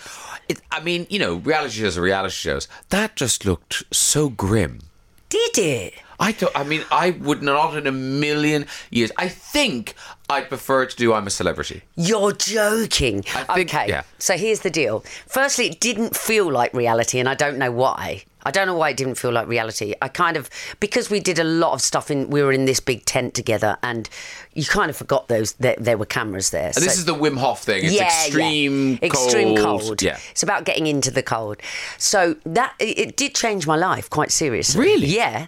It, 0.49 0.61
I 0.71 0.81
mean, 0.81 1.07
you 1.11 1.19
know, 1.19 1.37
reality 1.37 1.81
shows 1.81 1.97
are 1.99 2.03
reality 2.03 2.33
shows. 2.35 2.69
That 2.91 3.17
just 3.17 3.45
looked 3.45 3.85
so 3.95 4.29
grim. 4.29 4.81
Did 5.29 5.59
it? 5.59 5.95
I 6.21 6.33
thought. 6.33 6.53
I 6.55 6.65
mean, 6.65 6.85
I 6.93 7.11
would 7.11 7.43
not 7.43 7.77
in 7.77 7.87
a 7.87 7.93
million 7.93 8.67
years. 8.91 9.11
I 9.17 9.29
think 9.29 9.95
I'd 10.29 10.49
prefer 10.49 10.87
to 10.87 10.97
do 10.97 11.13
I'm 11.15 11.27
a 11.27 11.31
Celebrity. 11.31 11.83
You're 11.97 12.33
joking. 12.33 13.23
Think- 13.23 13.75
okay. 13.75 13.89
yeah. 13.89 14.03
So 14.19 14.37
here's 14.37 14.61
the 14.61 14.71
deal. 14.71 15.01
Firstly, 15.27 15.71
it 15.71 15.81
didn't 15.81 16.15
feel 16.15 16.51
like 16.51 16.75
reality, 16.75 17.19
and 17.19 17.29
I 17.29 17.35
don't 17.35 17.57
know 17.59 17.73
why. 17.73 18.25
I 18.45 18.51
don't 18.51 18.67
know 18.67 18.77
why 18.77 18.91
it 18.91 18.97
didn't 18.97 19.17
feel 19.17 19.33
like 19.33 19.49
reality. 19.49 19.95
I 20.01 20.09
kind 20.09 20.37
of 20.37 20.49
because 20.81 21.11
we 21.11 21.21
did 21.21 21.39
a 21.39 21.45
lot 21.45 21.73
of 21.73 21.81
stuff 21.81 22.11
in. 22.11 22.31
We 22.31 22.43
were 22.43 22.53
in 22.53 22.65
this 22.65 22.81
big 22.81 23.05
tent 23.05 23.35
together, 23.35 23.77
and 23.83 24.09
you 24.55 24.65
kind 24.65 24.91
of 24.91 24.97
forgot 24.97 25.29
those 25.29 25.53
there, 25.55 25.77
there 25.79 25.97
were 25.97 26.07
cameras 26.07 26.51
there. 26.51 26.67
And 26.67 26.77
this 26.77 26.99
is 26.99 27.05
the 27.05 27.15
Wim 27.15 27.39
Hof 27.39 27.63
thing. 27.63 27.85
It's 27.85 27.95
yeah, 27.95 28.05
extreme, 28.05 28.93
yeah. 28.93 29.07
extreme 29.07 29.57
cold. 29.57 29.83
cold. 29.83 30.03
Yeah. 30.03 30.19
it's 30.31 30.43
about 30.43 30.65
getting 30.65 30.87
into 30.87 31.11
the 31.11 31.23
cold. 31.23 31.59
So 31.99 32.37
that 32.45 32.75
it, 32.79 32.99
it 32.99 33.17
did 33.17 33.35
change 33.35 33.67
my 33.67 33.77
life 33.77 34.11
quite 34.11 34.33
seriously. 34.33 34.81
Really? 34.81 35.07
Yeah. 35.07 35.47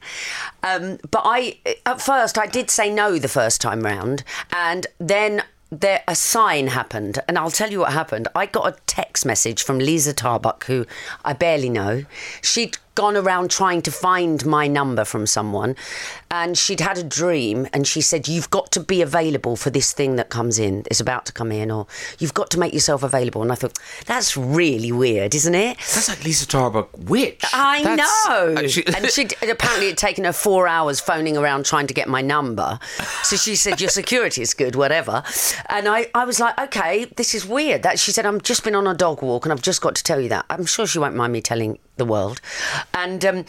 Um, 0.63 0.99
but 1.11 1.23
I 1.25 1.59
at 1.85 2.01
first 2.01 2.39
I 2.39 2.47
did 2.47 2.71
say 2.71 2.91
no 2.91 3.19
the 3.19 3.29
first 3.29 3.61
time 3.61 3.83
round, 3.83 4.25
and 4.53 4.87
then. 4.99 5.43
There, 5.75 6.03
a 6.07 6.15
sign 6.15 6.67
happened, 6.67 7.21
and 7.27 7.39
I'll 7.39 7.51
tell 7.51 7.71
you 7.71 7.79
what 7.79 7.95
happened. 7.95 8.29
I 8.35 8.45
got 8.45 8.69
a 8.69 8.79
text 8.85 9.25
message 9.25 9.63
from 9.63 9.79
Liza 9.79 10.13
Tarbuck, 10.13 10.65
who 10.65 10.85
I 11.25 11.33
barely 11.33 11.71
know. 11.71 12.05
She'd 12.43 12.77
gone 12.95 13.17
around 13.17 13.51
trying 13.51 13.83
to 13.83 13.91
find 13.91 14.45
my 14.45 14.67
number 14.69 15.05
from 15.05 15.27
someone, 15.27 15.77
and 16.31 16.57
she'd 16.59 16.81
had 16.81 16.99
a 16.99 17.03
dream, 17.03 17.67
and 17.73 17.87
she 17.87 18.01
said, 18.01 18.29
"You've 18.29 18.51
got 18.51 18.71
to 18.73 18.81
be 18.81 19.03
available 19.03 19.57
for 19.57 19.71
this 19.71 19.93
thing 19.93 20.17
that 20.17 20.29
comes 20.31 20.59
in. 20.59 20.85
It's 20.91 21.01
about 21.01 21.27
to 21.27 21.33
come 21.33 21.53
in, 21.53 21.71
or 21.71 21.87
you've 22.19 22.35
got 22.35 22.51
to 22.51 22.59
make 22.59 22.73
yourself 22.73 23.03
available." 23.03 23.43
And 23.43 23.51
I 23.53 23.55
thought, 23.55 23.79
"That's 24.07 24.37
really 24.37 24.93
weird, 24.93 25.35
isn't 25.35 25.55
it?" 25.55 25.79
That's 25.79 26.09
like 26.09 26.25
Liza 26.25 26.47
Tarbuck 26.47 26.89
witch. 27.09 27.43
I 27.53 27.83
That's- 27.83 28.27
know. 28.29 28.67
she- 28.67 28.87
and 28.87 29.07
she 29.11 29.29
apparently 29.51 29.87
had 29.89 29.99
taken 29.99 30.25
her 30.25 30.33
four 30.33 30.67
hours 30.69 31.01
phoning 31.01 31.37
around 31.37 31.65
trying 31.67 31.87
to 31.87 31.95
get 31.95 32.09
my 32.09 32.21
number. 32.23 32.79
So 33.23 33.37
she 33.37 33.57
said, 33.57 33.81
Your 33.81 33.91
security 33.91 34.43
is 34.43 34.55
good, 34.55 34.75
whatever. 34.77 35.23
And 35.69 35.89
I, 35.89 36.09
I 36.15 36.25
was 36.25 36.41
like, 36.41 36.59
Okay, 36.59 37.05
this 37.17 37.35
is 37.35 37.47
weird. 37.47 37.83
That 37.83 37.99
she 37.99 38.13
said, 38.13 38.27
I've 38.27 38.43
just 38.43 38.65
been 38.65 38.75
on 38.75 38.87
a 38.87 38.95
dog 38.95 39.23
walk 39.23 39.45
and 39.45 39.53
I've 39.53 39.63
just 39.63 39.81
got 39.81 39.95
to 39.97 40.03
tell 40.05 40.21
you 40.21 40.29
that. 40.31 40.45
I'm 40.51 40.67
sure 40.67 40.87
she 40.87 40.99
won't 40.99 41.15
mind 41.17 41.33
me 41.33 41.41
telling 41.41 41.79
the 41.97 42.05
world. 42.05 42.41
And 42.95 43.25
um, 43.25 43.45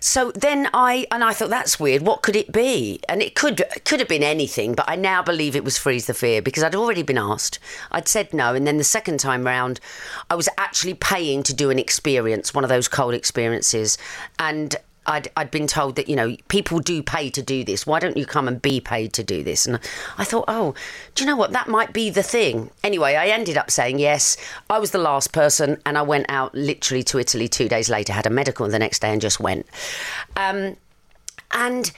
so 0.00 0.30
then 0.32 0.68
I 0.72 1.06
and 1.10 1.24
I 1.24 1.32
thought 1.32 1.50
that's 1.50 1.80
weird. 1.80 2.02
What 2.02 2.22
could 2.22 2.36
it 2.36 2.52
be? 2.52 3.00
And 3.08 3.22
it 3.22 3.34
could 3.34 3.60
it 3.60 3.84
could 3.84 4.00
have 4.00 4.08
been 4.08 4.22
anything, 4.22 4.74
but 4.74 4.88
I 4.88 4.96
now 4.96 5.22
believe 5.22 5.56
it 5.56 5.64
was 5.64 5.78
Freeze 5.78 6.06
the 6.06 6.14
Fear 6.14 6.42
because 6.42 6.62
I'd 6.62 6.74
already 6.74 7.02
been 7.02 7.18
asked. 7.18 7.58
I'd 7.90 8.08
said 8.08 8.32
no, 8.32 8.54
and 8.54 8.66
then 8.66 8.78
the 8.78 8.84
second 8.84 9.18
time 9.18 9.44
round, 9.44 9.80
I 10.30 10.34
was 10.34 10.48
actually 10.58 10.94
paying 10.94 11.42
to 11.44 11.54
do 11.54 11.70
an 11.70 11.78
experience, 11.78 12.54
one 12.54 12.64
of 12.64 12.70
those 12.70 12.88
cold 12.88 13.14
experiences, 13.14 13.98
and. 14.38 14.76
I'd, 15.08 15.28
I'd 15.36 15.50
been 15.50 15.66
told 15.66 15.96
that 15.96 16.08
you 16.08 16.14
know 16.14 16.36
people 16.48 16.78
do 16.78 17.02
pay 17.02 17.30
to 17.30 17.42
do 17.42 17.64
this. 17.64 17.86
Why 17.86 17.98
don't 17.98 18.16
you 18.16 18.26
come 18.26 18.46
and 18.46 18.60
be 18.60 18.80
paid 18.80 19.12
to 19.14 19.24
do 19.24 19.42
this? 19.42 19.66
And 19.66 19.80
I 20.18 20.24
thought, 20.24 20.44
oh, 20.46 20.74
do 21.14 21.24
you 21.24 21.26
know 21.26 21.36
what? 21.36 21.52
That 21.52 21.66
might 21.66 21.92
be 21.92 22.10
the 22.10 22.22
thing. 22.22 22.70
Anyway, 22.84 23.16
I 23.16 23.28
ended 23.28 23.56
up 23.56 23.70
saying 23.70 23.98
yes. 23.98 24.36
I 24.70 24.78
was 24.78 24.90
the 24.90 24.98
last 24.98 25.32
person, 25.32 25.80
and 25.86 25.98
I 25.98 26.02
went 26.02 26.26
out 26.28 26.54
literally 26.54 27.02
to 27.04 27.18
Italy 27.18 27.48
two 27.48 27.68
days 27.68 27.88
later. 27.88 28.12
Had 28.12 28.26
a 28.26 28.30
medical 28.30 28.68
the 28.68 28.78
next 28.78 29.00
day, 29.00 29.10
and 29.10 29.20
just 29.20 29.40
went. 29.40 29.66
Um, 30.36 30.76
and 31.52 31.90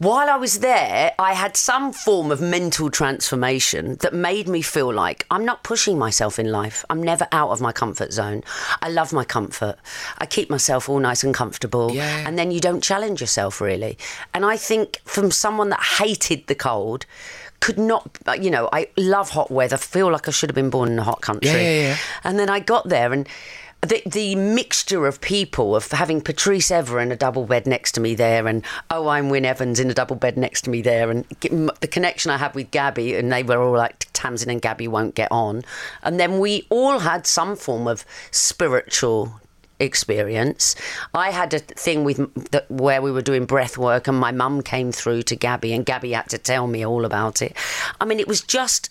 while 0.00 0.30
I 0.30 0.36
was 0.36 0.60
there, 0.60 1.12
I 1.18 1.34
had 1.34 1.58
some 1.58 1.92
form 1.92 2.30
of 2.30 2.40
mental 2.40 2.88
transformation 2.88 3.96
that 3.96 4.14
made 4.14 4.48
me 4.48 4.62
feel 4.62 4.90
like 4.90 5.26
I'm 5.30 5.44
not 5.44 5.62
pushing 5.62 5.98
myself 5.98 6.38
in 6.38 6.50
life. 6.50 6.86
I'm 6.88 7.02
never 7.02 7.28
out 7.32 7.50
of 7.50 7.60
my 7.60 7.70
comfort 7.70 8.10
zone. 8.10 8.42
I 8.80 8.88
love 8.88 9.12
my 9.12 9.24
comfort. 9.24 9.76
I 10.16 10.24
keep 10.24 10.48
myself 10.48 10.88
all 10.88 11.00
nice 11.00 11.22
and 11.22 11.34
comfortable. 11.34 11.92
Yeah. 11.92 12.26
And 12.26 12.38
then 12.38 12.50
you 12.50 12.60
don't 12.60 12.82
challenge 12.82 13.20
yourself 13.20 13.60
really. 13.60 13.98
And 14.32 14.46
I 14.46 14.56
think 14.56 15.02
from 15.04 15.30
someone 15.30 15.68
that 15.68 15.82
hated 15.98 16.46
the 16.46 16.54
cold, 16.54 17.04
could 17.60 17.78
not, 17.78 18.08
you 18.40 18.50
know, 18.50 18.70
I 18.72 18.88
love 18.96 19.28
hot 19.28 19.50
weather, 19.50 19.76
feel 19.76 20.10
like 20.10 20.26
I 20.26 20.30
should 20.30 20.48
have 20.48 20.54
been 20.54 20.70
born 20.70 20.90
in 20.90 20.98
a 20.98 21.04
hot 21.04 21.20
country. 21.20 21.50
Yeah, 21.50 21.60
yeah, 21.60 21.80
yeah. 21.88 21.96
And 22.24 22.38
then 22.38 22.48
I 22.48 22.58
got 22.58 22.88
there 22.88 23.12
and 23.12 23.28
the 23.82 24.02
the 24.04 24.34
mixture 24.34 25.06
of 25.06 25.20
people 25.20 25.74
of 25.74 25.90
having 25.90 26.20
Patrice 26.20 26.70
Evra 26.70 27.02
in 27.02 27.12
a 27.12 27.16
double 27.16 27.46
bed 27.46 27.66
next 27.66 27.92
to 27.92 28.00
me 28.00 28.14
there 28.14 28.46
and 28.46 28.64
oh 28.90 29.08
I'm 29.08 29.30
Win 29.30 29.44
Evans 29.44 29.80
in 29.80 29.90
a 29.90 29.94
double 29.94 30.16
bed 30.16 30.36
next 30.36 30.62
to 30.62 30.70
me 30.70 30.82
there 30.82 31.10
and 31.10 31.24
the 31.40 31.88
connection 31.90 32.30
I 32.30 32.36
had 32.36 32.54
with 32.54 32.70
Gabby 32.70 33.14
and 33.14 33.32
they 33.32 33.42
were 33.42 33.62
all 33.62 33.76
like 33.76 34.12
Tamzin 34.12 34.48
and 34.48 34.60
Gabby 34.60 34.86
won't 34.86 35.14
get 35.14 35.32
on 35.32 35.62
and 36.02 36.20
then 36.20 36.38
we 36.38 36.66
all 36.68 36.98
had 36.98 37.26
some 37.26 37.56
form 37.56 37.88
of 37.88 38.04
spiritual 38.30 39.40
experience. 39.80 40.76
I 41.14 41.30
had 41.30 41.54
a 41.54 41.58
thing 41.58 42.04
with 42.04 42.18
the, 42.50 42.64
where 42.68 43.00
we 43.00 43.10
were 43.10 43.22
doing 43.22 43.46
breath 43.46 43.78
work, 43.78 44.06
and 44.06 44.18
my 44.18 44.30
mum 44.30 44.62
came 44.62 44.92
through 44.92 45.22
to 45.22 45.36
Gabby, 45.36 45.72
and 45.72 45.86
Gabby 45.86 46.12
had 46.12 46.28
to 46.28 46.38
tell 46.38 46.66
me 46.66 46.84
all 46.84 47.06
about 47.06 47.40
it. 47.40 47.56
I 47.98 48.04
mean, 48.04 48.20
it 48.20 48.28
was 48.28 48.42
just 48.42 48.90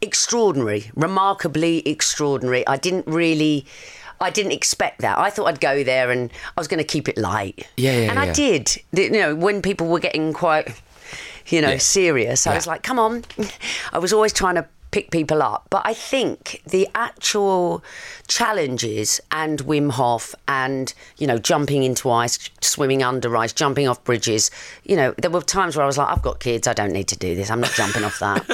extraordinary, 0.00 0.90
remarkably 0.94 1.86
extraordinary. 1.86 2.66
I 2.66 2.76
didn't 2.76 3.06
really. 3.06 3.66
I 4.20 4.30
didn't 4.30 4.52
expect 4.52 5.00
that. 5.02 5.18
I 5.18 5.30
thought 5.30 5.46
I'd 5.46 5.60
go 5.60 5.82
there 5.84 6.10
and 6.10 6.30
I 6.56 6.60
was 6.60 6.68
going 6.68 6.78
to 6.78 6.84
keep 6.84 7.08
it 7.08 7.18
light. 7.18 7.66
Yeah, 7.76 7.92
yeah, 7.98 8.10
And 8.10 8.18
I 8.18 8.32
did. 8.32 8.76
You 8.92 9.10
know, 9.10 9.34
when 9.34 9.62
people 9.62 9.86
were 9.88 10.00
getting 10.00 10.32
quite, 10.32 10.80
you 11.48 11.60
know, 11.60 11.72
Yeah. 11.72 11.78
serious, 11.78 12.46
I 12.46 12.54
was 12.54 12.66
like, 12.66 12.82
come 12.82 12.98
on. 12.98 13.24
I 13.92 13.98
was 13.98 14.12
always 14.12 14.32
trying 14.32 14.54
to 14.56 14.66
pick 14.92 15.10
people 15.10 15.42
up. 15.42 15.66
But 15.68 15.82
I 15.84 15.92
think 15.92 16.62
the 16.66 16.88
actual 16.94 17.84
challenges 18.28 19.20
and 19.30 19.58
Wim 19.60 19.90
Hof 19.90 20.34
and, 20.48 20.94
you 21.18 21.26
know, 21.26 21.38
jumping 21.38 21.82
into 21.82 22.10
ice, 22.10 22.38
swimming 22.60 23.02
under 23.02 23.36
ice, 23.36 23.52
jumping 23.52 23.88
off 23.88 24.02
bridges, 24.04 24.50
you 24.84 24.96
know, 24.96 25.12
there 25.18 25.30
were 25.30 25.42
times 25.42 25.76
where 25.76 25.84
I 25.84 25.86
was 25.86 25.98
like, 25.98 26.08
I've 26.08 26.22
got 26.22 26.40
kids, 26.40 26.66
I 26.66 26.72
don't 26.72 26.92
need 26.92 27.08
to 27.08 27.16
do 27.16 27.34
this. 27.34 27.50
I'm 27.50 27.60
not 27.60 27.72
jumping 27.72 28.04
off 28.04 28.18
that. 28.20 28.44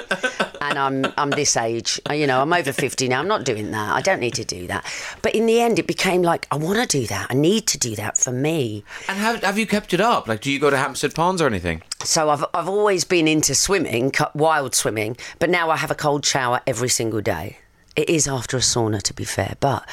and 0.63 0.79
I'm 0.79 1.13
I'm 1.17 1.31
this 1.31 1.57
age, 1.57 2.01
uh, 2.09 2.15
you 2.15 2.27
know, 2.27 2.41
I'm 2.41 2.53
over 2.53 2.73
50 2.73 3.09
now. 3.09 3.21
I'm 3.21 3.29
not 3.29 3.45
doing 3.45 3.71
that. 3.73 3.95
I 3.95 4.01
don't 4.01 4.21
need 4.21 4.35
to 4.35 4.45
do 4.45 4.67
that. 4.69 4.85
But 5.23 5.35
in 5.35 5.47
the 5.47 5.61
end, 5.61 5.79
it 5.79 5.87
became 5.87 6.23
like, 6.23 6.47
I 6.51 6.57
want 6.57 6.79
to 6.79 6.87
do 7.01 7.07
that. 7.07 7.27
I 7.31 7.35
need 7.35 7.67
to 7.69 7.79
do 7.79 7.95
that 7.97 8.19
for 8.19 8.33
me. 8.33 8.85
And 9.09 9.19
have, 9.19 9.43
have 9.43 9.59
you 9.59 9.67
kept 9.67 9.93
it 9.93 10.01
up? 10.01 10.29
Like, 10.29 10.41
do 10.41 10.51
you 10.51 10.59
go 10.59 10.71
to 10.71 10.77
Hampstead 10.77 11.15
Ponds 11.15 11.43
or 11.43 11.47
anything? 11.47 11.83
So 12.05 12.31
I've 12.31 12.45
I've 12.55 12.69
always 12.69 13.05
been 13.05 13.29
into 13.29 13.55
swimming, 13.55 14.13
wild 14.35 14.75
swimming, 14.75 15.17
but 15.39 15.51
now 15.51 15.71
I 15.71 15.77
have 15.77 15.91
a 15.91 15.95
cold 15.97 16.25
shower 16.25 16.61
every 16.67 16.89
single 16.89 17.21
day. 17.21 17.59
It 17.95 18.09
is 18.09 18.27
after 18.27 18.57
a 18.57 18.61
sauna, 18.61 19.03
to 19.03 19.13
be 19.15 19.25
fair, 19.25 19.55
but 19.61 19.87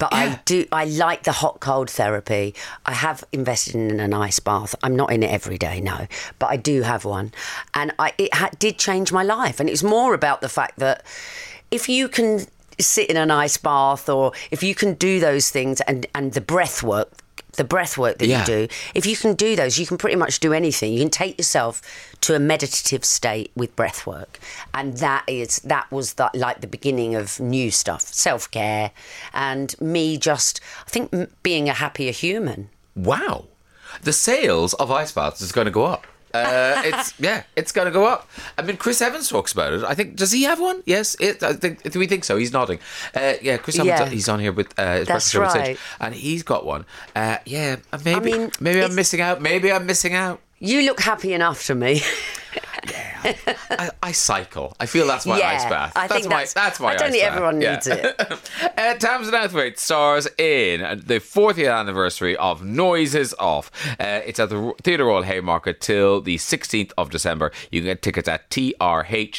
but 0.00 0.08
Yeah. 0.12 0.18
I 0.18 0.40
do 0.44 0.66
I 0.72 0.84
like 0.86 1.22
the 1.22 1.32
hot 1.32 1.60
cold 1.60 1.88
therapy. 1.88 2.54
I 2.84 2.94
have 2.94 3.22
invested 3.30 3.76
in 3.76 4.00
an 4.00 4.12
ice 4.12 4.40
bath. 4.40 4.74
I'm 4.82 4.96
not 4.96 5.12
in 5.12 5.22
it 5.22 5.30
every 5.30 5.58
day, 5.58 5.80
no, 5.80 6.08
but 6.40 6.48
I 6.50 6.56
do 6.56 6.82
have 6.82 7.04
one, 7.04 7.32
and 7.74 7.92
I 8.00 8.12
it 8.18 8.34
ha- 8.34 8.50
did 8.58 8.78
change 8.78 9.12
my 9.12 9.22
life. 9.22 9.60
And 9.60 9.70
it's 9.70 9.84
more 9.84 10.12
about 10.14 10.40
the 10.40 10.48
fact 10.48 10.80
that 10.80 11.04
if 11.70 11.88
you 11.88 12.08
can 12.08 12.46
sit 12.80 13.10
in 13.10 13.16
an 13.16 13.30
ice 13.30 13.58
bath 13.58 14.08
or 14.08 14.32
if 14.50 14.62
you 14.62 14.74
can 14.74 14.94
do 14.94 15.20
those 15.20 15.50
things 15.50 15.80
and 15.82 16.06
and 16.14 16.32
the 16.32 16.40
breath 16.40 16.82
work 16.82 17.10
the 17.56 17.64
breath 17.64 17.96
work 17.98 18.18
that 18.18 18.26
Yeah. 18.26 18.40
you 18.40 18.46
do 18.46 18.68
if 18.94 19.06
you 19.06 19.16
can 19.16 19.34
do 19.34 19.56
those 19.56 19.78
you 19.78 19.86
can 19.86 19.98
pretty 19.98 20.16
much 20.16 20.40
do 20.40 20.52
anything 20.52 20.92
you 20.92 21.00
can 21.00 21.10
take 21.10 21.38
yourself 21.38 21.82
to 22.20 22.34
a 22.34 22.38
meditative 22.38 23.04
state 23.04 23.50
with 23.56 23.74
breath 23.76 24.06
work 24.06 24.38
and 24.74 24.98
that 24.98 25.24
is 25.26 25.58
that 25.60 25.90
was 25.90 26.14
the, 26.14 26.30
like 26.34 26.60
the 26.60 26.66
beginning 26.66 27.14
of 27.14 27.40
new 27.40 27.70
stuff 27.70 28.02
self-care 28.02 28.90
and 29.34 29.78
me 29.80 30.16
just 30.16 30.60
i 30.86 30.90
think 30.90 31.12
m- 31.12 31.28
being 31.42 31.68
a 31.68 31.72
happier 31.74 32.12
human 32.12 32.68
Wow. 32.96 33.46
The 34.02 34.12
sales 34.12 34.74
of 34.74 34.90
ice 34.90 35.12
baths 35.12 35.40
is 35.40 35.52
going 35.52 35.64
to 35.64 35.70
go 35.70 35.84
up. 35.84 36.06
Uh, 36.32 36.82
it's 36.84 37.18
yeah, 37.18 37.42
it's 37.56 37.72
going 37.72 37.86
to 37.86 37.92
go 37.92 38.06
up. 38.06 38.28
I 38.56 38.62
mean, 38.62 38.76
Chris 38.76 39.02
Evans 39.02 39.28
talks 39.28 39.52
about 39.52 39.72
it. 39.72 39.84
I 39.84 39.94
think 39.94 40.16
does 40.16 40.32
he 40.32 40.44
have 40.44 40.60
one? 40.60 40.82
Yes, 40.86 41.16
it, 41.20 41.42
I 41.42 41.54
think. 41.54 41.82
Do 41.90 41.98
we 41.98 42.06
think 42.06 42.24
so? 42.24 42.36
He's 42.36 42.52
nodding. 42.52 42.78
Uh, 43.14 43.34
yeah, 43.42 43.56
Chris 43.56 43.78
Evans. 43.78 43.88
Yeah. 43.88 44.08
He's 44.08 44.28
on 44.28 44.40
here 44.40 44.52
with 44.52 44.78
uh, 44.78 44.98
his 44.98 45.08
That's 45.08 45.32
breakfast 45.32 45.32
show 45.32 45.40
with 45.40 45.50
Sid, 45.52 45.60
right. 45.60 45.78
and 46.00 46.14
he's 46.14 46.42
got 46.42 46.64
one. 46.64 46.86
Uh, 47.14 47.38
yeah, 47.44 47.76
maybe 48.04 48.32
mean, 48.32 48.50
maybe 48.60 48.82
I'm 48.82 48.94
missing 48.94 49.20
out. 49.20 49.40
Maybe 49.40 49.72
I'm 49.72 49.86
missing 49.86 50.14
out. 50.14 50.40
you 50.58 50.82
look 50.82 51.00
happy 51.00 51.32
enough 51.32 51.66
to 51.66 51.74
me 51.74 52.02
I, 53.24 53.90
I 54.02 54.12
cycle. 54.12 54.74
I 54.80 54.86
feel 54.86 55.06
that's 55.06 55.26
my 55.26 55.38
Yeah, 55.38 55.48
ice 55.50 55.64
bath. 55.64 55.92
I 55.96 56.06
that's 56.06 56.20
think 56.20 56.24
my 56.30 56.36
that's- 56.44 56.52
that's 56.54 56.80
my 56.80 56.88
I 56.88 56.96
don't 56.96 57.06
ice 57.06 57.12
think 57.12 57.22
bath. 57.24 57.32
everyone 57.32 57.60
Yeah. 57.60 57.72
needs 57.74 57.86
it. 57.86 58.20
uh, 58.20 58.94
Tamzin 58.98 59.32
Outhwaite 59.32 59.78
stars 59.78 60.26
in 60.38 60.80
the 61.04 61.20
40th 61.20 61.72
anniversary 61.74 62.36
of 62.36 62.62
Noises 62.64 63.34
Off. 63.38 63.70
Uh, 63.98 64.20
it's 64.24 64.38
at 64.40 64.48
the 64.50 64.72
Theatre 64.82 65.04
Royal 65.04 65.22
Haymarket 65.22 65.80
till 65.80 66.20
the 66.20 66.36
16th 66.36 66.92
of 66.98 67.10
December. 67.10 67.50
You 67.70 67.80
can 67.80 67.86
get 67.86 68.02
tickets 68.02 68.28
at 68.28 68.50
trh.co.uk. 68.50 69.32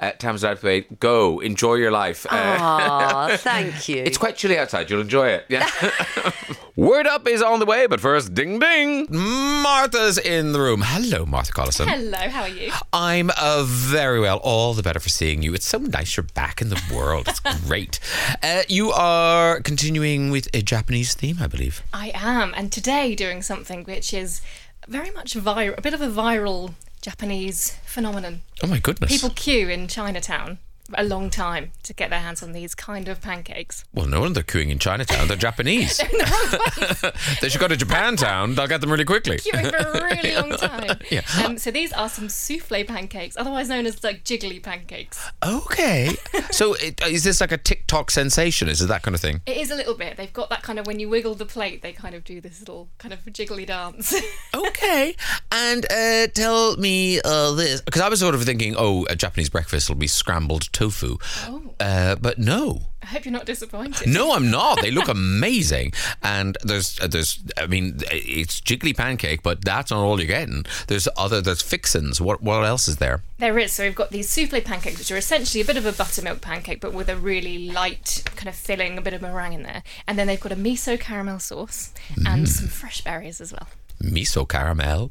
Uh, 0.00 0.12
Tamzin 0.18 0.56
Outhwaite, 0.56 0.98
go 1.00 1.40
enjoy 1.40 1.74
your 1.74 1.90
life. 1.90 2.26
Uh, 2.30 3.36
thank 3.38 3.88
you 3.88 4.02
it's 4.02 4.18
quite 4.18 4.36
chilly 4.36 4.58
outside. 4.58 4.90
You'll 4.90 5.00
enjoy 5.00 5.28
it. 5.28 5.46
Yeah. 5.48 5.68
Word 6.76 7.06
up 7.06 7.28
is 7.28 7.42
on 7.42 7.60
the 7.60 7.66
way, 7.66 7.86
but 7.86 8.00
first, 8.00 8.32
ding 8.34 8.58
ding. 8.58 9.06
Martha's 9.10 10.16
in 10.18 10.52
the 10.52 10.60
room. 10.60 10.80
Hello, 10.84 11.26
Martha 11.26 11.52
Collison. 11.52 11.86
Hello, 11.86 12.16
how 12.32 12.42
are 12.42 12.48
you? 12.48 12.72
I'm 12.92 13.30
uh, 13.38 13.64
very 13.66 14.18
well. 14.18 14.38
All 14.38 14.74
the 14.74 14.82
better 14.82 14.98
for 14.98 15.10
seeing 15.10 15.42
you. 15.42 15.54
It's 15.54 15.66
so 15.66 15.78
nice 15.78 16.16
you're 16.16 16.24
back 16.24 16.60
in 16.60 16.70
the 16.70 16.80
world. 16.92 17.28
It's 17.28 17.40
great. 17.66 18.00
Uh, 18.42 18.62
you 18.68 18.90
are 18.90 19.60
continuing 19.60 20.30
with 20.30 20.48
a 20.54 20.62
Japanese 20.62 21.14
theme, 21.14 21.36
I 21.40 21.46
believe. 21.46 21.82
I 21.92 22.10
am, 22.14 22.54
and 22.56 22.72
today 22.72 23.14
doing 23.14 23.42
something 23.42 23.84
which 23.84 24.12
is 24.14 24.40
very 24.88 25.10
much 25.10 25.34
viral, 25.34 25.76
a 25.78 25.82
bit 25.82 25.94
of 25.94 26.00
a 26.00 26.08
viral 26.08 26.74
Japanese 27.02 27.76
phenomenon. 27.84 28.40
Oh 28.62 28.66
my 28.66 28.78
goodness. 28.78 29.12
People 29.12 29.30
queue 29.30 29.68
in 29.68 29.86
Chinatown 29.86 30.58
a 30.94 31.04
long 31.04 31.30
time 31.30 31.72
to 31.82 31.92
get 31.92 32.10
their 32.10 32.20
hands 32.20 32.42
on 32.42 32.52
these 32.52 32.74
kind 32.74 33.08
of 33.08 33.20
pancakes. 33.20 33.84
well, 33.94 34.06
no 34.06 34.20
wonder 34.20 34.42
they're 34.42 34.42
queuing 34.42 34.70
in 34.70 34.78
Chinatown. 34.78 35.28
They're 35.28 35.36
Japanese. 35.36 35.98
they 37.40 37.48
should 37.48 37.60
go 37.60 37.68
to 37.68 37.76
Japantown. 37.76 38.54
They'll 38.54 38.66
get 38.66 38.80
them 38.80 38.90
really 38.90 39.04
quickly. 39.04 39.38
Queuing 39.38 39.70
for 39.70 39.98
a 39.98 40.04
really 40.04 40.34
long 40.36 40.50
time. 40.58 40.98
Yeah. 41.10 41.22
Um, 41.44 41.58
so 41.58 41.70
these 41.70 41.92
are 41.92 42.08
some 42.08 42.28
souffle 42.28 42.84
pancakes, 42.84 43.36
otherwise 43.36 43.68
known 43.68 43.86
as 43.86 44.02
like 44.02 44.24
jiggly 44.24 44.62
pancakes. 44.62 45.30
Okay. 45.44 46.10
So 46.50 46.74
it, 46.74 47.00
is 47.06 47.24
this 47.24 47.40
like 47.40 47.52
a 47.52 47.58
TikTok 47.58 48.10
sensation? 48.10 48.68
Is 48.68 48.80
it 48.80 48.86
that 48.86 49.02
kind 49.02 49.14
of 49.14 49.20
thing? 49.20 49.40
It 49.46 49.56
is 49.56 49.70
a 49.70 49.76
little 49.76 49.94
bit. 49.94 50.16
They've 50.16 50.32
got 50.32 50.50
that 50.50 50.62
kind 50.62 50.78
of 50.78 50.86
when 50.86 50.98
you 50.98 51.08
wiggle 51.08 51.34
the 51.34 51.46
plate, 51.46 51.82
they 51.82 51.92
kind 51.92 52.14
of 52.14 52.24
do 52.24 52.40
this 52.40 52.60
little 52.60 52.88
kind 52.98 53.12
of 53.12 53.20
jiggly 53.26 53.66
dance. 53.66 54.14
Okay. 54.54 55.16
And 55.50 55.84
uh, 55.90 56.26
tell 56.28 56.76
me 56.76 57.20
uh, 57.24 57.52
this, 57.52 57.80
because 57.80 58.02
I 58.02 58.08
was 58.08 58.20
sort 58.20 58.34
of 58.34 58.42
thinking, 58.44 58.74
oh, 58.76 59.06
a 59.08 59.16
Japanese 59.16 59.48
breakfast 59.48 59.88
will 59.88 59.96
be 59.96 60.06
scrambled 60.06 60.72
tofu. 60.82 61.16
Oh. 61.46 61.74
Uh, 61.78 62.16
but 62.16 62.38
no. 62.38 62.82
I 63.02 63.06
hope 63.06 63.24
you're 63.24 63.32
not 63.32 63.46
disappointed. 63.46 64.08
No, 64.08 64.34
I'm 64.34 64.50
not. 64.50 64.80
They 64.80 64.92
look 64.92 65.08
amazing, 65.20 65.92
and 66.22 66.56
there's 66.62 67.00
uh, 67.00 67.08
there's 67.08 67.40
I 67.56 67.66
mean 67.66 67.98
it's 68.10 68.60
jiggly 68.60 68.96
pancake, 68.96 69.42
but 69.42 69.64
that's 69.64 69.90
not 69.90 70.04
all 70.04 70.20
you're 70.20 70.28
getting. 70.28 70.64
There's 70.86 71.08
other 71.16 71.40
there's 71.40 71.62
fixins. 71.62 72.20
What 72.20 72.42
what 72.42 72.64
else 72.64 72.86
is 72.86 72.98
there? 72.98 73.22
There 73.38 73.58
is. 73.58 73.72
So 73.72 73.82
we've 73.84 73.94
got 73.94 74.10
these 74.10 74.28
souffle 74.30 74.60
pancakes, 74.60 74.98
which 74.98 75.10
are 75.10 75.16
essentially 75.16 75.60
a 75.60 75.64
bit 75.64 75.76
of 75.76 75.84
a 75.84 75.92
buttermilk 75.92 76.40
pancake, 76.40 76.80
but 76.80 76.92
with 76.92 77.08
a 77.08 77.16
really 77.16 77.70
light 77.70 78.22
kind 78.36 78.48
of 78.48 78.54
filling, 78.54 78.96
a 78.96 79.02
bit 79.02 79.14
of 79.14 79.22
meringue 79.22 79.54
in 79.54 79.62
there. 79.64 79.82
And 80.06 80.16
then 80.16 80.28
they've 80.28 80.40
got 80.40 80.52
a 80.52 80.56
miso 80.56 80.98
caramel 80.98 81.40
sauce 81.40 81.92
and 82.24 82.48
some 82.48 82.68
fresh 82.68 83.00
berries 83.00 83.40
as 83.40 83.52
well. 83.52 83.66
Miso 84.02 84.48
caramel. 84.48 85.10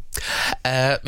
Uh, 0.66 0.98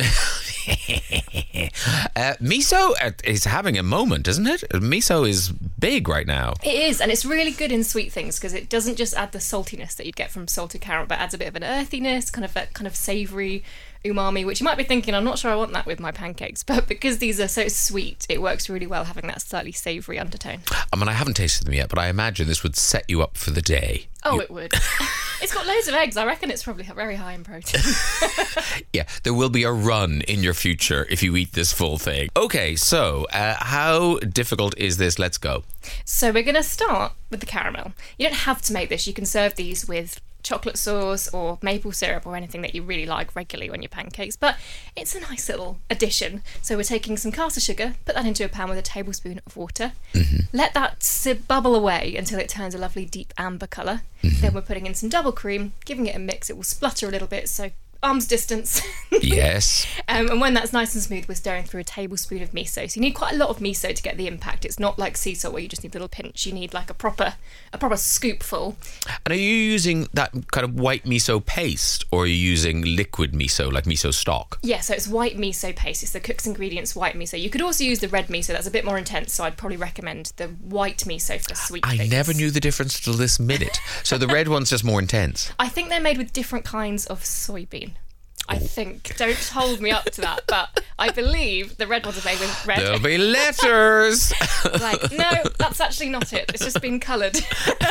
uh, 2.16 2.34
miso 2.42 2.94
is 3.24 3.44
having 3.46 3.78
a 3.78 3.84
moment, 3.84 4.28
isn't 4.28 4.48
it? 4.48 4.64
Miso 4.72 5.28
is 5.28 5.52
big 5.52 6.08
right 6.08 6.26
now. 6.26 6.54
It 6.64 6.74
is, 6.74 7.02
and 7.02 7.12
it's 7.12 7.26
really 7.26 7.52
good 7.52 7.72
in 7.72 7.84
sweet 7.84 8.12
things 8.12 8.40
because 8.40 8.54
it 8.54 8.70
doesn't 8.70 8.96
just 8.96 9.14
add 9.16 9.32
the 9.34 9.40
saltiness 9.40 9.96
that 9.98 10.06
you'd 10.06 10.16
get 10.16 10.32
from 10.32 10.48
salted 10.48 10.82
caramel, 10.82 11.08
but 11.08 11.20
adds 11.20 11.34
a 11.34 11.38
bit 11.38 11.50
of 11.50 11.56
an 11.56 11.64
earthiness, 11.64 12.30
kind 12.30 12.46
of 12.46 12.54
that 12.54 12.74
kind 12.74 12.88
of 12.88 12.96
savoury 12.96 13.64
umami, 14.04 14.46
which 14.46 14.60
you 14.60 14.66
might 14.66 14.78
be 14.78 14.84
thinking, 14.84 15.16
I'm 15.16 15.24
not 15.24 15.40
sure 15.40 15.52
I 15.52 15.56
want 15.56 15.72
that 15.74 15.86
with 15.86 16.00
my 16.00 16.12
pancakes, 16.12 16.64
but 16.64 16.88
because 16.88 17.20
these 17.20 17.40
are 17.40 17.48
so 17.48 17.68
sweet, 17.68 18.26
it 18.30 18.42
works 18.42 18.70
really 18.70 18.88
well 18.88 19.06
having 19.06 19.28
that 19.28 19.42
slightly 19.42 19.72
savoury 19.72 20.20
undertone. 20.20 20.60
I 20.92 20.96
mean, 20.96 21.08
I 21.08 21.14
haven't 21.14 21.36
tasted 21.36 21.66
them 21.66 21.74
yet, 21.74 21.90
but 21.90 22.00
I 22.00 22.08
imagine 22.08 22.48
this 22.48 22.64
would 22.64 22.76
set 22.76 23.06
you 23.08 23.22
up 23.22 23.38
for 23.38 23.52
the 23.52 23.62
day. 23.62 24.08
Oh, 24.26 24.40
it 24.40 24.50
would. 24.50 24.74
it's 25.42 25.54
got 25.54 25.68
loads 25.68 25.88
of 25.88 25.96
eggs. 25.96 26.16
I 26.16 26.26
reckon 26.26 26.50
it's 26.50 26.64
probably 26.64 26.86
very 26.86 27.16
high 27.16 27.34
in 27.34 27.44
protein. 27.44 27.82
Yeah, 28.94 29.06
there 29.24 29.34
will 29.34 29.50
be 29.50 29.64
a 29.64 29.72
run 29.72 30.22
in 30.22 30.44
your 30.44 30.54
future 30.54 31.08
if 31.10 31.24
you 31.24 31.36
eat 31.36 31.54
this 31.54 31.74
full 31.74 31.98
thing. 31.98 32.30
Okay, 32.38 32.76
so 32.76 33.26
uh, 33.34 33.56
how 33.60 34.20
difficult 34.20 34.78
is 34.78 34.98
this? 34.98 35.18
Let's 35.18 35.40
go. 35.40 35.64
So 36.06 36.32
we're 36.32 36.44
going 36.44 36.56
to 36.56 36.64
start 36.64 37.14
with 37.32 37.40
the 37.40 37.46
caramel. 37.48 37.94
You 38.20 38.28
don't 38.28 38.38
have 38.38 38.62
to 38.64 38.74
make 38.74 38.90
this. 38.90 39.08
You 39.08 39.14
can 39.14 39.26
serve 39.26 39.56
these 39.56 39.88
with 39.88 40.22
chocolate 40.44 40.78
sauce 40.78 41.28
or 41.30 41.58
maple 41.62 41.92
syrup 41.92 42.28
or 42.28 42.36
anything 42.36 42.62
that 42.62 42.76
you 42.76 42.84
really 42.84 43.06
like 43.06 43.36
regularly 43.36 43.70
on 43.70 43.82
your 43.82 43.90
pancakes, 43.90 44.36
but 44.36 44.58
it's 44.96 45.16
a 45.16 45.20
nice 45.22 45.50
little 45.50 45.80
addition. 45.90 46.44
So 46.62 46.76
we're 46.76 46.84
taking 46.84 47.18
some 47.18 47.32
caster 47.32 47.62
sugar, 47.62 47.96
put 48.06 48.16
that 48.16 48.26
into 48.26 48.46
a 48.46 48.50
pan 48.50 48.70
with 48.70 48.78
a 48.78 48.84
tablespoon 48.84 49.42
of 49.46 49.58
water. 49.58 49.94
Mm-hmm. 50.14 50.56
Let 50.56 50.74
that 50.74 50.94
bubble 51.48 51.76
away 51.76 52.16
until 52.18 52.40
it 52.40 52.50
turns 52.50 52.76
a 52.76 52.78
lovely 52.78 53.06
deep 53.06 53.34
amber 53.38 53.68
colour. 53.68 54.02
Mm-hmm. 54.22 54.42
Then 54.42 54.54
we're 54.54 54.62
putting 54.62 54.86
in 54.86 54.94
some 54.94 55.10
double 55.10 55.32
cream, 55.32 55.74
giving 55.86 56.06
it 56.08 56.16
a 56.16 56.20
mix. 56.20 56.50
It 56.50 56.56
will 56.56 56.64
splutter 56.64 57.08
a 57.08 57.12
little 57.12 57.28
bit, 57.28 57.50
so 57.50 57.72
arm's 58.04 58.28
distance. 58.28 58.82
Yes. 59.22 59.86
Um, 60.08 60.30
and 60.32 60.42
when 60.42 60.56
that's 60.56 60.74
nice 60.74 60.96
and 60.96 61.04
smooth, 61.04 61.28
we're 61.30 61.36
stirring 61.36 61.64
through 61.66 61.82
a 61.82 61.84
tablespoon 61.84 62.42
of 62.42 62.52
miso. 62.52 62.90
So 62.90 63.00
you 63.00 63.02
need 63.02 63.14
quite 63.14 63.34
a 63.34 63.38
lot 63.38 63.50
of 63.50 63.60
miso 63.60 63.94
to 63.96 64.02
get 64.04 64.18
the 64.18 64.26
impact. 64.28 64.66
It's 64.66 64.80
not 64.80 64.98
like 64.98 65.18
sea 65.18 65.36
salt 65.36 65.54
where 65.54 65.62
you 65.62 65.70
just 65.70 65.84
need 65.84 65.92
a 65.92 65.94
little 65.94 66.08
pinch. 66.08 66.46
You 66.48 66.52
need 66.52 66.74
like 66.74 66.90
a 66.90 66.94
proper, 66.96 67.36
a 67.72 67.78
proper 67.78 67.96
scoopful. 67.96 68.76
And 69.24 69.32
are 69.32 69.38
you 69.38 69.56
using 69.56 70.08
that 70.14 70.34
kind 70.52 70.66
of 70.66 70.80
white 70.80 71.04
miso 71.06 71.46
paste 71.46 72.06
or 72.12 72.24
are 72.24 72.26
you 72.26 72.34
using 72.34 72.82
liquid 72.82 73.34
miso, 73.34 73.72
like 73.72 73.86
miso 73.86 74.12
stock? 74.14 74.60
Yeah, 74.64 74.82
so 74.82 74.94
it's 74.96 75.08
white 75.08 75.38
miso 75.38 75.76
paste. 75.76 76.02
It's 76.04 76.12
the 76.12 76.20
cook's 76.20 76.48
ingredients 76.48 76.96
white 76.96 77.16
miso. 77.16 77.40
You 77.40 77.52
could 77.52 77.62
also 77.62 77.84
use 77.84 78.00
the 78.00 78.10
red 78.10 78.28
miso. 78.28 78.48
That's 78.48 78.68
a 78.68 78.72
bit 78.72 78.84
more 78.84 78.98
intense. 78.98 79.32
So 79.34 79.44
I'd 79.44 79.58
probably 79.58 79.78
recommend 79.78 80.34
the 80.38 80.48
white 80.48 81.00
miso 81.06 81.40
for 81.40 81.56
sweet. 81.56 81.86
I 81.86 81.98
things. 81.98 82.12
never 82.12 82.34
knew 82.34 82.50
the 82.52 82.60
difference 82.60 83.00
till 83.00 83.14
this 83.14 83.40
minute. 83.40 83.80
So 84.04 84.18
the 84.18 84.28
red 84.28 84.48
one's 84.48 84.72
just 84.72 84.84
more 84.84 85.00
intense. 85.00 85.52
I 85.60 85.70
think 85.70 85.90
they're 85.90 86.02
made 86.02 86.18
with 86.18 86.34
different 86.34 86.66
kinds 86.66 87.06
of 87.06 87.22
soybean. 87.22 87.92
I 88.50 88.58
think. 88.58 89.16
Don't 89.18 89.38
hold 89.38 89.80
me 89.80 89.92
up 89.92 90.06
to 90.06 90.22
that, 90.22 90.42
but 90.48 90.84
I 91.00 91.10
believe 91.12 91.78
the 91.78 91.88
red 91.88 92.06
ones 92.06 92.24
are 92.24 92.28
made 92.28 92.40
with 92.40 92.66
red. 92.66 92.80
There'll 92.80 93.00
be 93.00 93.18
letters. 93.18 94.34
Like, 94.80 95.12
no, 95.12 95.30
that's 95.58 95.82
actually 95.82 96.10
not 96.10 96.32
it. 96.32 96.50
It's 96.54 96.64
just 96.64 96.82
been 96.82 97.00
coloured. 97.00 97.38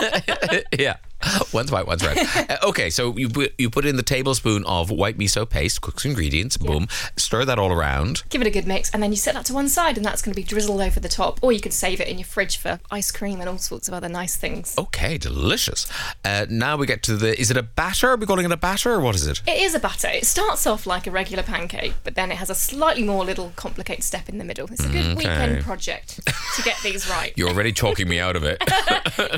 yeah. 0.78 0.96
one's 1.52 1.70
white, 1.70 1.86
one's 1.86 2.04
red. 2.04 2.18
Uh, 2.42 2.56
okay, 2.64 2.90
so 2.90 3.16
you 3.16 3.28
put, 3.28 3.52
you 3.56 3.70
put 3.70 3.84
in 3.84 3.96
the 3.96 4.02
tablespoon 4.02 4.64
of 4.64 4.90
white 4.90 5.16
miso 5.16 5.48
paste, 5.48 5.80
cooked 5.80 6.04
ingredients, 6.04 6.56
boom, 6.56 6.88
stir 7.16 7.44
that 7.44 7.58
all 7.58 7.70
around. 7.70 8.22
Give 8.30 8.40
it 8.40 8.46
a 8.46 8.50
good 8.50 8.66
mix, 8.66 8.90
and 8.90 9.02
then 9.02 9.12
you 9.12 9.16
set 9.16 9.34
that 9.34 9.44
to 9.46 9.54
one 9.54 9.68
side, 9.68 9.96
and 9.96 10.04
that's 10.04 10.22
going 10.22 10.32
to 10.34 10.36
be 10.36 10.42
drizzled 10.42 10.80
over 10.80 10.98
the 10.98 11.08
top. 11.08 11.38
Or 11.42 11.52
you 11.52 11.60
can 11.60 11.70
save 11.72 12.00
it 12.00 12.08
in 12.08 12.18
your 12.18 12.26
fridge 12.26 12.56
for 12.56 12.80
ice 12.90 13.10
cream 13.10 13.40
and 13.40 13.48
all 13.48 13.58
sorts 13.58 13.86
of 13.86 13.94
other 13.94 14.08
nice 14.08 14.34
things. 14.36 14.74
Okay, 14.76 15.18
delicious. 15.18 15.86
Uh, 16.24 16.46
now 16.50 16.76
we 16.76 16.86
get 16.86 17.02
to 17.04 17.16
the. 17.16 17.38
Is 17.40 17.50
it 17.50 17.56
a 17.56 17.62
batter? 17.62 18.08
Are 18.08 18.16
we 18.16 18.26
calling 18.26 18.44
it 18.44 18.52
a 18.52 18.56
batter, 18.56 18.92
or 18.92 19.00
what 19.00 19.14
is 19.14 19.26
it? 19.26 19.42
It 19.46 19.62
is 19.62 19.74
a 19.74 19.78
batter. 19.78 20.08
It 20.08 20.26
starts 20.26 20.66
off 20.66 20.86
like 20.86 21.06
a 21.06 21.10
regular 21.10 21.42
pancake, 21.42 21.94
but 22.02 22.14
then 22.16 22.32
it 22.32 22.36
has 22.38 22.50
a 22.50 22.54
slightly 22.54 23.04
more 23.04 23.24
little 23.24 23.52
complicated 23.56 24.04
step 24.04 24.28
in 24.28 24.38
the 24.38 24.44
middle. 24.44 24.66
It's 24.72 24.84
a 24.84 24.88
good 24.88 25.16
weekend 25.16 25.62
project 25.62 26.20
to 26.56 26.62
get 26.62 26.76
these 26.82 27.08
right. 27.08 27.32
You're 27.36 27.50
already 27.50 27.72
talking 27.72 28.08
me 28.08 28.18
out 28.18 28.36
of 28.36 28.42
it. 28.44 28.60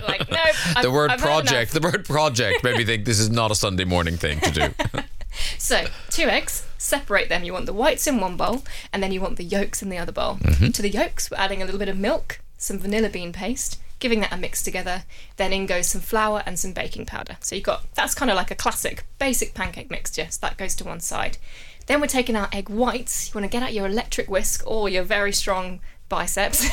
like, 0.09 0.31
no, 0.31 0.83
the 0.83 0.91
word 0.91 1.11
project, 1.19 1.74
the 1.75 1.81
word 1.81 2.05
project 2.05 2.65
made 2.65 2.77
me 2.77 2.85
think 2.85 3.05
this 3.05 3.19
is 3.19 3.31
not 3.31 3.51
a 3.51 3.55
Sunday 3.55 3.85
morning 3.85 4.17
thing 4.17 4.41
to 4.41 4.51
do. 4.51 5.01
So, 5.59 5.87
two 6.11 6.29
eggs, 6.29 6.65
separate 6.79 7.29
them. 7.29 7.43
You 7.43 7.53
want 7.53 7.67
the 7.67 7.73
whites 7.73 8.07
in 8.07 8.21
one 8.21 8.37
bowl, 8.37 8.63
and 8.93 9.03
then 9.03 9.11
you 9.11 9.21
want 9.21 9.37
the 9.37 9.43
yolks 9.43 9.83
in 9.83 9.89
the 9.89 9.99
other 9.99 10.13
bowl. 10.13 10.37
Mm-hmm. 10.37 10.71
To 10.71 10.83
the 10.83 10.91
yolks, 10.91 11.29
we're 11.29 11.39
adding 11.39 11.61
a 11.61 11.65
little 11.65 11.79
bit 11.79 11.89
of 11.89 11.99
milk, 11.99 12.39
some 12.57 12.79
vanilla 12.79 13.09
bean 13.09 13.33
paste, 13.33 13.81
giving 13.99 14.21
that 14.21 14.33
a 14.33 14.37
mix 14.37 14.63
together. 14.63 15.03
Then 15.37 15.53
in 15.53 15.67
goes 15.67 15.89
some 15.89 16.01
flour 16.01 16.43
and 16.47 16.57
some 16.57 16.73
baking 16.73 17.07
powder. 17.07 17.37
So 17.41 17.57
you've 17.57 17.65
got 17.65 17.93
that's 17.95 18.15
kind 18.15 18.31
of 18.31 18.37
like 18.37 18.51
a 18.51 18.55
classic, 18.55 19.05
basic 19.19 19.55
pancake 19.55 19.91
mixture. 19.91 20.27
So 20.31 20.39
that 20.43 20.57
goes 20.57 20.75
to 20.77 20.85
one 20.85 21.01
side. 21.01 21.39
Then 21.87 22.01
we're 22.01 22.07
taking 22.07 22.37
our 22.37 22.49
egg 22.53 22.69
whites. 22.69 23.29
You 23.29 23.41
want 23.41 23.51
to 23.51 23.55
get 23.55 23.63
out 23.63 23.75
your 23.75 23.87
electric 23.87 24.29
whisk 24.29 24.63
or 24.67 24.89
your 24.89 25.03
very 25.03 25.33
strong 25.33 25.81
biceps. 26.09 26.69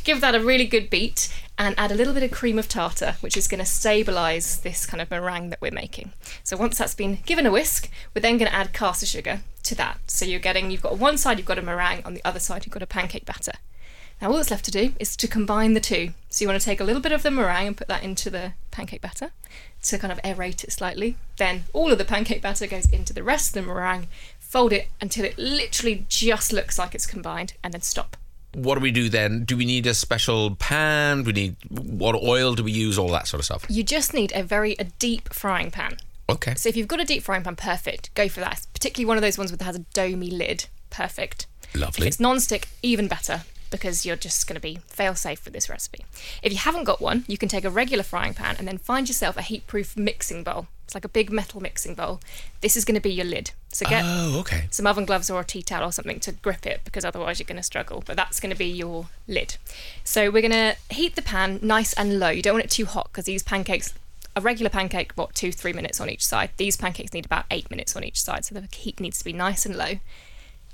Give 0.04 0.20
that 0.20 0.34
a 0.34 0.40
really 0.40 0.66
good 0.66 0.90
beat 0.90 1.34
and 1.58 1.74
add 1.78 1.90
a 1.90 1.94
little 1.94 2.12
bit 2.12 2.22
of 2.22 2.30
cream 2.30 2.58
of 2.58 2.68
tartar, 2.68 3.16
which 3.20 3.36
is 3.36 3.48
going 3.48 3.60
to 3.60 3.64
stabilize 3.64 4.60
this 4.60 4.84
kind 4.84 5.00
of 5.00 5.10
meringue 5.10 5.50
that 5.50 5.60
we're 5.60 5.70
making. 5.70 6.12
So 6.44 6.56
once 6.56 6.78
that's 6.78 6.94
been 6.94 7.18
given 7.24 7.46
a 7.46 7.50
whisk, 7.50 7.88
we're 8.14 8.20
then 8.20 8.38
going 8.38 8.50
to 8.50 8.56
add 8.56 8.72
caster 8.72 9.06
sugar 9.06 9.40
to 9.64 9.74
that. 9.76 9.98
So 10.06 10.24
you're 10.24 10.40
getting, 10.40 10.70
you've 10.70 10.82
got 10.82 10.92
on 10.92 10.98
one 10.98 11.18
side, 11.18 11.38
you've 11.38 11.46
got 11.46 11.58
a 11.58 11.62
meringue, 11.62 12.04
on 12.04 12.14
the 12.14 12.24
other 12.24 12.40
side, 12.40 12.66
you've 12.66 12.72
got 12.72 12.82
a 12.82 12.86
pancake 12.86 13.24
batter. 13.24 13.52
Now 14.20 14.28
all 14.28 14.36
that's 14.36 14.50
left 14.50 14.64
to 14.66 14.70
do 14.70 14.92
is 14.98 15.16
to 15.16 15.28
combine 15.28 15.74
the 15.74 15.80
two. 15.80 16.12
So 16.30 16.42
you 16.42 16.48
want 16.48 16.60
to 16.60 16.64
take 16.64 16.80
a 16.80 16.84
little 16.84 17.02
bit 17.02 17.12
of 17.12 17.22
the 17.22 17.30
meringue 17.30 17.66
and 17.68 17.76
put 17.76 17.88
that 17.88 18.02
into 18.02 18.30
the 18.30 18.52
pancake 18.70 19.02
batter 19.02 19.30
to 19.84 19.98
kind 19.98 20.12
of 20.12 20.20
aerate 20.22 20.64
it 20.64 20.72
slightly. 20.72 21.16
Then 21.36 21.64
all 21.72 21.92
of 21.92 21.98
the 21.98 22.04
pancake 22.04 22.42
batter 22.42 22.66
goes 22.66 22.90
into 22.90 23.12
the 23.12 23.22
rest 23.22 23.48
of 23.48 23.54
the 23.54 23.68
meringue. 23.70 24.08
Fold 24.38 24.72
it 24.72 24.88
until 25.00 25.24
it 25.24 25.36
literally 25.36 26.06
just 26.08 26.52
looks 26.52 26.78
like 26.78 26.94
it's 26.94 27.06
combined, 27.06 27.54
and 27.62 27.74
then 27.74 27.82
stop. 27.82 28.16
What 28.56 28.76
do 28.76 28.80
we 28.80 28.90
do 28.90 29.08
then? 29.08 29.44
Do 29.44 29.56
we 29.56 29.66
need 29.66 29.86
a 29.86 29.94
special 29.94 30.56
pan? 30.56 31.22
Do 31.22 31.26
we 31.26 31.32
need 31.32 31.56
what 31.68 32.14
oil 32.14 32.54
do 32.54 32.64
we 32.64 32.72
use? 32.72 32.98
All 32.98 33.08
that 33.10 33.28
sort 33.28 33.40
of 33.40 33.44
stuff. 33.44 33.66
You 33.68 33.82
just 33.82 34.14
need 34.14 34.32
a 34.34 34.42
very 34.42 34.74
a 34.78 34.84
deep 34.84 35.32
frying 35.32 35.70
pan. 35.70 35.98
Okay. 36.28 36.54
So 36.54 36.68
if 36.68 36.76
you've 36.76 36.88
got 36.88 37.00
a 37.00 37.04
deep 37.04 37.22
frying 37.22 37.42
pan, 37.42 37.56
perfect. 37.56 38.12
Go 38.14 38.28
for 38.28 38.40
that. 38.40 38.66
Particularly 38.72 39.06
one 39.06 39.16
of 39.16 39.22
those 39.22 39.38
ones 39.38 39.50
that 39.50 39.62
has 39.62 39.76
a 39.76 39.80
domey 39.80 40.32
lid. 40.32 40.66
Perfect. 40.90 41.46
Lovely. 41.74 42.06
If 42.06 42.08
it's 42.08 42.20
non-stick, 42.20 42.68
even 42.82 43.08
better 43.08 43.42
because 43.70 44.06
you're 44.06 44.16
just 44.16 44.46
going 44.46 44.54
to 44.54 44.60
be 44.60 44.78
fail-safe 44.86 45.44
with 45.44 45.52
this 45.52 45.68
recipe. 45.68 46.04
If 46.42 46.52
you 46.52 46.58
haven't 46.58 46.84
got 46.84 47.00
one, 47.00 47.24
you 47.26 47.36
can 47.36 47.48
take 47.48 47.64
a 47.64 47.70
regular 47.70 48.04
frying 48.04 48.32
pan 48.32 48.56
and 48.58 48.66
then 48.66 48.78
find 48.78 49.08
yourself 49.08 49.36
a 49.36 49.42
heat-proof 49.42 49.96
mixing 49.96 50.44
bowl. 50.44 50.68
Like 50.96 51.04
a 51.04 51.10
big 51.10 51.30
metal 51.30 51.60
mixing 51.60 51.94
bowl. 51.94 52.20
This 52.62 52.74
is 52.74 52.86
going 52.86 52.94
to 52.94 53.02
be 53.02 53.12
your 53.12 53.26
lid. 53.26 53.50
So 53.68 53.84
get 53.86 54.02
Oh, 54.02 54.38
okay. 54.40 54.64
some 54.70 54.86
oven 54.86 55.04
gloves 55.04 55.28
or 55.28 55.38
a 55.38 55.44
tea 55.44 55.60
towel 55.60 55.86
or 55.86 55.92
something 55.92 56.20
to 56.20 56.32
grip 56.32 56.64
it 56.64 56.80
because 56.86 57.04
otherwise 57.04 57.38
you're 57.38 57.44
going 57.46 57.58
to 57.58 57.62
struggle. 57.62 58.02
But 58.06 58.16
that's 58.16 58.40
going 58.40 58.48
to 58.50 58.56
be 58.58 58.64
your 58.64 59.08
lid. 59.28 59.58
So 60.04 60.30
we're 60.30 60.40
going 60.40 60.52
to 60.52 60.74
heat 60.88 61.14
the 61.14 61.20
pan 61.20 61.58
nice 61.60 61.92
and 61.92 62.18
low. 62.18 62.30
You 62.30 62.40
don't 62.40 62.54
want 62.54 62.64
it 62.64 62.70
too 62.70 62.86
hot 62.86 63.08
because 63.12 63.26
these 63.26 63.42
pancakes, 63.42 63.92
a 64.34 64.40
regular 64.40 64.70
pancake, 64.70 65.12
what, 65.16 65.34
two, 65.34 65.52
three 65.52 65.74
minutes 65.74 66.00
on 66.00 66.08
each 66.08 66.24
side. 66.26 66.48
These 66.56 66.78
pancakes 66.78 67.12
need 67.12 67.26
about 67.26 67.44
eight 67.50 67.70
minutes 67.70 67.94
on 67.94 68.02
each 68.02 68.22
side. 68.22 68.46
So 68.46 68.54
the 68.54 68.66
heat 68.74 68.98
needs 68.98 69.18
to 69.18 69.24
be 69.26 69.34
nice 69.34 69.66
and 69.66 69.76
low. 69.76 69.96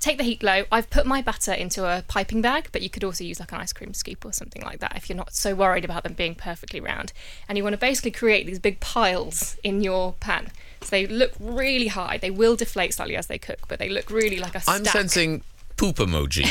Take 0.03 0.19
the 0.19 0.25
heat 0.25 0.43
low. 0.43 0.65
I've 0.73 0.91
put 0.91 1.07
my 1.07 1.23
batter 1.23 1.53
into 1.53 1.85
a 1.87 2.03
piping 2.09 2.43
bag, 2.43 2.71
but 2.73 2.83
you 2.83 2.91
could 2.91 3.05
also 3.05 3.23
use 3.23 3.39
like 3.39 3.53
an 3.53 3.61
ice 3.61 3.73
cream 3.73 3.95
scoop 3.95 4.25
or 4.25 4.33
something 4.33 4.61
like 4.61 4.81
that 4.81 4.97
if 4.97 5.09
you're 5.09 5.17
not 5.17 5.33
so 5.33 5.55
worried 5.55 5.85
about 5.85 6.03
them 6.03 6.15
being 6.15 6.35
perfectly 6.35 6.81
round. 6.81 7.13
And 7.49 7.57
you 7.57 7.63
want 7.63 7.75
to 7.75 7.79
basically 7.79 8.11
create 8.11 8.45
these 8.45 8.59
big 8.59 8.81
piles 8.81 9.57
in 9.63 9.81
your 9.81 10.15
pan. 10.15 10.51
So 10.81 10.89
they 10.91 11.07
look 11.07 11.31
really 11.39 11.87
high. 11.87 12.19
They 12.19 12.33
will 12.33 12.57
deflate 12.57 12.95
slightly 12.95 13.15
as 13.15 13.29
they 13.29 13.39
cook, 13.39 13.69
but 13.69 13.79
they 13.79 13.89
look 13.89 14.11
really 14.11 14.41
like 14.41 14.57
a 14.57 14.61
stack. 14.61 14.75
I'm 14.75 14.85
sensing 14.87 15.45
poop 15.83 15.97
emoji. 15.97 16.45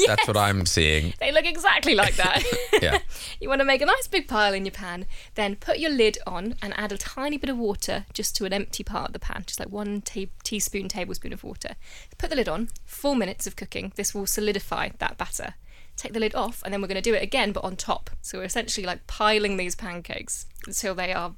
That's 0.06 0.26
what 0.26 0.38
I'm 0.38 0.64
seeing. 0.64 1.12
They 1.20 1.30
look 1.30 1.44
exactly 1.44 1.94
like 1.94 2.16
that. 2.16 2.42
Yeah. 2.80 2.98
you 3.40 3.48
want 3.48 3.60
to 3.60 3.64
make 3.64 3.82
a 3.82 3.86
nice 3.86 4.06
big 4.06 4.28
pile 4.28 4.54
in 4.54 4.64
your 4.64 4.72
pan, 4.72 5.04
then 5.34 5.56
put 5.56 5.78
your 5.78 5.90
lid 5.90 6.16
on 6.26 6.54
and 6.62 6.72
add 6.78 6.92
a 6.92 6.96
tiny 6.96 7.36
bit 7.36 7.50
of 7.50 7.58
water 7.58 8.06
just 8.14 8.36
to 8.36 8.44
an 8.44 8.52
empty 8.52 8.84
part 8.84 9.08
of 9.08 9.12
the 9.12 9.18
pan, 9.18 9.42
just 9.46 9.58
like 9.58 9.68
one 9.68 10.00
teaspoon, 10.00 10.88
tablespoon 10.88 11.32
of 11.32 11.42
water. 11.44 11.74
Put 12.16 12.30
the 12.30 12.36
lid 12.36 12.48
on, 12.48 12.68
four 12.86 13.14
minutes 13.16 13.46
of 13.46 13.56
cooking. 13.56 13.92
This 13.96 14.14
will 14.14 14.26
solidify 14.26 14.90
that 15.00 15.18
batter. 15.18 15.54
Take 15.96 16.12
the 16.12 16.20
lid 16.20 16.34
off, 16.34 16.62
and 16.64 16.72
then 16.72 16.80
we're 16.80 16.88
going 16.88 17.02
to 17.02 17.10
do 17.10 17.14
it 17.14 17.22
again, 17.22 17.50
but 17.52 17.64
on 17.64 17.74
top. 17.76 18.10
So 18.22 18.38
we're 18.38 18.44
essentially 18.44 18.86
like 18.86 19.06
piling 19.08 19.56
these 19.56 19.74
pancakes 19.74 20.46
until 20.66 20.94
they 20.94 21.12
are 21.12 21.34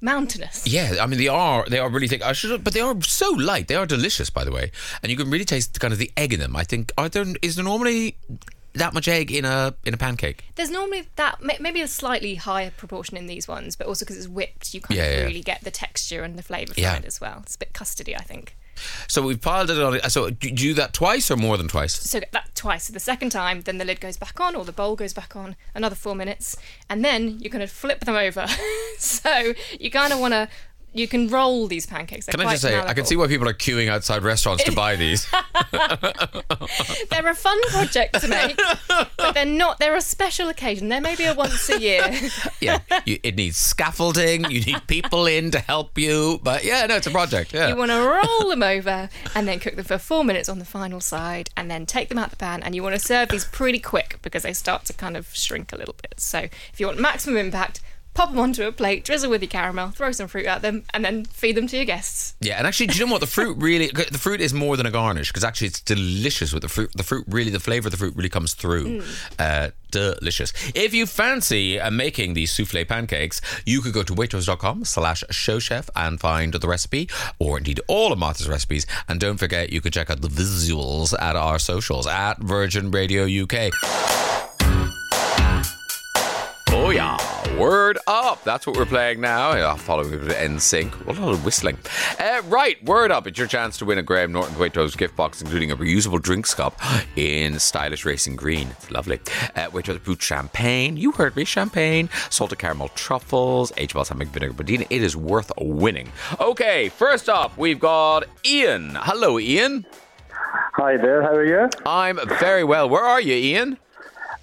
mountainous. 0.00 0.66
Yeah, 0.66 0.94
I 1.00 1.06
mean 1.06 1.18
they 1.18 1.28
are 1.28 1.64
they 1.68 1.78
are 1.78 1.88
really 1.90 2.08
thick. 2.08 2.22
I 2.22 2.32
should, 2.32 2.62
but 2.64 2.74
they 2.74 2.80
are 2.80 3.00
so 3.02 3.30
light. 3.30 3.68
They 3.68 3.74
are 3.76 3.86
delicious, 3.86 4.30
by 4.30 4.44
the 4.44 4.52
way, 4.52 4.70
and 5.02 5.10
you 5.10 5.16
can 5.16 5.30
really 5.30 5.44
taste 5.44 5.78
kind 5.80 5.92
of 5.92 5.98
the 5.98 6.10
egg 6.16 6.32
in 6.32 6.40
them. 6.40 6.56
I 6.56 6.64
think 6.64 6.92
are 6.98 7.08
there 7.08 7.24
is 7.42 7.56
there 7.56 7.64
normally 7.64 8.16
that 8.74 8.92
much 8.92 9.08
egg 9.08 9.32
in 9.32 9.44
a 9.44 9.74
in 9.84 9.94
a 9.94 9.96
pancake? 9.96 10.44
There's 10.54 10.70
normally 10.70 11.08
that 11.16 11.38
maybe 11.60 11.80
a 11.80 11.88
slightly 11.88 12.34
higher 12.34 12.70
proportion 12.70 13.16
in 13.16 13.26
these 13.26 13.48
ones, 13.48 13.74
but 13.76 13.86
also 13.86 14.04
because 14.04 14.18
it's 14.18 14.28
whipped, 14.28 14.74
you 14.74 14.80
kind 14.80 14.98
Yeah, 14.98 15.04
of 15.06 15.18
yeah. 15.20 15.24
really 15.24 15.40
get 15.42 15.62
the 15.64 15.70
texture 15.70 16.22
and 16.22 16.38
the 16.38 16.42
flavour 16.42 16.74
from 16.74 16.82
Yeah. 16.82 16.96
it 16.96 17.04
as 17.06 17.20
well. 17.20 17.40
It's 17.42 17.54
a 17.54 17.58
bit 17.58 17.72
custardy, 17.72 18.14
I 18.14 18.22
think. 18.22 18.54
So 19.08 19.22
we've 19.22 19.40
piled 19.40 19.70
it 19.70 19.80
on. 19.80 19.98
So 20.10 20.30
do 20.30 20.48
you 20.48 20.54
do 20.54 20.74
that 20.74 20.92
twice 20.92 21.30
or 21.30 21.36
more 21.36 21.56
than 21.56 21.68
twice? 21.68 21.94
So 21.94 22.20
that 22.32 22.54
twice. 22.54 22.84
So 22.84 22.92
the 22.92 23.00
second 23.00 23.30
time, 23.30 23.62
then 23.62 23.78
the 23.78 23.84
lid 23.84 24.00
goes 24.00 24.16
back 24.16 24.40
on, 24.40 24.54
or 24.54 24.64
the 24.64 24.72
bowl 24.72 24.96
goes 24.96 25.12
back 25.12 25.36
on, 25.36 25.56
another 25.74 25.96
four 25.96 26.14
minutes, 26.14 26.56
and 26.88 27.04
then 27.04 27.38
you're 27.40 27.50
going 27.50 27.66
to 27.66 27.72
flip 27.72 28.00
them 28.00 28.16
over. 28.16 28.46
so 28.98 29.52
you 29.78 29.90
kind 29.90 30.12
of 30.12 30.18
want 30.18 30.32
to. 30.32 30.48
You 30.98 31.08
can 31.08 31.28
roll 31.28 31.66
these 31.66 31.86
pancakes. 31.86 32.26
They're 32.26 32.32
Can 32.32 32.46
I 32.46 32.52
just 32.52 32.62
say, 32.62 32.78
I 32.78 32.94
can 32.94 33.04
see 33.04 33.16
why 33.16 33.26
people 33.26 33.48
are 33.48 33.54
queuing 33.54 33.88
outside 33.88 34.22
restaurants 34.22 34.64
to 34.64 34.72
buy 34.72 34.96
these. 34.96 35.26
They're 37.10 37.28
a 37.28 37.34
fun 37.34 37.60
project 37.68 38.20
to 38.20 38.28
make, 38.28 38.58
but 39.16 39.34
they're 39.34 39.44
not. 39.44 39.78
They're 39.78 39.96
a 39.96 40.00
special 40.00 40.48
occasion. 40.48 40.88
They're 40.88 41.00
maybe 41.00 41.24
a 41.24 41.34
once 41.34 41.68
a 41.68 41.80
year. 41.80 42.08
yeah, 42.60 42.78
you, 43.04 43.18
it 43.22 43.36
needs 43.36 43.56
scaffolding. 43.56 44.50
You 44.50 44.60
need 44.60 44.86
people 44.86 45.26
in 45.26 45.50
to 45.52 45.58
help 45.58 45.98
you. 45.98 46.40
But 46.42 46.64
yeah, 46.64 46.86
no, 46.86 46.96
it's 46.96 47.06
a 47.06 47.10
project. 47.10 47.52
Yeah. 47.52 47.68
You 47.68 47.76
want 47.76 47.90
to 47.90 48.00
roll 48.00 48.50
them 48.50 48.62
over 48.62 49.08
and 49.34 49.48
then 49.48 49.58
cook 49.58 49.76
them 49.76 49.84
for 49.84 49.98
four 49.98 50.24
minutes 50.24 50.48
on 50.48 50.58
the 50.58 50.64
final 50.64 51.00
side 51.00 51.50
and 51.56 51.70
then 51.70 51.86
take 51.86 52.08
them 52.08 52.18
out 52.18 52.30
the 52.30 52.36
pan. 52.36 52.62
And 52.62 52.74
you 52.74 52.82
want 52.82 52.94
to 52.94 53.00
serve 53.00 53.28
these 53.28 53.44
pretty 53.44 53.78
quick 53.78 54.18
because 54.22 54.42
they 54.42 54.52
start 54.52 54.84
to 54.86 54.92
kind 54.92 55.16
of 55.16 55.34
shrink 55.34 55.72
a 55.72 55.76
little 55.76 55.96
bit. 56.02 56.14
So 56.18 56.38
if 56.38 56.74
you 56.78 56.86
want 56.86 57.00
maximum 57.00 57.36
impact, 57.36 57.80
pop 58.16 58.30
them 58.30 58.38
onto 58.38 58.66
a 58.66 58.72
plate, 58.72 59.04
drizzle 59.04 59.30
with 59.30 59.42
your 59.42 59.48
caramel, 59.48 59.90
throw 59.90 60.10
some 60.10 60.26
fruit 60.26 60.46
at 60.46 60.62
them, 60.62 60.82
and 60.94 61.04
then 61.04 61.26
feed 61.26 61.54
them 61.56 61.66
to 61.68 61.76
your 61.76 61.84
guests. 61.84 62.34
Yeah, 62.40 62.56
and 62.56 62.66
actually, 62.66 62.88
do 62.88 62.98
you 62.98 63.06
know 63.06 63.12
what 63.12 63.20
the 63.20 63.26
fruit 63.26 63.56
really? 63.60 63.88
The 63.88 64.18
fruit 64.18 64.40
is 64.40 64.54
more 64.54 64.76
than 64.76 64.86
a 64.86 64.90
garnish 64.90 65.30
because 65.30 65.44
actually 65.44 65.68
it's 65.68 65.80
delicious 65.80 66.52
with 66.52 66.62
the 66.62 66.68
fruit. 66.68 66.90
The 66.96 67.02
fruit 67.02 67.24
really, 67.28 67.50
the 67.50 67.60
flavor 67.60 67.88
of 67.88 67.92
the 67.92 67.98
fruit 67.98 68.16
really 68.16 68.30
comes 68.30 68.54
through. 68.54 69.02
Uh, 69.38 69.70
delicious. 69.90 70.52
If 70.74 70.92
you 70.92 71.06
fancy 71.06 71.80
uh, 71.80 71.90
making 71.90 72.34
these 72.34 72.52
souffle 72.52 72.84
pancakes, 72.84 73.40
you 73.64 73.80
could 73.80 73.92
go 73.92 74.02
to 74.02 74.12
waitrose.com 74.14 74.84
slash 74.84 75.22
showchef 75.30 75.88
and 75.94 76.20
find 76.20 76.52
the 76.54 76.68
recipe, 76.68 77.08
or 77.38 77.58
indeed 77.58 77.80
all 77.86 78.12
of 78.12 78.18
Martha's 78.18 78.48
recipes. 78.48 78.86
And 79.08 79.20
don't 79.20 79.38
forget, 79.38 79.72
you 79.72 79.80
can 79.80 79.92
check 79.92 80.10
out 80.10 80.22
the 80.22 80.28
visuals 80.28 81.14
at 81.20 81.36
our 81.36 81.58
socials 81.58 82.06
at 82.06 82.38
Virgin 82.38 82.90
Radio 82.90 83.24
UK. 83.24 83.70
Oh 86.78 86.90
yeah, 86.90 87.16
word 87.56 87.98
up. 88.06 88.44
That's 88.44 88.66
what 88.66 88.76
we're 88.76 88.86
playing 88.86 89.20
now. 89.20 89.74
Following 89.76 90.14
a 90.14 90.16
bit 90.18 90.30
of 90.30 90.36
NSYNC. 90.36 91.06
What 91.06 91.16
a 91.16 91.20
lot 91.24 91.32
of 91.32 91.44
whistling. 91.44 91.78
Uh, 92.18 92.42
right, 92.46 92.82
word 92.84 93.10
up. 93.10 93.26
It's 93.26 93.38
your 93.38 93.46
chance 93.46 93.78
to 93.78 93.84
win 93.84 93.98
a 93.98 94.02
Graham 94.02 94.32
Norton 94.32 94.54
Waitrose 94.56 94.96
gift 94.96 95.16
box, 95.16 95.40
including 95.40 95.70
a 95.70 95.76
reusable 95.76 96.20
drinks 96.20 96.54
cup 96.54 96.78
in 97.16 97.58
stylish 97.58 98.04
racing 98.04 98.36
green. 98.36 98.68
It's 98.68 98.90
lovely. 98.90 99.20
Uh, 99.54 99.70
Waitrose 99.70 100.02
Brut 100.02 100.20
Champagne. 100.22 100.96
You 100.96 101.12
heard 101.12 101.34
me, 101.36 101.44
champagne. 101.44 102.08
Salted 102.30 102.58
caramel 102.58 102.88
truffles. 102.90 103.72
H. 103.76 103.94
balsamic 103.94 104.28
vinegar 104.28 104.54
budina. 104.54 104.86
It 104.90 105.02
is 105.02 105.16
worth 105.16 105.50
winning. 105.58 106.12
Okay, 106.40 106.88
first 106.90 107.28
up, 107.28 107.56
we've 107.56 107.80
got 107.80 108.24
Ian. 108.44 108.96
Hello, 108.96 109.38
Ian. 109.38 109.86
Hi 110.74 110.96
there, 110.98 111.22
how 111.22 111.30
are 111.32 111.44
you? 111.44 111.70
I'm 111.86 112.18
very 112.38 112.62
well. 112.62 112.88
Where 112.88 113.02
are 113.02 113.20
you, 113.20 113.34
Ian? 113.34 113.78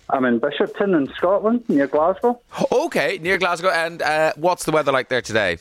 I'm 0.09 0.25
in 0.25 0.39
Bishopton 0.39 0.95
in 0.95 1.11
Scotland, 1.15 1.63
near 1.69 1.87
Glasgow. 1.87 2.39
Okay, 2.71 3.17
near 3.21 3.37
Glasgow. 3.37 3.69
And 3.69 4.01
uh, 4.01 4.33
what's 4.35 4.65
the 4.65 4.71
weather 4.71 4.91
like 4.91 5.09
there 5.09 5.21
today? 5.21 5.57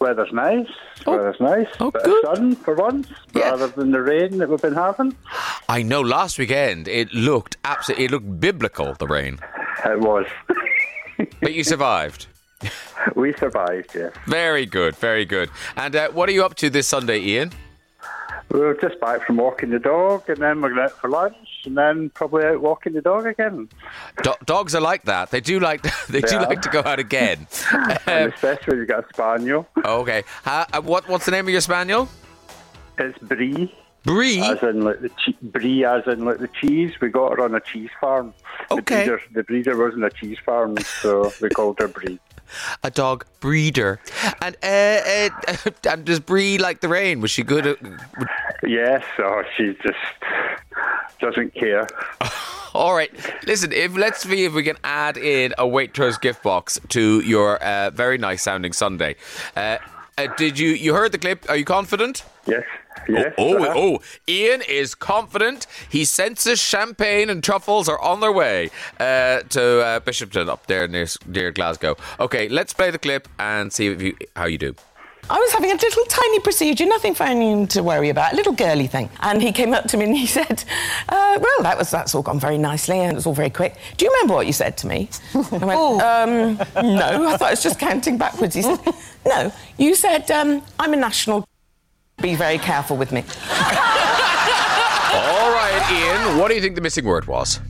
Weather's 0.00 0.32
nice. 0.32 0.66
Weather's 1.06 1.38
nice. 1.40 1.66
Oh, 1.78 1.90
Bit 1.90 2.04
good. 2.04 2.24
sun 2.24 2.56
for 2.56 2.74
once, 2.74 3.08
Yeah. 3.34 3.50
rather 3.50 3.68
than 3.68 3.90
the 3.90 4.00
rain 4.00 4.38
that 4.38 4.48
we've 4.48 4.60
been 4.60 4.74
having. 4.74 5.14
I 5.68 5.82
know 5.82 6.00
last 6.00 6.38
weekend 6.38 6.88
it 6.88 7.12
looked 7.12 7.58
absolutely 7.64 8.06
it 8.06 8.10
looked 8.10 8.40
biblical 8.40 8.94
the 8.94 9.06
rain, 9.06 9.38
It 9.84 10.00
was. 10.00 10.26
but 11.42 11.52
you 11.52 11.64
survived. 11.64 12.26
We 13.14 13.34
survived, 13.34 13.90
yes. 13.94 14.12
Very 14.26 14.64
good, 14.66 14.96
very 14.96 15.24
good. 15.26 15.50
And 15.76 15.94
uh, 15.94 16.08
what 16.10 16.28
are 16.28 16.32
you 16.32 16.44
up 16.44 16.54
to 16.56 16.70
this 16.70 16.86
Sunday, 16.88 17.20
Ian? 17.20 17.52
We 18.50 18.60
are 18.62 18.74
just 18.74 18.98
back 19.00 19.26
from 19.26 19.36
walking 19.36 19.70
the 19.70 19.78
dog, 19.78 20.28
and 20.28 20.38
then 20.38 20.60
we're 20.60 20.70
going 20.70 20.80
out 20.80 20.98
for 21.00 21.08
lunch, 21.08 21.36
and 21.66 21.76
then 21.76 22.10
probably 22.10 22.44
out 22.44 22.60
walking 22.60 22.92
the 22.94 23.00
dog 23.02 23.26
again. 23.26 23.68
Do- 24.22 24.34
dogs 24.44 24.74
are 24.74 24.80
like 24.80 25.04
that. 25.04 25.30
They 25.30 25.40
do 25.40 25.60
like 25.60 25.82
they 26.08 26.20
do 26.20 26.34
Yeah. 26.36 26.42
like 26.42 26.62
to 26.62 26.68
go 26.70 26.82
out 26.84 26.98
again. 26.98 27.46
And 28.06 28.32
especially 28.32 28.70
when 28.72 28.78
you 28.78 28.86
got 28.86 29.04
a 29.04 29.08
spaniel. 29.12 29.68
okay. 29.84 30.24
Uh, 30.46 30.80
what 30.82 31.08
what's 31.08 31.24
the 31.26 31.30
name 31.32 31.46
of 31.46 31.50
your 31.52 31.60
spaniel? 31.60 32.08
It's 32.98 33.18
Brie, 33.18 33.72
Brie. 34.04 34.40
as 34.42 34.62
in 34.62 34.82
like 34.84 35.00
the 35.00 35.08
che- 35.10 35.36
Brie, 35.42 35.84
as 35.84 36.06
in 36.06 36.24
like 36.24 36.38
the 36.38 36.48
cheese. 36.48 36.92
We 37.00 37.08
got 37.08 37.32
her 37.38 37.44
on 37.44 37.54
a 37.54 37.60
cheese 37.60 37.90
farm. 38.00 38.34
Okay. 38.70 39.04
The 39.04 39.10
breeder, 39.10 39.22
the 39.32 39.42
breeder 39.44 39.76
wasn't 39.78 40.04
a 40.04 40.10
cheese 40.10 40.38
farm, 40.44 40.76
so 40.78 41.32
we 41.40 41.48
called 41.48 41.78
her 41.80 41.88
Brie. 41.88 42.18
a 42.82 42.90
dog 42.90 43.24
breeder. 43.40 44.00
And 44.42 44.56
uh, 44.62 44.66
uh, 44.66 45.70
and 45.88 46.04
does 46.04 46.20
Brie 46.20 46.58
like 46.58 46.80
the 46.80 46.88
rain? 46.88 47.20
Was 47.20 47.30
she 47.30 47.42
good? 47.42 47.66
At, 47.66 47.78
Yes, 48.62 49.02
oh, 49.18 49.42
she 49.56 49.74
just 49.82 49.96
doesn't 51.20 51.54
care. 51.54 51.86
all 52.74 52.94
right. 52.94 53.10
Listen, 53.46 53.72
if 53.72 53.96
let's 53.96 54.22
see 54.22 54.44
if 54.44 54.54
we 54.54 54.62
can 54.62 54.76
add 54.84 55.16
in 55.16 55.52
a 55.58 55.64
Waitrose 55.64 56.20
gift 56.20 56.42
box 56.42 56.80
to 56.88 57.20
your 57.20 57.56
uh, 57.62 57.90
very 57.90 58.18
nice 58.18 58.42
sounding 58.42 58.72
Sunday. 58.72 59.16
Uh, 59.56 59.78
uh, 60.18 60.26
did 60.36 60.58
you 60.58 60.70
you 60.70 60.94
heard 60.94 61.12
the 61.12 61.18
clip? 61.18 61.48
Are 61.48 61.56
you 61.56 61.64
confident? 61.64 62.24
Yes, 62.46 62.64
yes. 63.08 63.32
Oh, 63.38 63.56
uh-huh. 63.56 63.72
oh, 63.76 64.00
Ian 64.28 64.62
is 64.68 64.94
confident. 64.94 65.66
He 65.88 66.04
senses 66.04 66.60
champagne 66.60 67.30
and 67.30 67.42
truffles 67.42 67.88
are 67.88 68.00
on 68.00 68.20
their 68.20 68.32
way 68.32 68.70
uh, 68.98 69.40
to 69.40 69.80
uh, 69.80 70.00
Bishopton 70.00 70.48
up 70.48 70.66
there 70.66 70.88
near, 70.88 71.06
near 71.26 71.52
Glasgow. 71.52 71.96
Okay, 72.18 72.48
let's 72.48 72.72
play 72.72 72.90
the 72.90 72.98
clip 72.98 73.28
and 73.38 73.72
see 73.72 73.86
if 73.88 74.02
you, 74.02 74.16
how 74.36 74.46
you 74.46 74.58
do. 74.58 74.74
I 75.28 75.38
was 75.38 75.52
having 75.52 75.70
a 75.70 75.74
little 75.74 76.04
tiny 76.06 76.40
procedure, 76.40 76.86
nothing 76.86 77.14
for 77.14 77.24
anyone 77.24 77.66
to 77.68 77.82
worry 77.82 78.08
about, 78.08 78.32
a 78.32 78.36
little 78.36 78.52
girly 78.52 78.86
thing. 78.86 79.08
And 79.20 79.40
he 79.40 79.52
came 79.52 79.72
up 79.74 79.84
to 79.88 79.96
me 79.96 80.06
and 80.06 80.16
he 80.16 80.26
said, 80.38 80.64
uh, 81.08 81.38
"Well, 81.40 81.62
that 81.62 81.76
was 81.78 81.90
that's 81.90 82.14
all 82.14 82.22
gone 82.22 82.40
very 82.40 82.58
nicely, 82.58 82.98
and 82.98 83.12
it 83.12 83.14
was 83.14 83.26
all 83.26 83.34
very 83.34 83.50
quick. 83.50 83.76
Do 83.96 84.04
you 84.04 84.10
remember 84.12 84.34
what 84.34 84.46
you 84.46 84.52
said 84.52 84.76
to 84.78 84.86
me?" 84.86 85.08
I 85.34 85.38
went, 85.64 86.02
um, 86.02 86.56
"No, 86.96 87.28
I 87.28 87.36
thought 87.36 87.48
I 87.48 87.50
was 87.50 87.62
just 87.62 87.78
counting 87.78 88.18
backwards." 88.18 88.54
He 88.54 88.62
said, 88.62 88.78
"No, 89.26 89.52
you 89.76 89.94
said 89.94 90.30
um, 90.30 90.62
I'm 90.78 90.92
a 90.94 90.96
national. 90.96 91.46
Be 92.20 92.34
very 92.34 92.58
careful 92.58 92.96
with 92.96 93.12
me." 93.12 93.20
All 95.12 95.50
right, 95.52 95.88
Ian, 95.92 96.38
what 96.38 96.48
do 96.48 96.54
you 96.54 96.60
think 96.60 96.74
the 96.74 96.80
missing 96.80 97.04
word 97.04 97.26
was? 97.26 97.60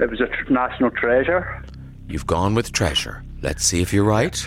It 0.00 0.10
was 0.10 0.20
a 0.20 0.26
tr- 0.26 0.52
national 0.52 0.90
treasure. 0.90 1.62
You've 2.08 2.26
gone 2.26 2.54
with 2.54 2.72
treasure. 2.72 3.22
Let's 3.42 3.64
see 3.64 3.80
if 3.82 3.92
you're 3.92 4.04
right. 4.04 4.44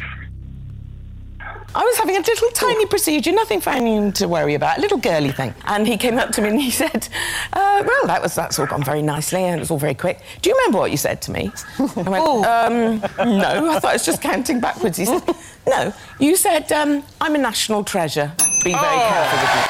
I 1.75 1.83
was 1.83 1.97
having 1.97 2.15
a 2.17 2.19
little 2.19 2.49
tiny 2.51 2.85
procedure, 2.87 3.31
nothing 3.31 3.61
for 3.61 3.69
anyone 3.69 4.11
to 4.13 4.27
worry 4.27 4.55
about, 4.55 4.79
a 4.79 4.81
little 4.81 4.97
girly 4.97 5.31
thing. 5.31 5.53
And 5.65 5.87
he 5.87 5.97
came 5.97 6.17
up 6.17 6.31
to 6.31 6.41
me 6.41 6.49
and 6.49 6.59
he 6.61 6.71
said, 6.83 7.07
uh, 7.53 7.83
"Well, 7.85 8.07
that 8.07 8.21
was 8.21 8.33
that's 8.35 8.57
all 8.59 8.65
gone 8.65 8.83
very 8.83 9.01
nicely, 9.01 9.43
and 9.43 9.57
it 9.57 9.59
was 9.59 9.69
all 9.71 9.77
very 9.77 9.93
quick. 9.93 10.19
Do 10.41 10.49
you 10.49 10.55
remember 10.57 10.79
what 10.79 10.91
you 10.91 10.97
said 10.97 11.21
to 11.23 11.31
me?" 11.31 11.51
I 11.79 11.83
went, 12.09 12.45
um, 12.45 12.99
"No, 13.39 13.69
I 13.71 13.79
thought 13.79 13.85
I 13.91 13.93
was 13.93 14.05
just 14.05 14.21
counting 14.21 14.59
backwards." 14.59 14.97
He 14.97 15.05
said, 15.05 15.23
"No, 15.67 15.93
you 16.19 16.35
said 16.35 16.71
um, 16.71 17.03
I'm 17.21 17.35
a 17.35 17.39
national 17.39 17.83
treasure. 17.83 18.31
Be 18.63 18.71
very 18.73 18.83
Oh. 18.85 19.09
careful 19.09 19.39
with 19.39 19.53
me." 19.55 19.61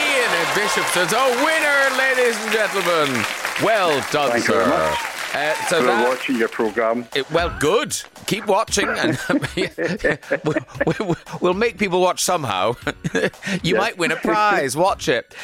Ian 0.00 0.30
at 0.40 0.54
Bishopton's 0.56 1.12
a 1.12 1.24
winner, 1.44 1.80
ladies 1.98 2.36
and 2.42 2.52
gentlemen. 2.52 3.24
Well 3.62 4.00
done, 4.10 4.30
Thank 4.32 4.48
you 4.48 4.54
sir. 4.54 4.96
Uh, 5.34 5.54
so 5.68 5.80
We 5.80 5.86
were 5.86 5.92
that, 5.92 6.08
watching 6.08 6.36
your 6.36 6.48
programme. 6.48 7.06
it- 7.14 7.30
well, 7.30 7.54
good. 7.58 8.00
Keep 8.26 8.46
watching, 8.46 8.88
and 8.88 9.18
we'll, 10.44 10.54
we'll, 10.98 11.16
we'll 11.40 11.54
make 11.54 11.78
people 11.78 12.00
watch 12.00 12.22
somehow. 12.22 12.74
you 13.62 13.76
might 13.76 13.96
win 13.98 14.12
a 14.12 14.16
prize. 14.16 14.76
Watch 14.76 15.08
it. 15.08 15.34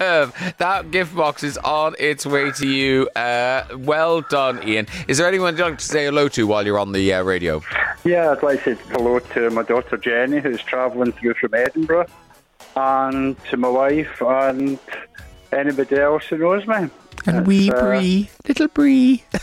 Um, 0.00 0.32
that 0.58 0.88
gift 0.90 1.14
box 1.14 1.42
is 1.42 1.58
on 1.58 1.94
its 1.98 2.24
way 2.26 2.50
to 2.52 2.66
you. 2.66 3.08
Uh, 3.10 3.64
well 3.78 4.20
done, 4.22 4.66
Ian. 4.66 4.86
Is 5.08 5.18
there 5.18 5.28
anyone 5.28 5.56
you'd 5.56 5.62
like 5.62 5.78
to 5.78 5.84
say 5.84 6.04
hello 6.06 6.28
to 6.28 6.46
while 6.46 6.64
you're 6.66 6.78
on 6.78 6.92
the 6.92 7.12
uh, 7.14 7.22
radio? 7.22 7.62
Yeah, 8.04 8.32
I'd 8.32 8.42
like 8.42 8.64
to 8.64 8.76
say 8.76 8.82
hello 8.90 9.18
to 9.20 9.50
my 9.50 9.62
daughter 9.62 9.96
Jenny, 9.96 10.40
who's 10.40 10.60
travelling 10.62 11.12
through 11.12 11.34
from 11.34 11.54
Edinburgh, 11.54 12.06
and 12.76 13.36
to 13.44 13.56
my 13.56 13.68
wife 13.68 14.20
and 14.22 14.78
anybody 15.52 15.96
else 15.96 16.24
who 16.26 16.38
knows 16.38 16.66
me. 16.66 16.88
And 17.26 17.46
wee 17.46 17.68
It's, 17.68 17.74
uh, 17.74 17.84
Brie, 17.84 18.30
little 18.46 18.68
Brie. 18.68 19.24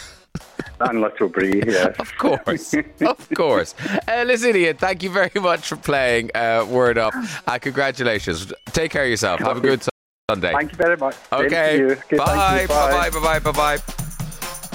And 0.81 1.01
little 1.01 1.27
Brie, 1.27 1.61
yes. 1.65 1.95
Of 1.99 2.17
course, 2.17 2.73
of 2.73 3.29
course. 3.35 3.75
Uh, 4.07 4.23
listen, 4.25 4.55
Ian, 4.55 4.77
thank 4.77 5.03
you 5.03 5.09
very 5.09 5.31
much 5.41 5.67
for 5.67 5.75
playing 5.75 6.31
uh, 6.33 6.65
Word 6.69 6.97
Up. 6.97 7.13
Uh, 7.45 7.59
congratulations. 7.59 8.53
Take 8.67 8.91
care 8.91 9.03
of 9.03 9.09
yourself. 9.09 9.41
Have 9.41 9.57
a 9.57 9.61
good 9.61 9.81
Sunday. 10.29 10.53
Thank 10.53 10.71
you 10.71 10.77
very 10.77 10.95
much. 10.95 11.15
Okay. 11.33 11.79
you. 11.79 11.91
Okay, 11.91 12.17
thank 12.17 12.19
bye. 12.19 12.65
Bye. 12.67 13.09
Bye. 13.09 13.39
Bye. 13.39 13.51
Bye. 13.51 13.77
Bye. 13.77 14.05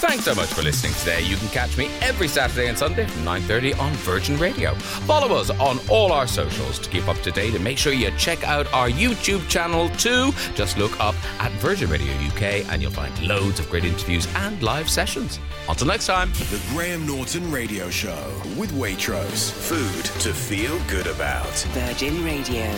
Thanks 0.06 0.26
so 0.26 0.34
much 0.34 0.52
for 0.52 0.60
listening 0.60 0.92
today. 0.92 1.22
You 1.22 1.36
can 1.36 1.48
catch 1.48 1.78
me 1.78 1.86
every 2.02 2.28
Saturday 2.28 2.68
and 2.68 2.76
Sunday 2.76 3.06
from 3.06 3.24
9.30 3.24 3.78
on 3.80 3.90
Virgin 3.94 4.36
Radio. 4.36 4.74
Follow 4.74 5.34
us 5.34 5.48
on 5.48 5.78
all 5.88 6.12
our 6.12 6.26
socials 6.26 6.78
to 6.80 6.90
keep 6.90 7.08
up 7.08 7.16
to 7.22 7.30
date 7.30 7.54
and 7.54 7.64
make 7.64 7.78
sure 7.78 7.94
you 7.94 8.10
check 8.18 8.44
out 8.44 8.70
our 8.74 8.90
YouTube 8.90 9.48
channel 9.48 9.88
too. 9.96 10.30
Just 10.54 10.76
look 10.76 11.00
up 11.00 11.14
at 11.40 11.50
Virgin 11.52 11.88
Radio 11.88 12.12
UK 12.26 12.70
and 12.70 12.82
you'll 12.82 12.90
find 12.90 13.18
loads 13.26 13.58
of 13.58 13.70
great 13.70 13.86
interviews 13.86 14.28
and 14.36 14.62
live 14.62 14.90
sessions. 14.90 15.40
Until 15.70 15.86
next 15.86 16.06
time. 16.06 16.30
The 16.32 16.62
Graham 16.68 17.06
Norton 17.06 17.50
Radio 17.50 17.88
Show 17.88 18.42
with 18.58 18.72
Waitrose. 18.72 19.50
Food 19.52 20.04
to 20.20 20.34
feel 20.34 20.78
good 20.86 21.06
about. 21.06 21.48
Virgin 21.72 22.22
Radio. 22.22 22.70